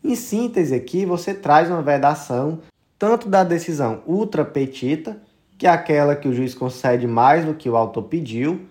em 0.03 0.15
síntese, 0.15 0.73
aqui 0.73 1.05
você 1.05 1.33
traz 1.33 1.69
uma 1.69 1.81
vedação 1.81 2.59
tanto 2.97 3.29
da 3.29 3.43
decisão 3.43 4.01
ultra 4.05 4.43
petita, 4.43 5.21
que 5.57 5.67
é 5.67 5.69
aquela 5.69 6.15
que 6.15 6.27
o 6.27 6.33
juiz 6.33 6.53
concede 6.53 7.07
mais 7.07 7.45
do 7.45 7.53
que 7.53 7.69
o 7.69 7.75
autor 7.75 8.03
pediu, 8.03 8.61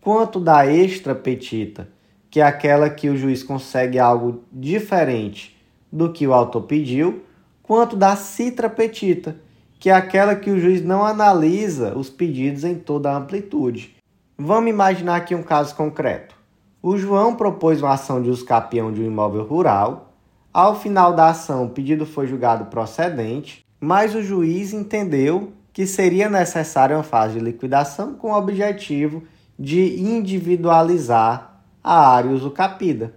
quanto 0.00 0.40
da 0.40 0.66
extra 0.66 1.14
petita, 1.14 1.88
que 2.30 2.40
é 2.40 2.44
aquela 2.44 2.88
que 2.88 3.08
o 3.08 3.16
juiz 3.16 3.42
consegue 3.42 3.98
algo 3.98 4.42
diferente 4.52 5.56
do 5.90 6.12
que 6.12 6.26
o 6.26 6.34
autor 6.34 6.62
pediu, 6.62 7.22
quanto 7.62 7.96
da 7.96 8.16
citra 8.16 8.68
petita, 8.68 9.36
que 9.78 9.90
é 9.90 9.94
aquela 9.94 10.34
que 10.34 10.50
o 10.50 10.58
juiz 10.58 10.82
não 10.82 11.04
analisa 11.04 11.96
os 11.96 12.10
pedidos 12.10 12.64
em 12.64 12.74
toda 12.74 13.10
a 13.10 13.16
amplitude. 13.16 13.96
Vamos 14.36 14.70
imaginar 14.70 15.16
aqui 15.16 15.34
um 15.34 15.42
caso 15.42 15.74
concreto. 15.74 16.34
O 16.82 16.96
João 16.96 17.34
propôs 17.34 17.82
uma 17.82 17.92
ação 17.92 18.22
de 18.22 18.30
uso 18.30 18.44
capião 18.44 18.92
de 18.92 19.02
um 19.02 19.06
imóvel 19.06 19.44
rural. 19.44 20.07
Ao 20.52 20.78
final 20.78 21.14
da 21.14 21.28
ação, 21.28 21.66
o 21.66 21.70
pedido 21.70 22.06
foi 22.06 22.26
julgado 22.26 22.66
procedente, 22.66 23.64
mas 23.80 24.14
o 24.14 24.22
juiz 24.22 24.72
entendeu 24.72 25.52
que 25.72 25.86
seria 25.86 26.28
necessária 26.28 26.96
uma 26.96 27.02
fase 27.02 27.34
de 27.34 27.44
liquidação 27.44 28.14
com 28.14 28.32
o 28.32 28.36
objetivo 28.36 29.22
de 29.58 30.00
individualizar 30.00 31.62
a 31.84 32.08
área 32.08 32.30
usucapida. 32.30 33.14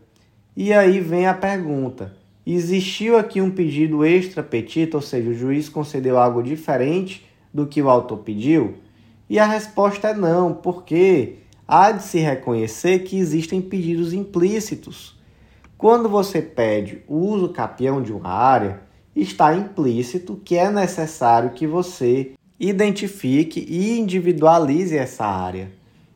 E 0.55 0.73
aí 0.73 0.99
vem 0.99 1.25
a 1.25 1.33
pergunta: 1.33 2.13
existiu 2.45 3.17
aqui 3.17 3.41
um 3.41 3.49
pedido 3.49 4.03
extra 4.05 4.43
petita, 4.43 4.97
ou 4.97 5.01
seja, 5.01 5.29
o 5.29 5.33
juiz 5.33 5.69
concedeu 5.69 6.19
algo 6.19 6.43
diferente 6.43 7.25
do 7.53 7.65
que 7.65 7.81
o 7.81 7.89
autor 7.89 8.19
pediu? 8.19 8.75
E 9.29 9.39
a 9.39 9.45
resposta 9.45 10.09
é 10.09 10.13
não, 10.13 10.53
porque 10.53 11.37
há 11.67 11.91
de 11.91 12.03
se 12.03 12.19
reconhecer 12.19 12.99
que 12.99 13.17
existem 13.17 13.61
pedidos 13.61 14.13
implícitos. 14.13 15.20
Quando 15.81 16.07
você 16.07 16.43
pede 16.43 17.01
o 17.07 17.15
uso 17.15 17.49
capião 17.49 18.03
de 18.03 18.13
uma 18.13 18.29
área, 18.29 18.81
está 19.15 19.55
implícito 19.55 20.39
que 20.45 20.55
é 20.55 20.69
necessário 20.69 21.49
que 21.53 21.65
você 21.65 22.33
identifique 22.59 23.65
e 23.67 23.97
individualize 23.97 24.95
essa 24.95 25.25
área. 25.25 25.71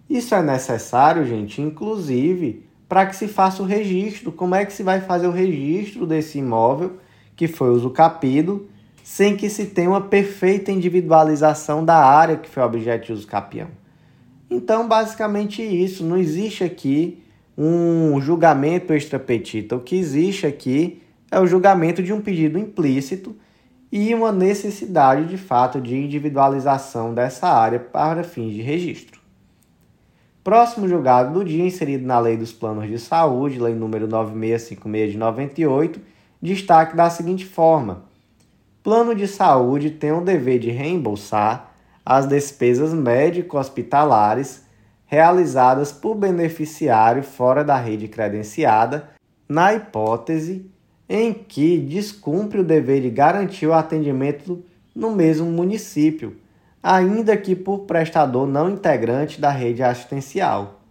Isso 0.08 0.36
é 0.36 0.44
necessário, 0.44 1.26
gente, 1.26 1.64
inclusive 1.64 2.64
para 2.88 3.08
que 3.08 3.16
se 3.16 3.28
faça 3.28 3.64
o 3.64 3.66
registro. 3.66 4.32
Como 4.32 4.54
é 4.54 4.64
que 4.66 4.72
se 4.72 4.84
vai 4.84 5.02
fazer 5.02 5.26
o 5.26 5.32
registro 5.32 6.06
desse 6.06 6.38
imóvel 6.38 6.98
que 7.36 7.48
foi 7.48 7.72
usucapido 7.72 8.70
sem 9.04 9.36
que 9.36 9.50
se 9.50 9.66
tenha 9.66 9.90
uma 9.90 10.02
perfeita 10.02 10.72
individualização 10.72 11.84
da 11.84 11.98
área 11.98 12.38
que 12.38 12.48
foi 12.48 12.62
objeto 12.62 13.08
de 13.08 13.14
uso 13.14 13.26
capião? 13.26 13.70
Então, 14.48 14.88
basicamente 14.88 15.64
isso. 15.64 16.06
Não 16.06 16.18
existe 16.18 16.64
aqui 16.64 17.25
um 17.58 18.20
julgamento 18.20 18.94
extrapetita. 18.94 19.76
O 19.76 19.80
que 19.80 19.96
existe 19.96 20.46
aqui 20.46 21.02
é 21.32 21.40
o 21.40 21.48
julgamento 21.48 22.04
de 22.04 22.12
um 22.12 22.22
pedido 22.22 22.60
implícito 22.60 23.36
e 23.92 24.14
uma 24.14 24.32
necessidade 24.32 25.26
de 25.28 25.38
fato 25.38 25.80
de 25.80 25.96
individualização 25.96 27.14
dessa 27.14 27.48
área 27.48 27.80
para 27.80 28.24
fins 28.24 28.54
de 28.54 28.62
registro. 28.62 29.22
Próximo 30.44 30.88
julgado 30.88 31.34
do 31.34 31.46
dia, 31.46 31.66
inserido 31.66 32.06
na 32.06 32.20
Lei 32.20 32.38
dos 32.38 32.52
Planos 32.52 32.88
de 32.88 33.00
Saúde, 33.00 33.60
Lei 33.60 33.74
número 33.74 34.08
9656 34.08 35.14
de 35.14 35.18
98, 35.18 36.02
destaque 36.42 36.96
da 36.96 37.10
seguinte 37.10 37.46
forma: 37.46 38.04
Plano 38.84 39.16
de 39.16 39.28
saúde 39.28 39.90
tem 39.90 40.12
o 40.12 40.22
dever 40.22 40.60
de 40.60 40.70
reembolsar 40.70 41.74
as 42.06 42.28
despesas 42.28 42.94
médico-hospitalares 42.94 44.65
realizadas 45.06 45.92
por 45.92 46.16
beneficiário 46.16 47.24
fora 47.24 47.64
da 47.64 47.78
rede 47.78 48.08
credenciada, 48.08 49.10
na 49.48 49.74
hipótese 49.74 50.70
em 51.08 51.34
que 51.34 51.78
descumpre 51.78 52.60
o 52.60 52.64
dever 52.64 53.02
de 53.02 53.10
garantir 53.10 53.68
o 53.68 53.74
atendimento 53.74 54.64
no 54.96 55.12
mesmo 55.12 55.46
município, 55.48 56.38
ainda 56.82 57.38
que 57.38 57.56
por 57.56 57.80
prestador 57.80 58.48
não 58.48 58.70
integrante 58.70 59.40
da 59.40 59.50
rede 59.50 59.84
assistencial. 59.84 60.82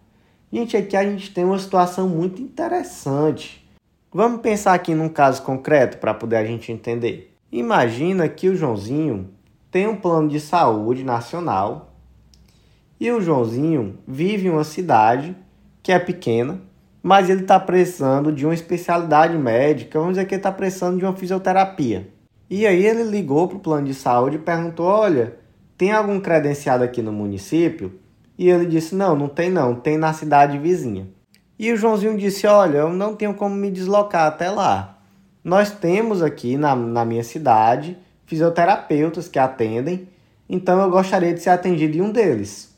Gente, 0.51 0.77
aqui 0.77 0.95
a 0.95 1.03
gente 1.03 1.33
tem 1.33 1.43
uma 1.43 1.59
situação 1.59 2.07
muito 2.07 2.41
interessante. 2.41 3.67
Vamos 4.13 4.39
pensar 4.39 4.73
aqui 4.73 4.95
num 4.95 5.09
caso 5.09 5.41
concreto 5.41 5.97
para 5.97 6.13
poder 6.13 6.37
a 6.37 6.45
gente 6.45 6.71
entender. 6.71 7.35
Imagina 7.51 8.29
que 8.29 8.47
o 8.47 8.55
Joãozinho 8.55 9.29
tem 9.69 9.87
um 9.87 9.97
plano 9.97 10.29
de 10.29 10.39
saúde 10.39 11.03
nacional 11.03 11.94
e 12.99 13.11
o 13.11 13.21
Joãozinho 13.21 13.97
vive 14.07 14.47
em 14.47 14.51
uma 14.51 14.63
cidade 14.63 15.35
que 15.83 15.91
é 15.91 15.99
pequena, 15.99 16.61
mas 17.03 17.29
ele 17.29 17.41
está 17.41 17.59
precisando 17.59 18.31
de 18.31 18.45
uma 18.45 18.53
especialidade 18.53 19.37
médica, 19.37 19.99
vamos 19.99 20.15
dizer 20.15 20.25
que 20.25 20.33
ele 20.33 20.39
está 20.39 20.51
precisando 20.51 20.97
de 20.97 21.05
uma 21.05 21.15
fisioterapia. 21.15 22.09
E 22.49 22.65
aí 22.65 22.85
ele 22.85 23.03
ligou 23.03 23.47
para 23.47 23.57
o 23.57 23.59
plano 23.59 23.85
de 23.85 23.93
saúde 23.93 24.37
e 24.37 24.39
perguntou: 24.39 24.85
olha, 24.85 25.35
tem 25.77 25.91
algum 25.91 26.19
credenciado 26.19 26.83
aqui 26.83 27.01
no 27.01 27.11
município? 27.11 27.99
E 28.37 28.49
ele 28.49 28.65
disse: 28.65 28.95
não, 28.95 29.15
não 29.15 29.27
tem 29.27 29.49
não, 29.49 29.75
tem 29.75 29.97
na 29.97 30.13
cidade 30.13 30.57
vizinha. 30.57 31.07
E 31.57 31.71
o 31.71 31.77
Joãozinho 31.77 32.17
disse: 32.17 32.47
olha, 32.47 32.79
eu 32.79 32.89
não 32.89 33.15
tenho 33.15 33.33
como 33.33 33.55
me 33.55 33.69
deslocar 33.69 34.27
até 34.27 34.49
lá. 34.49 34.99
Nós 35.43 35.69
temos 35.69 36.23
aqui 36.23 36.57
na, 36.57 36.75
na 36.75 37.05
minha 37.05 37.23
cidade 37.23 37.97
fisioterapeutas 38.25 39.27
que 39.27 39.37
atendem, 39.37 40.07
então 40.49 40.81
eu 40.81 40.89
gostaria 40.89 41.33
de 41.33 41.39
ser 41.39 41.51
atendido 41.51 41.97
em 41.97 42.01
um 42.01 42.11
deles. 42.11 42.74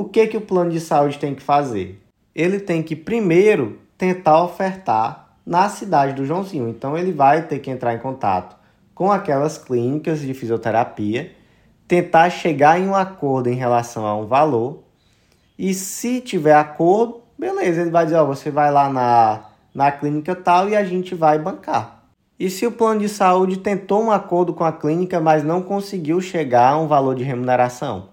O 0.00 0.04
que, 0.04 0.26
que 0.26 0.36
o 0.36 0.40
plano 0.40 0.70
de 0.70 0.80
saúde 0.80 1.18
tem 1.18 1.34
que 1.34 1.42
fazer? 1.42 2.00
ele 2.34 2.60
tem 2.60 2.82
que 2.82 2.96
primeiro 2.96 3.78
tentar 3.98 4.42
ofertar 4.42 5.36
na 5.44 5.68
cidade 5.68 6.14
do 6.14 6.24
Joãozinho. 6.24 6.68
Então 6.68 6.96
ele 6.96 7.12
vai 7.12 7.42
ter 7.42 7.58
que 7.58 7.70
entrar 7.70 7.94
em 7.94 7.98
contato 7.98 8.56
com 8.94 9.10
aquelas 9.10 9.58
clínicas 9.58 10.20
de 10.20 10.32
fisioterapia, 10.32 11.32
tentar 11.88 12.30
chegar 12.30 12.80
em 12.80 12.88
um 12.88 12.94
acordo 12.94 13.48
em 13.48 13.54
relação 13.54 14.06
a 14.06 14.16
um 14.16 14.26
valor. 14.26 14.82
E 15.58 15.74
se 15.74 16.20
tiver 16.20 16.54
acordo, 16.54 17.20
beleza, 17.38 17.82
ele 17.82 17.90
vai 17.90 18.04
dizer, 18.04 18.16
ó, 18.16 18.24
você 18.24 18.50
vai 18.50 18.70
lá 18.70 18.88
na, 18.88 19.44
na 19.74 19.90
clínica 19.90 20.34
tal 20.34 20.68
e 20.68 20.76
a 20.76 20.84
gente 20.84 21.14
vai 21.14 21.38
bancar. 21.38 22.04
E 22.38 22.48
se 22.48 22.66
o 22.66 22.72
plano 22.72 23.00
de 23.00 23.08
saúde 23.08 23.58
tentou 23.58 24.02
um 24.02 24.10
acordo 24.10 24.54
com 24.54 24.64
a 24.64 24.72
clínica, 24.72 25.20
mas 25.20 25.44
não 25.44 25.60
conseguiu 25.60 26.20
chegar 26.20 26.70
a 26.70 26.78
um 26.78 26.86
valor 26.86 27.14
de 27.14 27.22
remuneração? 27.22 28.08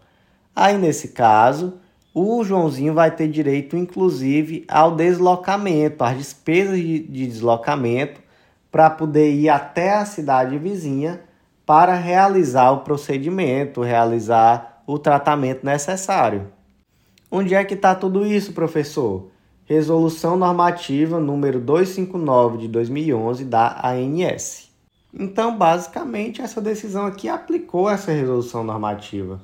Aí 0.59 0.75
nesse 0.75 1.09
caso, 1.09 1.75
o 2.15 2.43
Joãozinho 2.43 2.91
vai 2.91 3.11
ter 3.11 3.27
direito, 3.27 3.77
inclusive, 3.77 4.65
ao 4.67 4.95
deslocamento, 4.95 6.03
às 6.03 6.17
despesas 6.17 6.79
de, 6.79 6.97
de 6.97 7.27
deslocamento, 7.27 8.19
para 8.71 8.89
poder 8.89 9.31
ir 9.31 9.49
até 9.49 9.93
a 9.93 10.03
cidade 10.03 10.57
vizinha 10.57 11.21
para 11.63 11.93
realizar 11.93 12.71
o 12.71 12.79
procedimento, 12.79 13.83
realizar 13.83 14.81
o 14.87 14.97
tratamento 14.97 15.63
necessário. 15.63 16.47
Onde 17.29 17.53
é 17.53 17.63
que 17.63 17.75
está 17.75 17.93
tudo 17.93 18.25
isso, 18.25 18.51
professor? 18.51 19.29
Resolução 19.63 20.35
Normativa 20.35 21.19
número 21.19 21.59
259 21.59 22.57
de 22.57 22.67
2011 22.67 23.45
da 23.45 23.79
ANS. 23.87 24.71
Então, 25.13 25.55
basicamente, 25.55 26.41
essa 26.41 26.59
decisão 26.59 27.05
aqui 27.05 27.29
aplicou 27.29 27.87
essa 27.87 28.11
resolução 28.11 28.63
normativa 28.63 29.39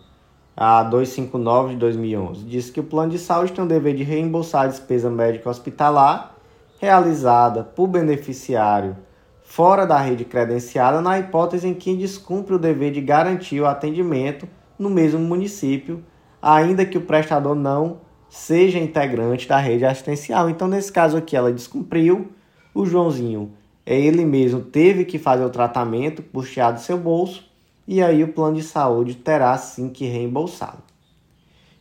a 0.56 0.84
259 0.84 1.74
de 1.74 1.80
2011, 1.80 2.45
diz 2.45 2.70
que 2.70 2.80
o 2.80 2.84
plano 2.84 3.12
de 3.12 3.18
saúde 3.18 3.54
tem 3.54 3.64
o 3.64 3.68
dever 3.68 3.95
de 3.95 4.04
reembolsar 4.04 4.64
a 4.64 4.68
despesa 4.68 5.10
médica 5.10 5.49
hospitalar 5.49 6.36
realizada 6.80 7.64
por 7.64 7.88
beneficiário 7.88 8.95
fora 9.41 9.86
da 9.86 9.99
rede 9.99 10.26
credenciada 10.26 10.99
na 10.99 11.20
hipótese 11.20 11.68
em 11.68 11.74
que 11.74 11.95
descumpre 11.95 12.56
o 12.56 12.60
dever 12.60 12.91
de 12.91 13.01
garantir 13.01 13.62
o 13.62 13.68
atendimento 13.68 14.47
no 14.80 14.89
mesmo 14.89 15.20
município, 15.20 16.04
ainda 16.41 16.86
que 16.86 16.97
o 16.97 17.01
prestador 17.01 17.56
não 17.56 18.01
seja 18.28 18.80
integrante 18.80 19.47
da 19.47 19.58
rede 19.58 19.86
assistencial. 19.86 20.49
Então, 20.49 20.68
nesse 20.68 20.91
caso 20.91 21.16
aqui, 21.16 21.36
ela 21.36 21.54
descumpriu, 21.54 22.32
o 22.74 22.84
Joãozinho, 22.84 23.51
ele 23.86 24.26
mesmo 24.26 24.60
teve 24.60 25.06
que 25.06 25.20
fazer 25.20 25.45
o 25.45 25.51
tratamento, 25.51 26.24
puxado 26.24 26.80
do 26.80 26.84
seu 26.84 26.97
bolso, 26.97 27.47
e 27.88 28.01
aí 28.01 28.23
o 28.23 28.34
plano 28.34 28.55
de 28.55 28.63
saúde 28.63 29.15
terá 29.15 29.57
sim 29.57 29.89
que 29.89 30.05
reembolsá-lo. 30.05 30.81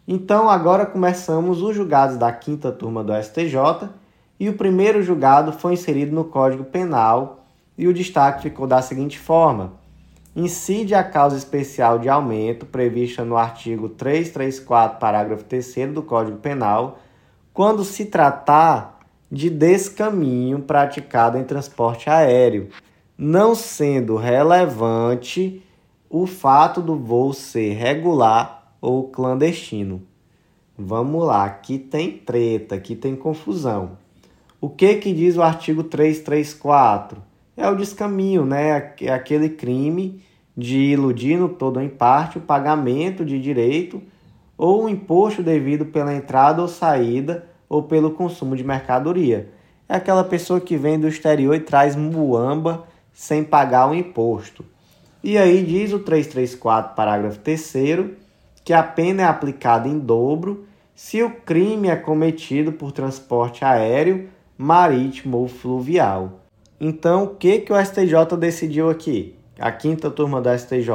Então, 0.06 0.50
agora 0.50 0.84
começamos 0.84 1.62
os 1.62 1.76
julgados 1.76 2.16
da 2.16 2.32
quinta 2.32 2.72
turma 2.72 3.04
do 3.04 3.12
STJ 3.14 3.88
e 4.38 4.48
o 4.48 4.54
primeiro 4.54 5.02
julgado 5.02 5.52
foi 5.52 5.74
inserido 5.74 6.12
no 6.12 6.24
Código 6.24 6.64
Penal 6.64 7.44
e 7.78 7.86
o 7.86 7.94
destaque 7.94 8.42
ficou 8.42 8.66
da 8.66 8.82
seguinte 8.82 9.18
forma: 9.18 9.74
incide 10.34 10.94
a 10.94 11.04
causa 11.04 11.36
especial 11.36 12.00
de 12.00 12.08
aumento 12.08 12.66
prevista 12.66 13.24
no 13.24 13.36
artigo 13.36 13.88
334, 13.88 14.98
parágrafo 14.98 15.44
3 15.44 15.92
do 15.92 16.02
Código 16.02 16.38
Penal, 16.38 16.98
quando 17.52 17.84
se 17.84 18.06
tratar 18.06 18.98
de 19.30 19.48
descaminho 19.48 20.58
praticado 20.60 21.38
em 21.38 21.44
transporte 21.44 22.10
aéreo, 22.10 22.68
não 23.16 23.54
sendo 23.54 24.16
relevante 24.16 25.62
o 26.14 26.26
fato 26.26 26.82
do 26.82 26.94
voo 26.94 27.32
ser 27.32 27.72
regular 27.72 28.74
ou 28.82 29.04
clandestino. 29.04 30.02
Vamos 30.76 31.24
lá, 31.24 31.46
aqui 31.46 31.78
tem 31.78 32.18
treta, 32.18 32.74
aqui 32.74 32.94
tem 32.94 33.16
confusão. 33.16 33.96
O 34.60 34.68
que 34.68 34.96
que 34.96 35.14
diz 35.14 35.38
o 35.38 35.42
artigo 35.42 35.82
334? 35.82 37.22
É 37.56 37.66
o 37.66 37.74
descaminho, 37.74 38.44
né? 38.44 38.92
É 39.00 39.10
aquele 39.10 39.48
crime 39.48 40.22
de 40.54 40.76
iludir 40.80 41.38
no 41.38 41.48
todo 41.48 41.78
ou 41.78 41.82
em 41.82 41.88
parte 41.88 42.36
o 42.36 42.42
pagamento 42.42 43.24
de 43.24 43.40
direito 43.40 44.02
ou 44.58 44.84
o 44.84 44.90
imposto 44.90 45.42
devido 45.42 45.86
pela 45.86 46.14
entrada 46.14 46.60
ou 46.60 46.68
saída 46.68 47.48
ou 47.70 47.84
pelo 47.84 48.10
consumo 48.10 48.54
de 48.54 48.62
mercadoria. 48.62 49.48
É 49.88 49.96
aquela 49.96 50.24
pessoa 50.24 50.60
que 50.60 50.76
vem 50.76 51.00
do 51.00 51.08
exterior 51.08 51.54
e 51.54 51.60
traz 51.60 51.96
muamba 51.96 52.86
sem 53.14 53.42
pagar 53.42 53.90
o 53.90 53.94
imposto. 53.94 54.62
E 55.24 55.38
aí 55.38 55.64
diz 55.64 55.92
o 55.92 56.00
334, 56.00 56.96
parágrafo 56.96 57.38
3 57.38 57.74
que 58.64 58.72
a 58.72 58.82
pena 58.82 59.22
é 59.22 59.24
aplicada 59.24 59.88
em 59.88 59.98
dobro 59.98 60.66
se 60.94 61.22
o 61.22 61.30
crime 61.30 61.88
é 61.88 61.96
cometido 61.96 62.72
por 62.72 62.90
transporte 62.90 63.64
aéreo, 63.64 64.28
marítimo 64.58 65.38
ou 65.38 65.46
fluvial. 65.48 66.40
Então, 66.80 67.24
o 67.24 67.28
que, 67.36 67.60
que 67.60 67.72
o 67.72 67.84
STJ 67.84 68.36
decidiu 68.36 68.90
aqui? 68.90 69.36
A 69.58 69.70
quinta 69.70 70.10
turma 70.10 70.40
do 70.40 70.48
STJ. 70.58 70.90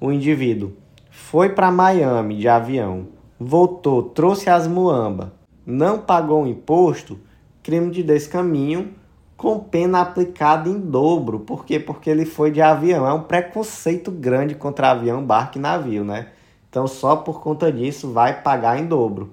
O 0.00 0.12
indivíduo 0.12 0.72
foi 1.10 1.48
para 1.48 1.72
Miami 1.72 2.36
de 2.36 2.46
avião, 2.46 3.08
voltou, 3.38 4.04
trouxe 4.04 4.48
as 4.48 4.68
muamba, 4.68 5.32
não 5.66 5.98
pagou 5.98 6.44
o 6.44 6.46
imposto, 6.46 7.18
crime 7.62 7.90
de 7.90 8.02
descaminho 8.02 8.92
com 9.36 9.58
pena 9.58 10.00
aplicada 10.00 10.68
em 10.68 10.78
dobro. 10.78 11.40
Por 11.40 11.64
quê? 11.64 11.78
Porque 11.80 12.08
ele 12.08 12.24
foi 12.24 12.50
de 12.50 12.60
avião. 12.62 13.06
É 13.06 13.12
um 13.12 13.22
preconceito 13.22 14.10
grande 14.10 14.54
contra 14.54 14.90
avião, 14.90 15.24
barco 15.24 15.58
e 15.58 15.60
navio, 15.60 16.04
né? 16.04 16.28
Então, 16.68 16.86
só 16.86 17.16
por 17.16 17.40
conta 17.40 17.70
disso, 17.70 18.12
vai 18.12 18.40
pagar 18.40 18.78
em 18.78 18.86
dobro. 18.86 19.32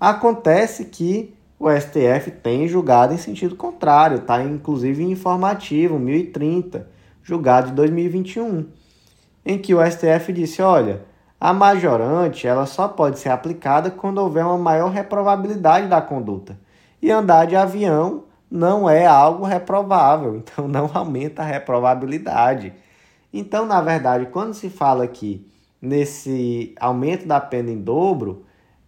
Acontece 0.00 0.86
que 0.86 1.34
o 1.58 1.70
STF 1.70 2.30
tem 2.42 2.66
julgado 2.66 3.14
em 3.14 3.18
sentido 3.18 3.54
contrário, 3.54 4.16
está 4.16 4.42
inclusive 4.42 5.04
informativo 5.04 5.98
1030, 5.98 6.88
julgado 7.22 7.68
de 7.68 7.74
2021, 7.74 8.66
em 9.46 9.58
que 9.58 9.74
o 9.74 9.78
STF 9.84 10.32
disse: 10.32 10.60
olha, 10.60 11.04
a 11.40 11.52
majorante 11.52 12.46
ela 12.46 12.66
só 12.66 12.88
pode 12.88 13.18
ser 13.18 13.28
aplicada 13.28 13.90
quando 13.90 14.18
houver 14.18 14.44
uma 14.44 14.58
maior 14.58 14.90
reprovabilidade 14.90 15.88
da 15.88 16.00
conduta. 16.00 16.58
E 17.00 17.10
andar 17.10 17.46
de 17.46 17.54
avião 17.54 18.24
não 18.52 18.88
é 18.88 19.06
algo 19.06 19.46
reprovável, 19.46 20.36
então 20.44 20.68
não 20.68 20.90
aumenta 20.92 21.42
a 21.42 21.46
reprovabilidade. 21.46 22.74
Então, 23.32 23.64
na 23.64 23.80
verdade, 23.80 24.26
quando 24.26 24.52
se 24.52 24.68
fala 24.68 25.04
aqui 25.04 25.46
nesse 25.80 26.74
aumento 26.78 27.26
da 27.26 27.40
pena 27.40 27.70
em 27.70 27.80
dobro, 27.80 28.44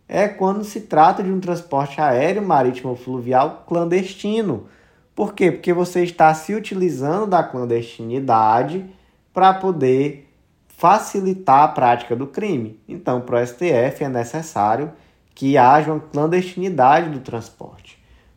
é 0.07 0.29
quando 0.29 0.63
se 0.65 0.83
trata 0.83 1.23
de 1.23 1.33
um 1.33 1.41
transporte 1.41 1.99
aéreo, 1.99 2.43
marítimo 2.43 2.91
ou 2.91 2.97
fluvial 2.97 3.65
clandestino. 3.67 4.67
Por 5.15 5.33
quê? 5.33 5.51
Porque 5.51 5.73
você 5.73 6.05
está 6.05 6.35
se 6.35 6.55
utilizando 6.55 7.27
da 7.27 7.43
clandestinidade 7.43 8.85
para 9.33 9.55
poder 9.55 10.29
facilitar 10.69 11.63
a 11.63 11.69
prática 11.69 12.15
do 12.15 12.27
crime. 12.27 12.79
Então, 12.87 13.23
para 13.23 13.41
o 13.41 13.47
STF 13.47 14.05
é 14.05 14.09
necessário 14.11 14.93
que 15.35 15.57
haja 15.57 15.91
uma 15.91 16.01
clandestinidade 16.01 17.09
do 17.09 17.21
transporte. 17.21 17.84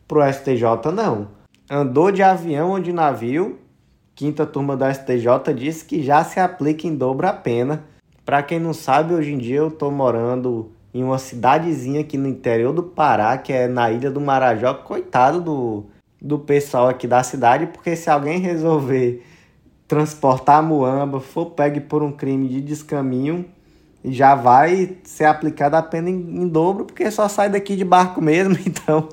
Para 0.08 0.26
o 0.26 0.32
STJ, 0.32 0.90
não. 0.92 1.28
Andou 1.70 2.10
de 2.10 2.22
avião 2.22 2.70
ou 2.70 2.80
de 2.80 2.94
navio, 2.94 3.58
quinta 4.14 4.46
turma 4.46 4.74
do 4.74 4.90
STJ 4.90 5.52
disse 5.54 5.84
que 5.84 6.02
já 6.02 6.24
se 6.24 6.40
aplica 6.40 6.86
em 6.86 6.96
dobro 6.96 7.28
a 7.28 7.32
pena. 7.34 7.84
Para 8.24 8.42
quem 8.42 8.58
não 8.58 8.72
sabe, 8.72 9.12
hoje 9.12 9.34
em 9.34 9.38
dia 9.38 9.58
eu 9.58 9.68
estou 9.68 9.90
morando 9.90 10.72
em 10.94 11.04
uma 11.04 11.18
cidadezinha 11.18 12.00
aqui 12.00 12.16
no 12.16 12.26
interior 12.26 12.72
do 12.72 12.82
Pará, 12.82 13.36
que 13.36 13.52
é 13.52 13.68
na 13.68 13.90
ilha 13.90 14.10
do 14.10 14.18
Marajó. 14.18 14.72
Coitado 14.72 15.42
do, 15.42 15.84
do 16.18 16.38
pessoal 16.38 16.88
aqui 16.88 17.06
da 17.06 17.22
cidade, 17.22 17.66
porque 17.66 17.94
se 17.94 18.08
alguém 18.08 18.38
resolver 18.38 19.22
transportar 19.86 20.60
a 20.60 20.62
muamba, 20.62 21.20
for 21.20 21.50
pegue 21.50 21.80
por 21.80 22.02
um 22.02 22.12
crime 22.12 22.48
de 22.48 22.62
descaminho, 22.62 23.44
já 24.04 24.34
vai 24.34 24.96
ser 25.02 25.24
aplicada 25.24 25.78
a 25.78 25.82
pena 25.82 26.08
em, 26.08 26.42
em, 26.42 26.48
dobro, 26.48 26.84
porque 26.84 27.10
só 27.10 27.28
sai 27.28 27.50
daqui 27.50 27.76
de 27.76 27.84
barco 27.84 28.20
mesmo, 28.20 28.56
então 28.64 29.08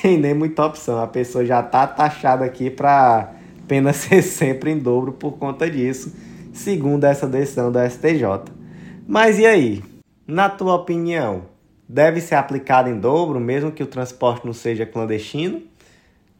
tem 0.00 0.18
nem 0.18 0.34
muita 0.34 0.64
opção. 0.64 0.98
A 1.00 1.06
pessoa 1.06 1.44
já 1.44 1.60
está 1.60 1.86
taxada 1.86 2.44
aqui 2.44 2.70
para 2.70 3.32
pena 3.68 3.92
ser 3.94 4.22
sempre 4.22 4.70
em 4.70 4.78
dobro 4.78 5.12
por 5.12 5.32
conta 5.32 5.70
disso, 5.70 6.14
segundo 6.52 7.04
essa 7.04 7.26
decisão 7.26 7.70
da 7.70 7.88
STJ. 7.88 8.24
Mas 9.06 9.38
e 9.38 9.46
aí? 9.46 9.82
Na 10.26 10.48
tua 10.48 10.76
opinião, 10.76 11.42
deve 11.88 12.20
ser 12.20 12.36
aplicada 12.36 12.88
em 12.88 12.98
dobro, 12.98 13.40
mesmo 13.40 13.72
que 13.72 13.82
o 13.82 13.86
transporte 13.86 14.46
não 14.46 14.52
seja 14.52 14.86
clandestino? 14.86 15.62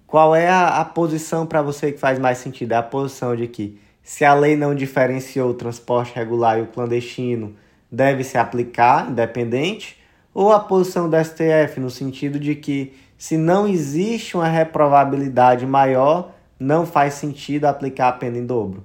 Qual 0.06 0.34
é 0.34 0.48
a, 0.48 0.80
a 0.80 0.84
posição 0.84 1.44
para 1.44 1.60
você 1.60 1.90
que 1.92 1.98
faz 1.98 2.18
mais 2.18 2.38
sentido? 2.38 2.72
É 2.72 2.76
a 2.76 2.82
posição 2.82 3.34
de 3.34 3.48
que, 3.48 3.80
se 4.02 4.24
a 4.24 4.32
lei 4.32 4.56
não 4.56 4.74
diferenciou 4.74 5.50
o 5.50 5.54
transporte 5.54 6.14
regular 6.14 6.58
e 6.58 6.62
o 6.62 6.66
clandestino, 6.66 7.54
deve 7.90 8.24
se 8.24 8.38
aplicar 8.38 9.10
independente, 9.10 9.98
ou 10.32 10.52
a 10.52 10.60
posição 10.60 11.08
do 11.08 11.16
STF 11.16 11.80
no 11.80 11.90
sentido 11.90 12.38
de 12.38 12.54
que 12.54 12.94
se 13.18 13.36
não 13.36 13.66
existe 13.66 14.36
uma 14.36 14.48
reprovabilidade 14.48 15.66
maior, 15.66 16.32
não 16.58 16.86
faz 16.86 17.14
sentido 17.14 17.66
aplicar 17.66 18.08
a 18.08 18.12
pena 18.12 18.38
em 18.38 18.46
dobro. 18.46 18.84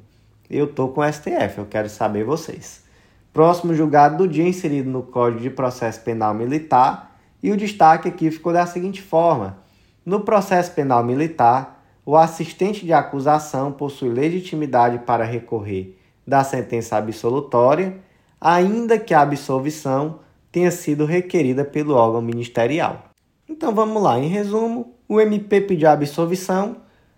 Eu 0.50 0.68
tô 0.68 0.90
com 0.90 1.02
o 1.02 1.12
STF, 1.12 1.58
eu 1.58 1.66
quero 1.66 1.90
saber 1.90 2.24
vocês. 2.24 2.84
Próximo 3.32 3.74
julgado 3.74 4.18
do 4.18 4.28
dia 4.28 4.48
inserido 4.48 4.90
no 4.90 5.04
Código 5.04 5.42
de 5.42 5.50
Processo 5.50 6.02
Penal 6.02 6.34
Militar, 6.34 7.16
e 7.42 7.52
o 7.52 7.58
destaque 7.58 8.08
aqui 8.08 8.32
ficou 8.32 8.52
da 8.52 8.66
seguinte 8.66 9.02
forma: 9.02 9.58
no 10.06 10.22
processo 10.22 10.72
penal 10.72 11.04
militar, 11.04 11.84
o 12.06 12.16
assistente 12.16 12.86
de 12.86 12.94
acusação 12.94 13.72
possui 13.72 14.10
legitimidade 14.10 15.00
para 15.00 15.24
recorrer 15.24 15.98
da 16.26 16.44
sentença 16.44 16.98
absolutória 16.98 17.98
ainda 18.46 19.00
que 19.00 19.12
a 19.12 19.22
absolvição 19.22 20.20
tenha 20.52 20.70
sido 20.70 21.04
requerida 21.04 21.66
pelo 21.66 21.96
órgão 21.96 22.22
ministerial. 22.22 23.06
Então 23.50 23.74
vamos 23.74 24.04
lá, 24.04 24.20
em 24.20 24.28
resumo, 24.28 24.94
o 25.10 25.20
MP 25.20 25.62
pediu 25.62 25.90
a 25.90 25.94
absolvição, 25.94 26.76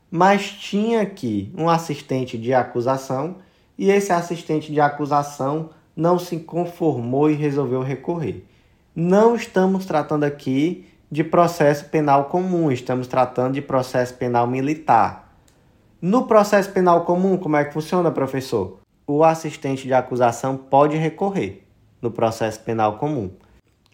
mas 0.09 0.49
tinha 0.49 1.01
aqui 1.01 1.51
um 1.53 1.69
assistente 1.69 2.37
de 2.37 2.53
acusação 2.53 3.35
e 3.77 3.91
esse 3.91 4.13
assistente 4.13 4.71
de 4.71 4.79
acusação 4.79 5.71
não 5.93 6.17
se 6.17 6.37
conformou 6.37 7.29
e 7.29 7.33
resolveu 7.33 7.81
recorrer. 7.81 8.45
Não 8.95 9.35
estamos 9.35 9.85
tratando 9.85 10.23
aqui 10.23 10.87
de 11.11 11.25
processo 11.25 11.89
penal 11.89 12.25
comum, 12.29 12.71
estamos 12.71 13.05
tratando 13.05 13.55
de 13.55 13.61
processo 13.61 14.13
penal 14.13 14.47
militar. 14.47 15.35
No 16.01 16.25
processo 16.25 16.71
penal 16.71 17.03
comum, 17.03 17.35
como 17.35 17.57
é 17.57 17.65
que 17.65 17.73
funciona, 17.73 18.11
professor? 18.11 18.79
O 19.07 19.23
assistente 19.23 19.87
de 19.87 19.93
acusação 19.93 20.57
pode 20.57 20.97
recorrer 20.97 21.63
no 22.01 22.11
processo 22.11 22.59
penal 22.59 22.97
comum. 22.97 23.31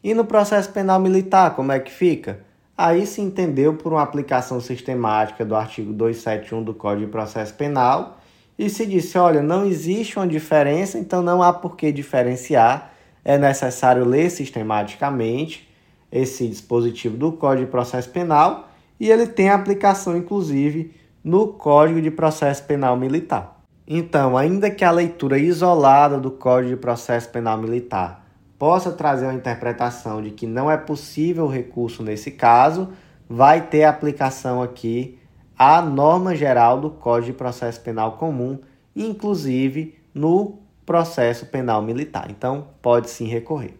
E 0.04 0.14
no 0.16 0.26
processo 0.26 0.72
penal 0.72 1.00
militar, 1.00 1.56
como 1.56 1.72
é 1.72 1.80
que 1.80 1.92
fica? 1.92 2.40
Aí 2.76 3.06
se 3.06 3.22
entendeu 3.22 3.76
por 3.76 3.94
uma 3.94 4.02
aplicação 4.02 4.60
sistemática 4.60 5.46
do 5.46 5.56
artigo 5.56 5.94
271 5.94 6.64
do 6.64 6.74
Código 6.74 7.06
de 7.06 7.12
Processo 7.12 7.54
Penal 7.54 8.18
e 8.58 8.68
se 8.70 8.86
disse: 8.88 9.18
olha, 9.18 9.44
não 9.44 9.66
existe 9.66 10.18
uma 10.18 10.28
diferença, 10.28 10.98
então 10.98 11.22
não 11.22 11.44
há 11.44 11.54
por 11.54 11.76
que 11.76 11.92
diferenciar, 11.92 12.92
é 13.24 13.38
necessário 13.38 14.04
ler 14.04 14.32
sistematicamente 14.32 15.70
esse 16.12 16.48
dispositivo 16.48 17.16
do 17.16 17.32
Código 17.32 17.68
de 17.68 17.72
Processo 17.72 18.10
Penal 18.10 18.70
e 19.00 19.10
ele 19.10 19.28
tem 19.28 19.50
aplicação, 19.50 20.18
inclusive, 20.18 20.92
no 21.24 21.48
Código 21.48 22.02
de 22.02 22.10
Processo 22.10 22.64
Penal 22.64 22.98
Militar. 22.98 23.63
Então, 23.88 24.38
ainda 24.38 24.72
que 24.72 24.86
a 24.86 24.92
leitura 24.92 25.38
isolada 25.38 26.18
do 26.18 26.32
Código 26.32 26.76
de 26.76 26.82
Processo 26.82 27.30
Penal 27.30 27.58
Militar 27.58 28.26
possa 28.58 28.92
trazer 28.92 29.26
uma 29.26 29.34
interpretação 29.34 30.22
de 30.22 30.32
que 30.32 30.48
não 30.48 30.72
é 30.72 30.78
possível 30.78 31.48
recurso 31.48 32.02
nesse 32.02 32.32
caso, 32.32 32.90
vai 33.30 33.68
ter 33.68 33.84
aplicação 33.84 34.62
aqui 34.62 35.20
à 35.58 35.82
norma 35.82 36.34
geral 36.34 36.80
do 36.80 36.90
Código 36.90 37.34
de 37.34 37.38
Processo 37.38 37.82
Penal 37.82 38.14
Comum, 38.14 38.60
inclusive 38.96 39.96
no 40.14 40.60
processo 40.86 41.46
penal 41.48 41.82
militar. 41.82 42.28
Então, 42.30 42.68
pode 42.82 43.10
sim 43.10 43.26
recorrer. 43.26 43.76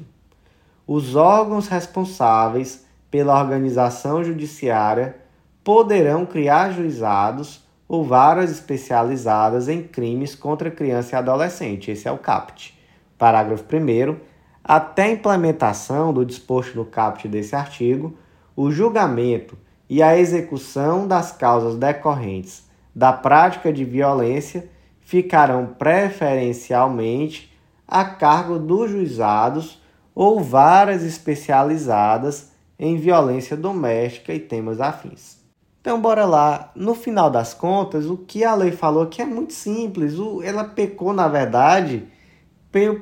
Os 0.85 1.15
órgãos 1.15 1.69
responsáveis 1.69 2.85
pela 3.09 3.39
organização 3.39 4.21
judiciária 4.25 5.15
poderão 5.63 6.25
criar 6.25 6.71
juizados 6.71 7.63
ou 7.87 8.03
varas 8.03 8.51
especializadas 8.51 9.69
em 9.69 9.83
crimes 9.83 10.35
contra 10.35 10.69
criança 10.69 11.15
e 11.15 11.17
adolescente. 11.17 11.91
Esse 11.91 12.09
é 12.09 12.11
o 12.11 12.17
CAPT. 12.17 12.77
Parágrafo 13.17 13.63
1. 13.63 14.17
Até 14.61 15.03
a 15.03 15.11
implementação 15.11 16.11
do 16.11 16.25
disposto 16.25 16.75
no 16.75 16.83
CAPT 16.83 17.29
desse 17.29 17.55
artigo, 17.55 18.17
o 18.53 18.69
julgamento 18.69 19.57
e 19.93 20.01
a 20.01 20.17
execução 20.17 21.07
das 21.07 21.31
causas 21.31 21.75
decorrentes 21.77 22.63
da 22.95 23.13
prática 23.13 23.71
de 23.71 23.85
violência 23.85 24.67
ficarão 25.01 25.67
preferencialmente 25.67 27.55
a 27.87 28.03
cargo 28.03 28.57
dos 28.57 28.89
juizados 28.89 29.79
ou 30.15 30.39
varas 30.39 31.03
especializadas 31.03 32.51
em 32.79 32.97
violência 32.97 33.55
doméstica 33.55 34.33
e 34.33 34.39
temas 34.39 34.81
afins. 34.81 35.37
Então, 35.79 36.01
bora 36.01 36.25
lá. 36.25 36.71
No 36.75 36.95
final 36.95 37.29
das 37.29 37.53
contas, 37.53 38.07
o 38.07 38.17
que 38.17 38.43
a 38.43 38.55
lei 38.55 38.71
falou 38.71 39.05
que 39.05 39.21
é 39.21 39.25
muito 39.25 39.53
simples. 39.53 40.15
Ela 40.43 40.63
pecou, 40.63 41.13
na 41.13 41.27
verdade, 41.27 42.07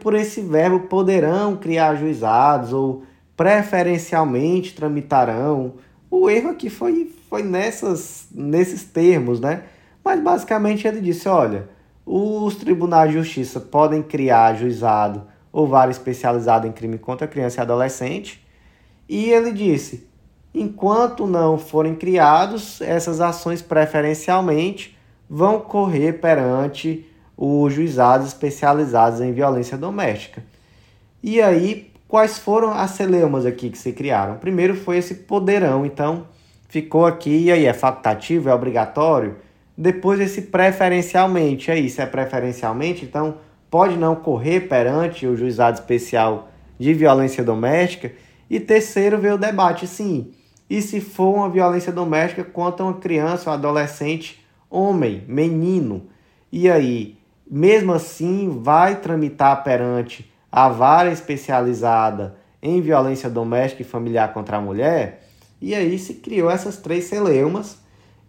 por 0.02 0.14
esse 0.14 0.42
verbo 0.42 0.82
poderão 0.90 1.56
criar 1.56 1.96
juizados 1.96 2.74
ou 2.74 3.04
preferencialmente 3.38 4.76
tramitarão. 4.76 5.76
O 6.12 6.30
erro 6.30 6.50
aqui 6.50 6.70
foi, 6.70 7.10
foi 7.30 7.42
nessas, 7.42 8.28
nesses 8.30 8.84
termos, 8.84 9.40
né? 9.40 9.64
Mas 10.04 10.22
basicamente 10.22 10.86
ele 10.86 11.00
disse: 11.00 11.30
olha, 11.30 11.70
os 12.06 12.56
tribunais 12.56 13.12
de 13.12 13.18
justiça 13.18 13.62
podem 13.62 14.04
criar 14.04 14.56
juizado 14.56 15.26
ou 15.54 15.66
vara 15.66 15.90
especializada 15.90 16.68
em 16.68 16.72
crime 16.74 16.98
contra 16.98 17.28
criança 17.28 17.60
e 17.60 17.62
adolescente. 17.62 18.46
E 19.08 19.30
ele 19.30 19.54
disse: 19.54 20.06
Enquanto 20.54 21.26
não 21.26 21.58
forem 21.58 21.96
criados, 21.96 22.82
essas 22.82 23.22
ações 23.22 23.62
preferencialmente 23.62 24.98
vão 25.30 25.62
correr 25.62 26.20
perante 26.20 27.08
os 27.38 27.74
juizados 27.74 28.28
especializados 28.28 29.22
em 29.22 29.32
violência 29.32 29.78
doméstica. 29.78 30.44
E 31.24 31.42
aí, 31.42 31.91
quais 32.12 32.38
foram 32.38 32.74
as 32.74 32.92
celeumas 32.92 33.46
aqui 33.46 33.70
que 33.70 33.78
se 33.78 33.94
criaram? 33.94 34.36
Primeiro 34.36 34.76
foi 34.76 34.98
esse 34.98 35.16
poderão, 35.16 35.86
então 35.86 36.28
ficou 36.68 37.06
aqui, 37.06 37.46
e 37.46 37.50
aí 37.50 37.66
é 37.66 37.72
facultativo, 37.72 38.50
é 38.50 38.54
obrigatório? 38.54 39.38
Depois 39.78 40.20
esse 40.20 40.42
preferencialmente, 40.42 41.72
aí 41.72 41.90
se 41.90 42.02
é 42.02 42.06
preferencialmente, 42.06 43.06
então 43.06 43.38
pode 43.70 43.96
não 43.96 44.14
correr 44.14 44.68
perante 44.68 45.26
o 45.26 45.38
juizado 45.38 45.80
especial 45.80 46.50
de 46.78 46.94
violência 46.94 47.46
doméstica. 47.46 48.12
E 48.50 48.60
terceiro 48.60 49.18
veio 49.18 49.36
o 49.36 49.38
debate, 49.38 49.88
sim, 49.88 50.34
e 50.70 50.82
se 50.82 51.00
for 51.00 51.34
uma 51.34 51.50
violência 51.50 51.94
doméstica 51.94 52.44
contra 52.44 52.84
uma 52.84 52.96
criança 52.96 53.50
ou 53.50 53.54
adolescente, 53.54 54.46
homem, 54.70 55.24
menino. 55.30 56.08
E 56.52 56.70
aí, 56.70 57.18
mesmo 57.50 57.94
assim, 57.94 58.60
vai 58.62 58.98
tramitar 58.98 59.64
perante 59.64 60.30
a 60.52 60.70
vara 60.70 61.12
especializada 61.12 62.36
em 62.62 62.80
violência 62.82 63.30
doméstica 63.30 63.82
e 63.82 63.86
familiar 63.86 64.34
contra 64.34 64.58
a 64.58 64.62
mulher? 64.62 65.24
E 65.62 65.74
aí 65.74 65.98
se 65.98 66.16
criou 66.16 66.50
essas 66.50 66.76
três 66.78 67.06
celeumas 67.06 67.80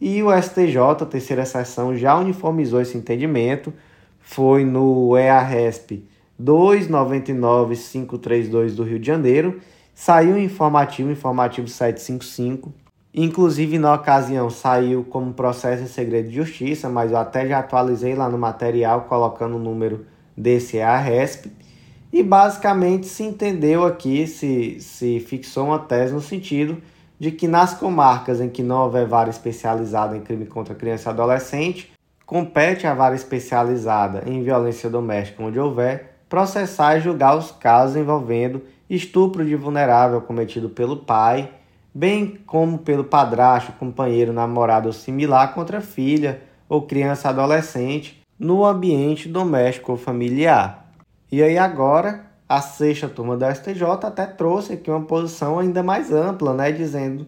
e 0.01 0.23
o 0.23 0.29
STJ, 0.31 1.05
terceira 1.11 1.45
sessão, 1.45 1.97
já 1.97 2.17
uniformizou 2.17 2.81
esse 2.81 2.97
entendimento. 2.97 3.75
Foi 4.21 4.65
no 4.65 5.17
EARESP 5.17 6.05
299532 6.39 8.77
do 8.77 8.85
Rio 8.85 8.99
de 8.99 9.07
Janeiro 9.07 9.61
Saiu 9.95 10.39
informativo, 10.39 11.11
informativo 11.11 11.69
755. 11.69 12.73
Inclusive, 13.15 13.79
na 13.79 13.95
ocasião, 13.95 14.49
saiu 14.49 15.05
como 15.05 15.35
processo 15.35 15.83
em 15.83 15.87
segredo 15.87 16.31
de 16.31 16.35
justiça, 16.35 16.89
mas 16.89 17.13
eu 17.13 17.19
até 17.19 17.47
já 17.47 17.59
atualizei 17.59 18.15
lá 18.15 18.29
no 18.29 18.39
material, 18.39 19.03
colocando 19.03 19.57
o 19.57 19.59
número 19.59 20.07
desse 20.37 20.81
ARESP. 20.81 21.53
E 22.13 22.23
basicamente 22.23 23.07
se 23.07 23.23
entendeu 23.23 23.87
aqui, 23.87 24.27
se, 24.27 24.79
se 24.81 25.19
fixou 25.21 25.67
uma 25.67 25.79
tese 25.79 26.13
no 26.13 26.21
sentido 26.21 26.77
de 27.19 27.31
que 27.31 27.49
nas 27.49 27.73
comarcas 27.73 28.41
em 28.41 28.49
que 28.49 28.63
não 28.63 28.83
houver 28.83 29.07
vara 29.07 29.31
especializada 29.31 30.17
em 30.17 30.21
crime 30.21 30.45
contra 30.45 30.75
criança 30.75 31.09
e 31.09 31.13
adolescente, 31.13 31.93
compete 32.27 32.87
a 32.87 32.93
vara 32.93 33.15
especializada 33.15 34.25
em 34.27 34.43
violência 34.43 34.91
doméstica 34.91 35.43
onde 35.43 35.59
houver 35.59 36.13
processar 36.29 36.97
e 36.97 37.01
julgar 37.01 37.37
os 37.37 37.51
casos 37.51 37.95
envolvendo 37.95 38.63
estupro 38.89 39.45
de 39.45 39.55
vulnerável 39.55 40.21
cometido 40.21 40.69
pelo 40.71 40.97
pai, 40.97 41.51
bem 41.95 42.39
como 42.47 42.79
pelo 42.79 43.05
padrasto, 43.05 43.73
companheiro, 43.73 44.33
namorado 44.33 44.87
ou 44.87 44.93
similar 44.93 45.55
contra 45.55 45.81
filha 45.81 46.41
ou 46.69 46.83
criança 46.83 47.29
adolescente 47.29 48.23
no 48.39 48.65
ambiente 48.65 49.29
doméstico 49.29 49.93
ou 49.93 49.99
familiar. 49.99 50.82
E 51.33 51.43
aí 51.43 51.57
agora 51.57 52.27
a 52.47 52.61
sexta 52.61 53.09
turma 53.09 53.39
da 53.39 53.51
STJ 53.55 53.83
até 54.03 54.27
trouxe 54.27 54.75
aqui 54.75 54.91
uma 54.91 55.01
posição 55.01 55.59
ainda 55.59 55.83
mais 55.83 56.13
ampla, 56.13 56.53
né, 56.53 56.71
dizendo 56.71 57.27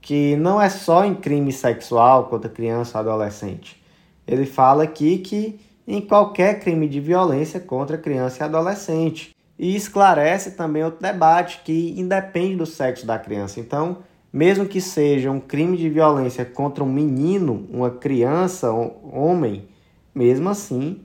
que 0.00 0.34
não 0.34 0.60
é 0.60 0.68
só 0.68 1.04
em 1.04 1.14
crime 1.14 1.52
sexual 1.52 2.24
contra 2.24 2.50
criança 2.50 2.98
ou 2.98 3.08
adolescente. 3.08 3.80
Ele 4.26 4.44
fala 4.44 4.82
aqui 4.82 5.18
que 5.18 5.60
em 5.86 6.00
qualquer 6.00 6.58
crime 6.58 6.88
de 6.88 6.98
violência 6.98 7.60
contra 7.60 7.96
criança 7.96 8.42
e 8.42 8.44
adolescente. 8.44 9.36
E 9.56 9.76
esclarece 9.76 10.52
também 10.56 10.82
outro 10.82 11.00
debate 11.00 11.60
que 11.64 11.94
independe 11.96 12.56
do 12.56 12.66
sexo 12.66 13.06
da 13.06 13.20
criança. 13.20 13.60
Então, 13.60 13.98
mesmo 14.32 14.66
que 14.66 14.80
seja 14.80 15.30
um 15.30 15.38
crime 15.38 15.76
de 15.76 15.88
violência 15.88 16.44
contra 16.44 16.82
um 16.82 16.92
menino, 16.92 17.68
uma 17.70 17.90
criança, 17.90 18.72
um 18.72 19.16
homem, 19.16 19.68
mesmo 20.12 20.48
assim, 20.48 21.04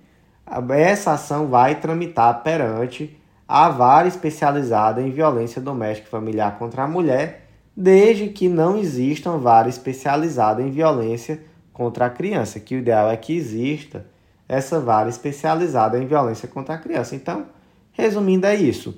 essa 0.72 1.14
ação 1.14 1.48
vai 1.48 1.76
tramitar 1.76 2.42
perante 2.44 3.18
a 3.48 3.70
vara 3.70 4.08
especializada 4.08 5.02
em 5.02 5.12
violência 5.12 5.62
doméstica 5.62 6.08
e 6.08 6.12
familiar 6.12 6.58
contra 6.58 6.84
a 6.84 6.88
mulher, 6.88 7.48
desde 7.76 8.28
que 8.28 8.48
não 8.48 8.78
exista 8.78 9.30
uma 9.30 9.40
vara 9.40 9.70
especializada 9.70 10.62
em 10.62 10.70
violência 10.70 11.42
contra 11.74 12.06
a 12.06 12.10
criança, 12.10 12.60
que 12.60 12.76
o 12.76 12.80
ideal 12.80 13.10
é 13.10 13.18
que 13.18 13.36
exista 13.36 14.06
essa 14.48 14.80
vara 14.80 15.10
especializada 15.10 15.98
em 15.98 16.06
violência 16.06 16.48
contra 16.48 16.76
a 16.76 16.78
criança. 16.78 17.16
Então, 17.16 17.46
Resumindo, 18.00 18.48
é 18.48 18.56
isso. 18.56 18.98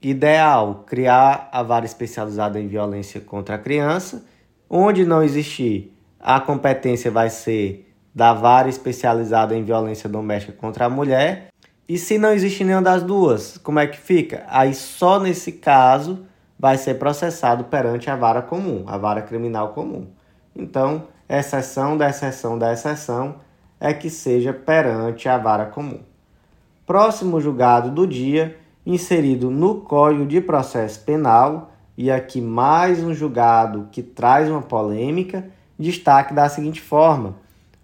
Ideal: 0.00 0.84
criar 0.86 1.50
a 1.52 1.62
vara 1.62 1.84
especializada 1.84 2.58
em 2.58 2.66
violência 2.66 3.20
contra 3.20 3.56
a 3.56 3.58
criança. 3.58 4.24
Onde 4.70 5.04
não 5.04 5.22
existir, 5.22 5.94
a 6.18 6.40
competência 6.40 7.10
vai 7.10 7.28
ser 7.28 7.87
da 8.18 8.34
vara 8.34 8.68
especializada 8.68 9.56
em 9.56 9.62
violência 9.62 10.08
doméstica 10.08 10.52
contra 10.52 10.86
a 10.86 10.90
mulher. 10.90 11.48
E 11.88 11.96
se 11.96 12.18
não 12.18 12.32
existe 12.32 12.64
nenhuma 12.64 12.82
das 12.82 13.02
duas, 13.02 13.56
como 13.58 13.78
é 13.78 13.86
que 13.86 13.96
fica? 13.96 14.44
Aí 14.48 14.74
só 14.74 15.18
nesse 15.18 15.52
caso 15.52 16.26
vai 16.58 16.76
ser 16.76 16.94
processado 16.94 17.64
perante 17.64 18.10
a 18.10 18.16
vara 18.16 18.42
comum, 18.42 18.84
a 18.86 18.98
vara 18.98 19.22
criminal 19.22 19.68
comum. 19.68 20.08
Então, 20.54 21.04
exceção 21.28 21.96
da 21.96 22.10
exceção 22.10 22.58
da 22.58 22.72
exceção 22.72 23.36
é 23.78 23.94
que 23.94 24.10
seja 24.10 24.52
perante 24.52 25.28
a 25.28 25.38
vara 25.38 25.66
comum 25.66 26.00
próximo 26.88 27.38
julgado 27.38 27.90
do 27.90 28.06
dia, 28.06 28.56
inserido 28.86 29.50
no 29.50 29.82
Código 29.82 30.24
de 30.24 30.40
Processo 30.40 31.04
Penal, 31.04 31.70
e 31.98 32.10
aqui 32.10 32.40
mais 32.40 33.04
um 33.04 33.12
julgado 33.12 33.88
que 33.92 34.02
traz 34.02 34.48
uma 34.48 34.62
polêmica, 34.62 35.50
destaque 35.78 36.32
da 36.32 36.48
seguinte 36.48 36.80
forma: 36.80 37.36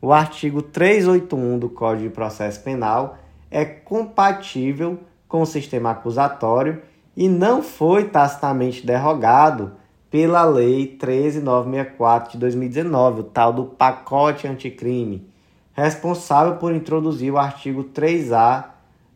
o 0.04 0.12
artigo 0.12 0.60
381 0.60 1.58
do 1.58 1.70
Código 1.70 2.10
de 2.10 2.14
Processo 2.14 2.62
Penal 2.62 3.16
é 3.50 3.64
compatível 3.64 4.98
com 5.26 5.40
o 5.40 5.46
sistema 5.46 5.92
acusatório 5.92 6.82
e 7.16 7.26
não 7.26 7.62
foi 7.62 8.04
tacitamente 8.04 8.84
derrogado 8.84 9.72
pela 10.10 10.44
Lei 10.44 10.88
13964 10.88 12.32
de 12.32 12.38
2019, 12.38 13.20
o 13.20 13.24
tal 13.24 13.50
do 13.50 13.64
pacote 13.64 14.46
anticrime, 14.46 15.26
responsável 15.72 16.56
por 16.56 16.74
introduzir 16.74 17.32
o 17.32 17.38
artigo 17.38 17.84
3A 17.84 18.66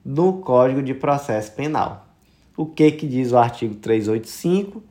do 0.02 0.32
Código 0.38 0.82
de 0.82 0.94
Processo 0.94 1.52
Penal. 1.52 2.06
O 2.56 2.64
que, 2.64 2.90
que 2.92 3.06
diz 3.06 3.30
o 3.30 3.36
artigo 3.36 3.74
385? 3.74 4.82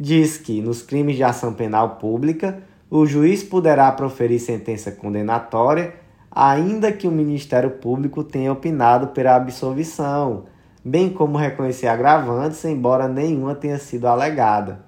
Diz 0.00 0.36
que 0.36 0.60
nos 0.60 0.82
crimes 0.82 1.14
de 1.14 1.22
ação 1.22 1.54
penal 1.54 1.90
pública, 1.90 2.60
o 2.90 3.06
juiz 3.06 3.42
poderá 3.42 3.90
proferir 3.92 4.40
sentença 4.40 4.92
condenatória, 4.92 5.94
ainda 6.30 6.92
que 6.92 7.06
o 7.06 7.12
Ministério 7.12 7.70
Público 7.70 8.22
tenha 8.22 8.52
opinado 8.52 9.08
pela 9.08 9.36
absolvição, 9.36 10.44
bem 10.84 11.10
como 11.10 11.38
reconhecer 11.38 11.86
agravantes, 11.86 12.64
embora 12.64 13.08
nenhuma 13.08 13.54
tenha 13.54 13.78
sido 13.78 14.06
alegada. 14.06 14.84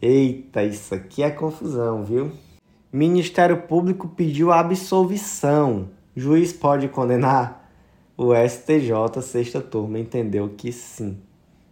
Eita, 0.00 0.62
isso 0.62 0.94
aqui 0.94 1.22
é 1.22 1.30
confusão, 1.30 2.04
viu? 2.04 2.30
Ministério 2.92 3.62
Público 3.62 4.08
pediu 4.08 4.52
absolvição. 4.52 5.88
Juiz 6.14 6.52
pode 6.52 6.88
condenar? 6.88 7.70
O 8.16 8.32
STJ, 8.34 9.20
sexta 9.20 9.60
turma, 9.60 9.98
entendeu 9.98 10.48
que 10.56 10.72
sim. 10.72 11.18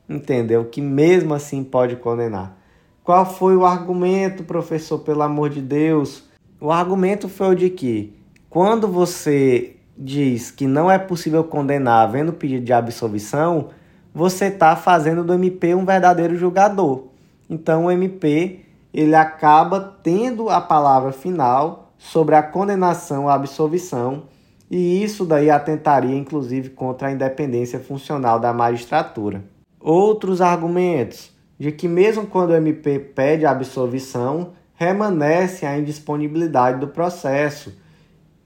Entendeu 0.09 0.67
que 0.67 0.83
mesmo 0.83 1.33
assim 1.33 1.65
pode 1.65 1.97
condenar. 1.97 2.59
Qual 3.05 3.27
foi 3.27 3.55
o 3.55 3.67
argumento, 3.67 4.45
professor, 4.45 4.99
pelo 5.01 5.21
amor 5.21 5.51
de 5.51 5.61
Deus? 5.61 6.25
O 6.59 6.73
argumento 6.73 7.29
foi 7.29 7.49
o 7.49 7.55
de 7.55 7.69
que 7.69 8.19
quando 8.49 8.89
você 8.89 9.77
diz 9.95 10.51
que 10.51 10.67
não 10.67 10.91
é 10.91 10.99
possível 10.99 11.45
condenar 11.45 12.09
havendo 12.09 12.33
pedido 12.33 12.65
de 12.65 12.73
absolvição, 12.73 13.69
você 14.15 14.47
está 14.47 14.75
fazendo 14.75 15.23
do 15.23 15.35
MP 15.35 15.75
um 15.75 15.85
verdadeiro 15.85 16.35
julgador. 16.35 17.09
Então 17.49 17.85
o 17.85 17.91
MP 17.91 18.61
ele 18.91 19.15
acaba 19.15 19.99
tendo 20.03 20.49
a 20.49 20.63
palavra 20.63 21.13
final 21.13 21.93
sobre 21.99 22.35
a 22.35 22.43
condenação 22.43 23.29
à 23.29 23.35
absolvição 23.35 24.23
e 24.71 25.05
isso 25.05 25.27
daí 25.27 25.51
atentaria 25.51 26.17
inclusive 26.17 26.71
contra 26.71 27.09
a 27.09 27.13
independência 27.13 27.79
funcional 27.79 28.41
da 28.41 28.51
magistratura. 28.51 29.45
Outros 29.79 30.41
argumentos 30.41 31.34
de 31.59 31.71
que, 31.73 31.87
mesmo 31.89 32.27
quando 32.27 32.51
o 32.51 32.57
MP 32.57 32.99
pede 32.99 33.47
a 33.47 33.51
absolvição, 33.51 34.53
remanesce 34.75 35.65
a 35.65 35.79
indisponibilidade 35.79 36.81
do 36.81 36.89
processo. 36.89 37.73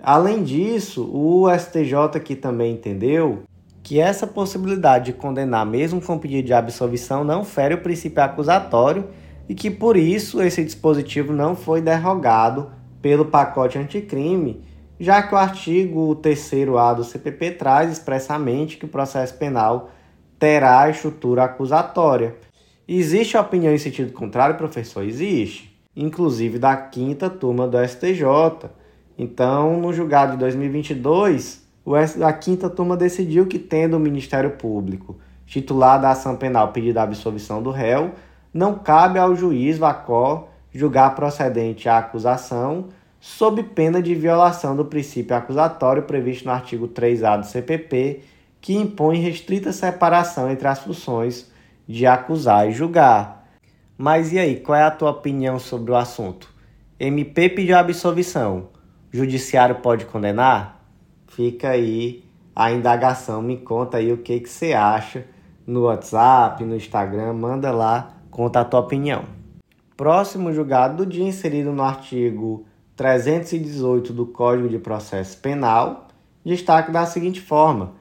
Além 0.00 0.44
disso, 0.44 1.10
o 1.12 1.46
STJ 1.50 1.94
aqui 2.14 2.36
também 2.36 2.74
entendeu 2.74 3.42
que 3.82 3.98
essa 3.98 4.26
possibilidade 4.26 5.06
de 5.06 5.12
condenar 5.14 5.64
mesmo 5.64 6.00
com 6.00 6.18
pedido 6.18 6.46
de 6.46 6.52
absolvição 6.52 7.24
não 7.24 7.44
fere 7.44 7.74
o 7.74 7.80
princípio 7.80 8.22
acusatório 8.22 9.08
e 9.48 9.54
que 9.54 9.70
por 9.70 9.96
isso 9.96 10.42
esse 10.42 10.62
dispositivo 10.62 11.32
não 11.32 11.56
foi 11.56 11.80
derrogado 11.80 12.70
pelo 13.00 13.24
pacote 13.24 13.78
anticrime, 13.78 14.62
já 15.00 15.22
que 15.22 15.34
o 15.34 15.38
artigo 15.38 16.14
3º-A 16.16 16.92
do 16.92 17.04
CPP 17.04 17.52
traz 17.52 17.90
expressamente 17.90 18.76
que 18.76 18.84
o 18.84 18.88
processo 18.88 19.34
penal 19.38 19.90
terá 20.38 20.90
estrutura 20.90 21.44
acusatória. 21.44 22.36
Existe 22.90 23.36
opinião 23.36 23.74
em 23.74 23.76
sentido 23.76 24.14
contrário, 24.14 24.56
professor? 24.56 25.04
Existe. 25.04 25.78
Inclusive 25.94 26.58
da 26.58 26.74
quinta 26.74 27.28
turma 27.28 27.68
do 27.68 27.76
STJ. 27.86 28.24
Então, 29.18 29.78
no 29.78 29.92
julgado 29.92 30.32
de 30.32 30.38
2022, 30.38 31.68
a 32.24 32.32
quinta 32.32 32.70
turma 32.70 32.96
decidiu 32.96 33.46
que, 33.46 33.58
tendo 33.58 33.98
o 33.98 34.00
Ministério 34.00 34.52
Público 34.52 35.18
titular 35.44 36.00
da 36.00 36.12
ação 36.12 36.36
penal 36.36 36.72
pedido 36.72 36.96
a 36.96 37.02
absolvição 37.02 37.62
do 37.62 37.70
réu, 37.70 38.12
não 38.54 38.78
cabe 38.78 39.18
ao 39.18 39.36
juiz 39.36 39.76
VACO 39.76 40.48
julgar 40.72 41.14
procedente 41.14 41.90
a 41.90 41.98
acusação 41.98 42.86
sob 43.20 43.62
pena 43.62 44.00
de 44.00 44.14
violação 44.14 44.74
do 44.74 44.84
princípio 44.86 45.36
acusatório 45.36 46.04
previsto 46.04 46.46
no 46.46 46.52
artigo 46.52 46.88
3A 46.88 47.40
do 47.40 47.46
CPP, 47.46 48.22
que 48.62 48.74
impõe 48.74 49.18
restrita 49.18 49.72
separação 49.72 50.50
entre 50.50 50.68
as 50.68 50.78
funções 50.78 51.50
de 51.88 52.06
acusar 52.06 52.68
e 52.68 52.72
julgar. 52.72 53.48
Mas 53.96 54.32
e 54.32 54.38
aí, 54.38 54.60
qual 54.60 54.76
é 54.76 54.82
a 54.82 54.90
tua 54.90 55.10
opinião 55.10 55.58
sobre 55.58 55.90
o 55.90 55.96
assunto? 55.96 56.52
MP 57.00 57.48
pediu 57.48 57.78
absolvição. 57.78 58.68
Judiciário 59.10 59.76
pode 59.76 60.04
condenar? 60.04 60.84
Fica 61.28 61.70
aí 61.70 62.24
a 62.54 62.70
indagação. 62.70 63.40
Me 63.40 63.56
conta 63.56 63.96
aí 63.96 64.12
o 64.12 64.18
que, 64.18 64.38
que 64.40 64.48
você 64.48 64.74
acha 64.74 65.24
no 65.66 65.84
WhatsApp, 65.84 66.62
no 66.62 66.76
Instagram. 66.76 67.32
Manda 67.32 67.70
lá, 67.70 68.14
conta 68.30 68.60
a 68.60 68.64
tua 68.64 68.80
opinião. 68.80 69.24
Próximo 69.96 70.52
julgado 70.52 70.98
do 70.98 71.06
dia, 71.06 71.24
inserido 71.24 71.72
no 71.72 71.82
artigo 71.82 72.66
318 72.94 74.12
do 74.12 74.26
Código 74.26 74.68
de 74.68 74.78
Processo 74.78 75.38
Penal, 75.38 76.08
destaque 76.44 76.92
da 76.92 77.06
seguinte 77.06 77.40
forma: 77.40 77.94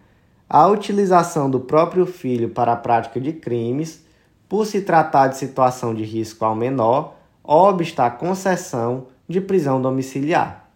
a 0.49 0.67
utilização 0.67 1.49
do 1.49 1.59
próprio 1.59 2.05
filho 2.05 2.49
para 2.49 2.73
a 2.73 2.77
prática 2.77 3.19
de 3.19 3.33
crimes, 3.33 4.05
por 4.47 4.65
se 4.65 4.81
tratar 4.81 5.27
de 5.27 5.37
situação 5.37 5.93
de 5.93 6.03
risco 6.03 6.45
ao 6.45 6.55
menor, 6.55 7.15
obsta 7.43 8.05
a 8.05 8.11
concessão 8.11 9.07
de 9.27 9.41
prisão 9.41 9.81
domiciliar. 9.81 10.69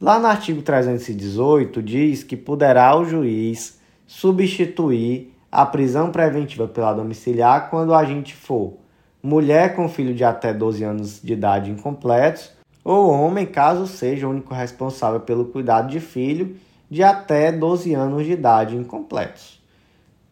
Lá 0.00 0.18
no 0.18 0.28
artigo 0.28 0.62
318 0.62 1.82
diz 1.82 2.22
que 2.22 2.36
poderá 2.36 2.96
o 2.96 3.04
juiz 3.04 3.78
substituir 4.06 5.34
a 5.50 5.66
prisão 5.66 6.10
preventiva 6.10 6.68
pela 6.68 6.92
domiciliar 6.92 7.68
quando 7.68 7.90
o 7.90 7.94
agente 7.94 8.34
for 8.34 8.74
mulher 9.22 9.74
com 9.74 9.88
filho 9.88 10.14
de 10.14 10.24
até 10.24 10.54
12 10.54 10.84
anos 10.84 11.20
de 11.22 11.32
idade 11.32 11.70
incompletos 11.70 12.52
ou 12.82 13.10
homem, 13.10 13.44
caso 13.44 13.86
seja 13.86 14.26
o 14.26 14.30
único 14.30 14.54
responsável 14.54 15.20
pelo 15.20 15.46
cuidado 15.46 15.90
de 15.90 16.00
filho 16.00 16.56
de 16.90 17.02
até 17.02 17.52
12 17.52 17.94
anos 17.94 18.26
de 18.26 18.32
idade 18.32 18.76
incompletos. 18.76 19.62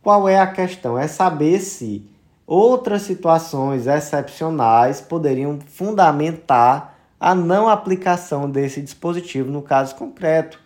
Qual 0.02 0.28
é 0.28 0.38
a 0.38 0.46
questão? 0.46 0.98
É 0.98 1.06
saber 1.06 1.60
se 1.60 2.04
outras 2.46 3.02
situações 3.02 3.86
excepcionais 3.86 5.00
poderiam 5.00 5.58
fundamentar 5.66 6.96
a 7.20 7.34
não 7.34 7.68
aplicação 7.68 8.50
desse 8.50 8.80
dispositivo 8.80 9.50
no 9.50 9.62
caso 9.62 9.94
concreto. 9.94 10.58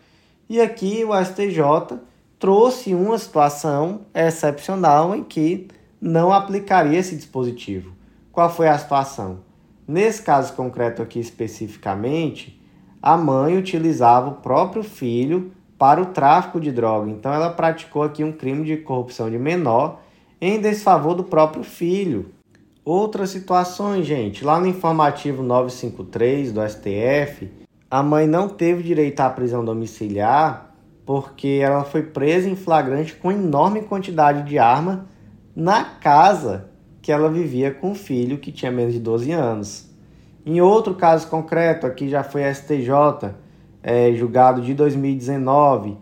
E 0.49 0.61
aqui 0.61 1.05
o 1.05 1.13
STJ 1.13 1.99
trouxe 2.39 2.95
uma 2.95 3.19
situação 3.19 4.03
excepcional 4.15 5.15
em 5.15 5.25
que 5.25 5.69
não 6.01 6.33
aplicaria 6.33 6.99
esse 6.99 7.17
dispositivo. 7.17 7.93
Qual 8.31 8.51
foi 8.51 8.69
a 8.69 8.79
situação? 8.79 9.41
Nesse 9.87 10.23
caso 10.23 10.53
concreto 10.55 11.03
aqui 11.03 11.19
especificamente, 11.19 12.61
a 13.03 13.17
mãe 13.17 13.57
utilizava 13.59 14.31
o 14.31 14.35
próprio 14.35 14.83
filho 14.83 15.53
para 15.83 16.01
o 16.01 16.07
tráfico 16.07 16.61
de 16.61 16.71
droga. 16.71 17.11
Então 17.11 17.35
ela 17.35 17.51
praticou 17.51 18.05
aqui 18.05 18.23
um 18.23 18.31
crime 18.31 18.65
de 18.65 18.77
corrupção 18.77 19.29
de 19.29 19.37
menor 19.37 19.99
em 20.41 20.61
desfavor 20.61 21.17
do 21.17 21.25
próprio 21.25 21.65
filho. 21.65 22.31
Outras 22.85 23.31
situações, 23.31 24.07
gente, 24.07 24.45
lá 24.45 24.61
no 24.61 24.69
informativo 24.69 25.43
953 25.43 26.53
do 26.53 26.61
STF, 26.61 27.51
a 27.91 28.01
mãe 28.01 28.29
não 28.29 28.49
teve 28.49 28.81
direito 28.81 29.19
à 29.23 29.29
prisão 29.29 29.65
domiciliar 29.65 30.73
porque 31.05 31.59
ela 31.61 31.83
foi 31.83 32.05
presa 32.05 32.49
em 32.49 32.55
flagrante 32.55 33.15
com 33.17 33.33
enorme 33.33 33.83
quantidade 33.83 34.49
de 34.49 34.61
arma 34.61 35.07
na 35.53 35.83
casa 35.83 36.71
que 37.03 37.11
ela 37.11 37.29
vivia 37.29 37.75
com 37.75 37.91
o 37.91 37.97
filho 37.97 38.39
que 38.39 38.53
tinha 38.53 38.71
menos 38.71 38.95
de 38.95 39.01
12 39.01 39.33
anos. 39.33 39.91
Em 40.47 40.61
outro 40.61 40.95
caso 40.95 41.27
concreto, 41.27 41.89
aqui 41.89 42.09
já 42.09 42.23
foi 42.23 42.43
STJ, 42.55 43.35
é, 43.83 44.13
julgado 44.13 44.61
de 44.61 44.75
2019, 44.75 45.97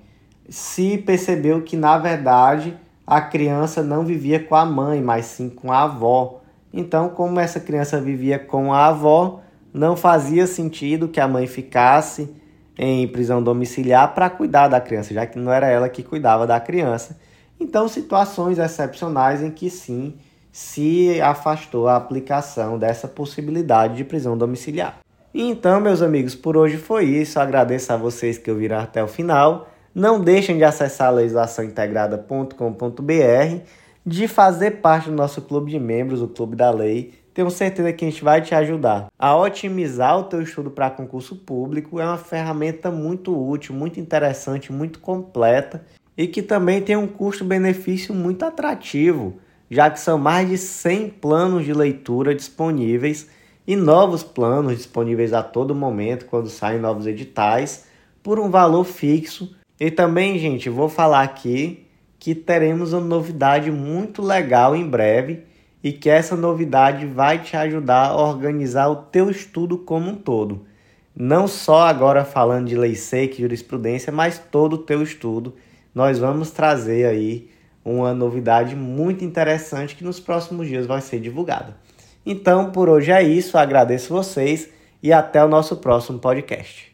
se 0.48 0.98
percebeu 0.98 1.62
que, 1.62 1.76
na 1.76 1.96
verdade, 1.96 2.76
a 3.06 3.20
criança 3.20 3.82
não 3.82 4.04
vivia 4.04 4.38
com 4.38 4.54
a 4.54 4.64
mãe, 4.64 5.00
mas 5.00 5.26
sim 5.26 5.48
com 5.48 5.72
a 5.72 5.82
avó. 5.82 6.40
Então, 6.72 7.08
como 7.08 7.40
essa 7.40 7.58
criança 7.58 8.00
vivia 8.00 8.38
com 8.38 8.72
a 8.72 8.86
avó, 8.86 9.40
não 9.72 9.96
fazia 9.96 10.46
sentido 10.46 11.08
que 11.08 11.20
a 11.20 11.28
mãe 11.28 11.46
ficasse 11.46 12.34
em 12.76 13.06
prisão 13.08 13.42
domiciliar 13.42 14.14
para 14.14 14.30
cuidar 14.30 14.68
da 14.68 14.80
criança, 14.80 15.12
já 15.12 15.26
que 15.26 15.38
não 15.38 15.52
era 15.52 15.68
ela 15.68 15.88
que 15.88 16.02
cuidava 16.02 16.46
da 16.46 16.58
criança. 16.58 17.18
Então, 17.58 17.86
situações 17.88 18.58
excepcionais 18.58 19.42
em 19.42 19.50
que 19.50 19.68
sim 19.68 20.14
se 20.52 21.20
afastou 21.20 21.88
a 21.88 21.96
aplicação 21.96 22.78
dessa 22.78 23.06
possibilidade 23.06 23.96
de 23.96 24.04
prisão 24.04 24.36
domiciliar. 24.36 24.98
Então, 25.32 25.80
meus 25.80 26.02
amigos, 26.02 26.34
por 26.34 26.56
hoje 26.56 26.76
foi 26.76 27.04
isso. 27.04 27.38
agradeço 27.38 27.92
a 27.92 27.96
vocês 27.96 28.36
que 28.36 28.50
ouviram 28.50 28.78
até 28.78 29.00
o 29.02 29.06
final. 29.06 29.68
Não 29.94 30.20
deixem 30.20 30.56
de 30.56 30.64
acessar 30.64 31.14
legislaçãointegrada.com.br, 31.14 33.64
de 34.04 34.26
fazer 34.26 34.80
parte 34.82 35.08
do 35.08 35.14
nosso 35.14 35.40
clube 35.42 35.70
de 35.70 35.78
membros, 35.78 36.20
o 36.20 36.26
Clube 36.26 36.56
da 36.56 36.72
Lei. 36.72 37.14
Tenho 37.32 37.48
certeza 37.48 37.92
que 37.92 38.04
a 38.04 38.10
gente 38.10 38.24
vai 38.24 38.42
te 38.42 38.56
ajudar 38.56 39.06
a 39.16 39.36
otimizar 39.36 40.18
o 40.18 40.24
teu 40.24 40.42
estudo 40.42 40.68
para 40.68 40.90
concurso 40.90 41.36
público. 41.36 42.00
É 42.00 42.04
uma 42.04 42.18
ferramenta 42.18 42.90
muito 42.90 43.32
útil, 43.32 43.72
muito 43.72 44.00
interessante, 44.00 44.72
muito 44.72 44.98
completa 44.98 45.84
e 46.16 46.26
que 46.26 46.42
também 46.42 46.82
tem 46.82 46.96
um 46.96 47.06
custo-benefício 47.06 48.12
muito 48.12 48.44
atrativo, 48.44 49.38
já 49.70 49.88
que 49.88 50.00
são 50.00 50.18
mais 50.18 50.48
de 50.48 50.58
100 50.58 51.08
planos 51.08 51.64
de 51.64 51.72
leitura 51.72 52.34
disponíveis 52.34 53.28
e 53.70 53.76
novos 53.76 54.24
planos 54.24 54.76
disponíveis 54.76 55.32
a 55.32 55.44
todo 55.44 55.76
momento 55.76 56.26
quando 56.26 56.48
saem 56.48 56.80
novos 56.80 57.06
editais 57.06 57.86
por 58.20 58.40
um 58.40 58.50
valor 58.50 58.82
fixo. 58.82 59.54
E 59.78 59.92
também, 59.92 60.36
gente, 60.40 60.68
vou 60.68 60.88
falar 60.88 61.22
aqui 61.22 61.86
que 62.18 62.34
teremos 62.34 62.92
uma 62.92 63.00
novidade 63.00 63.70
muito 63.70 64.22
legal 64.22 64.74
em 64.74 64.84
breve 64.84 65.44
e 65.84 65.92
que 65.92 66.10
essa 66.10 66.34
novidade 66.34 67.06
vai 67.06 67.38
te 67.38 67.56
ajudar 67.56 68.08
a 68.08 68.16
organizar 68.16 68.88
o 68.88 68.96
teu 68.96 69.30
estudo 69.30 69.78
como 69.78 70.10
um 70.10 70.16
todo. 70.16 70.66
Não 71.14 71.46
só 71.46 71.82
agora 71.82 72.24
falando 72.24 72.66
de 72.66 72.76
lei 72.76 72.96
seca 72.96 73.36
e 73.36 73.42
jurisprudência, 73.42 74.12
mas 74.12 74.36
todo 74.50 74.72
o 74.72 74.78
teu 74.78 75.00
estudo. 75.00 75.54
Nós 75.94 76.18
vamos 76.18 76.50
trazer 76.50 77.06
aí 77.06 77.48
uma 77.84 78.12
novidade 78.12 78.74
muito 78.74 79.24
interessante 79.24 79.94
que 79.94 80.02
nos 80.02 80.18
próximos 80.18 80.66
dias 80.66 80.86
vai 80.86 81.00
ser 81.00 81.20
divulgada. 81.20 81.76
Então, 82.24 82.70
por 82.70 82.88
hoje 82.88 83.10
é 83.10 83.22
isso, 83.22 83.58
agradeço 83.58 84.12
vocês 84.12 84.68
e 85.02 85.12
até 85.12 85.44
o 85.44 85.48
nosso 85.48 85.76
próximo 85.76 86.18
podcast. 86.18 86.88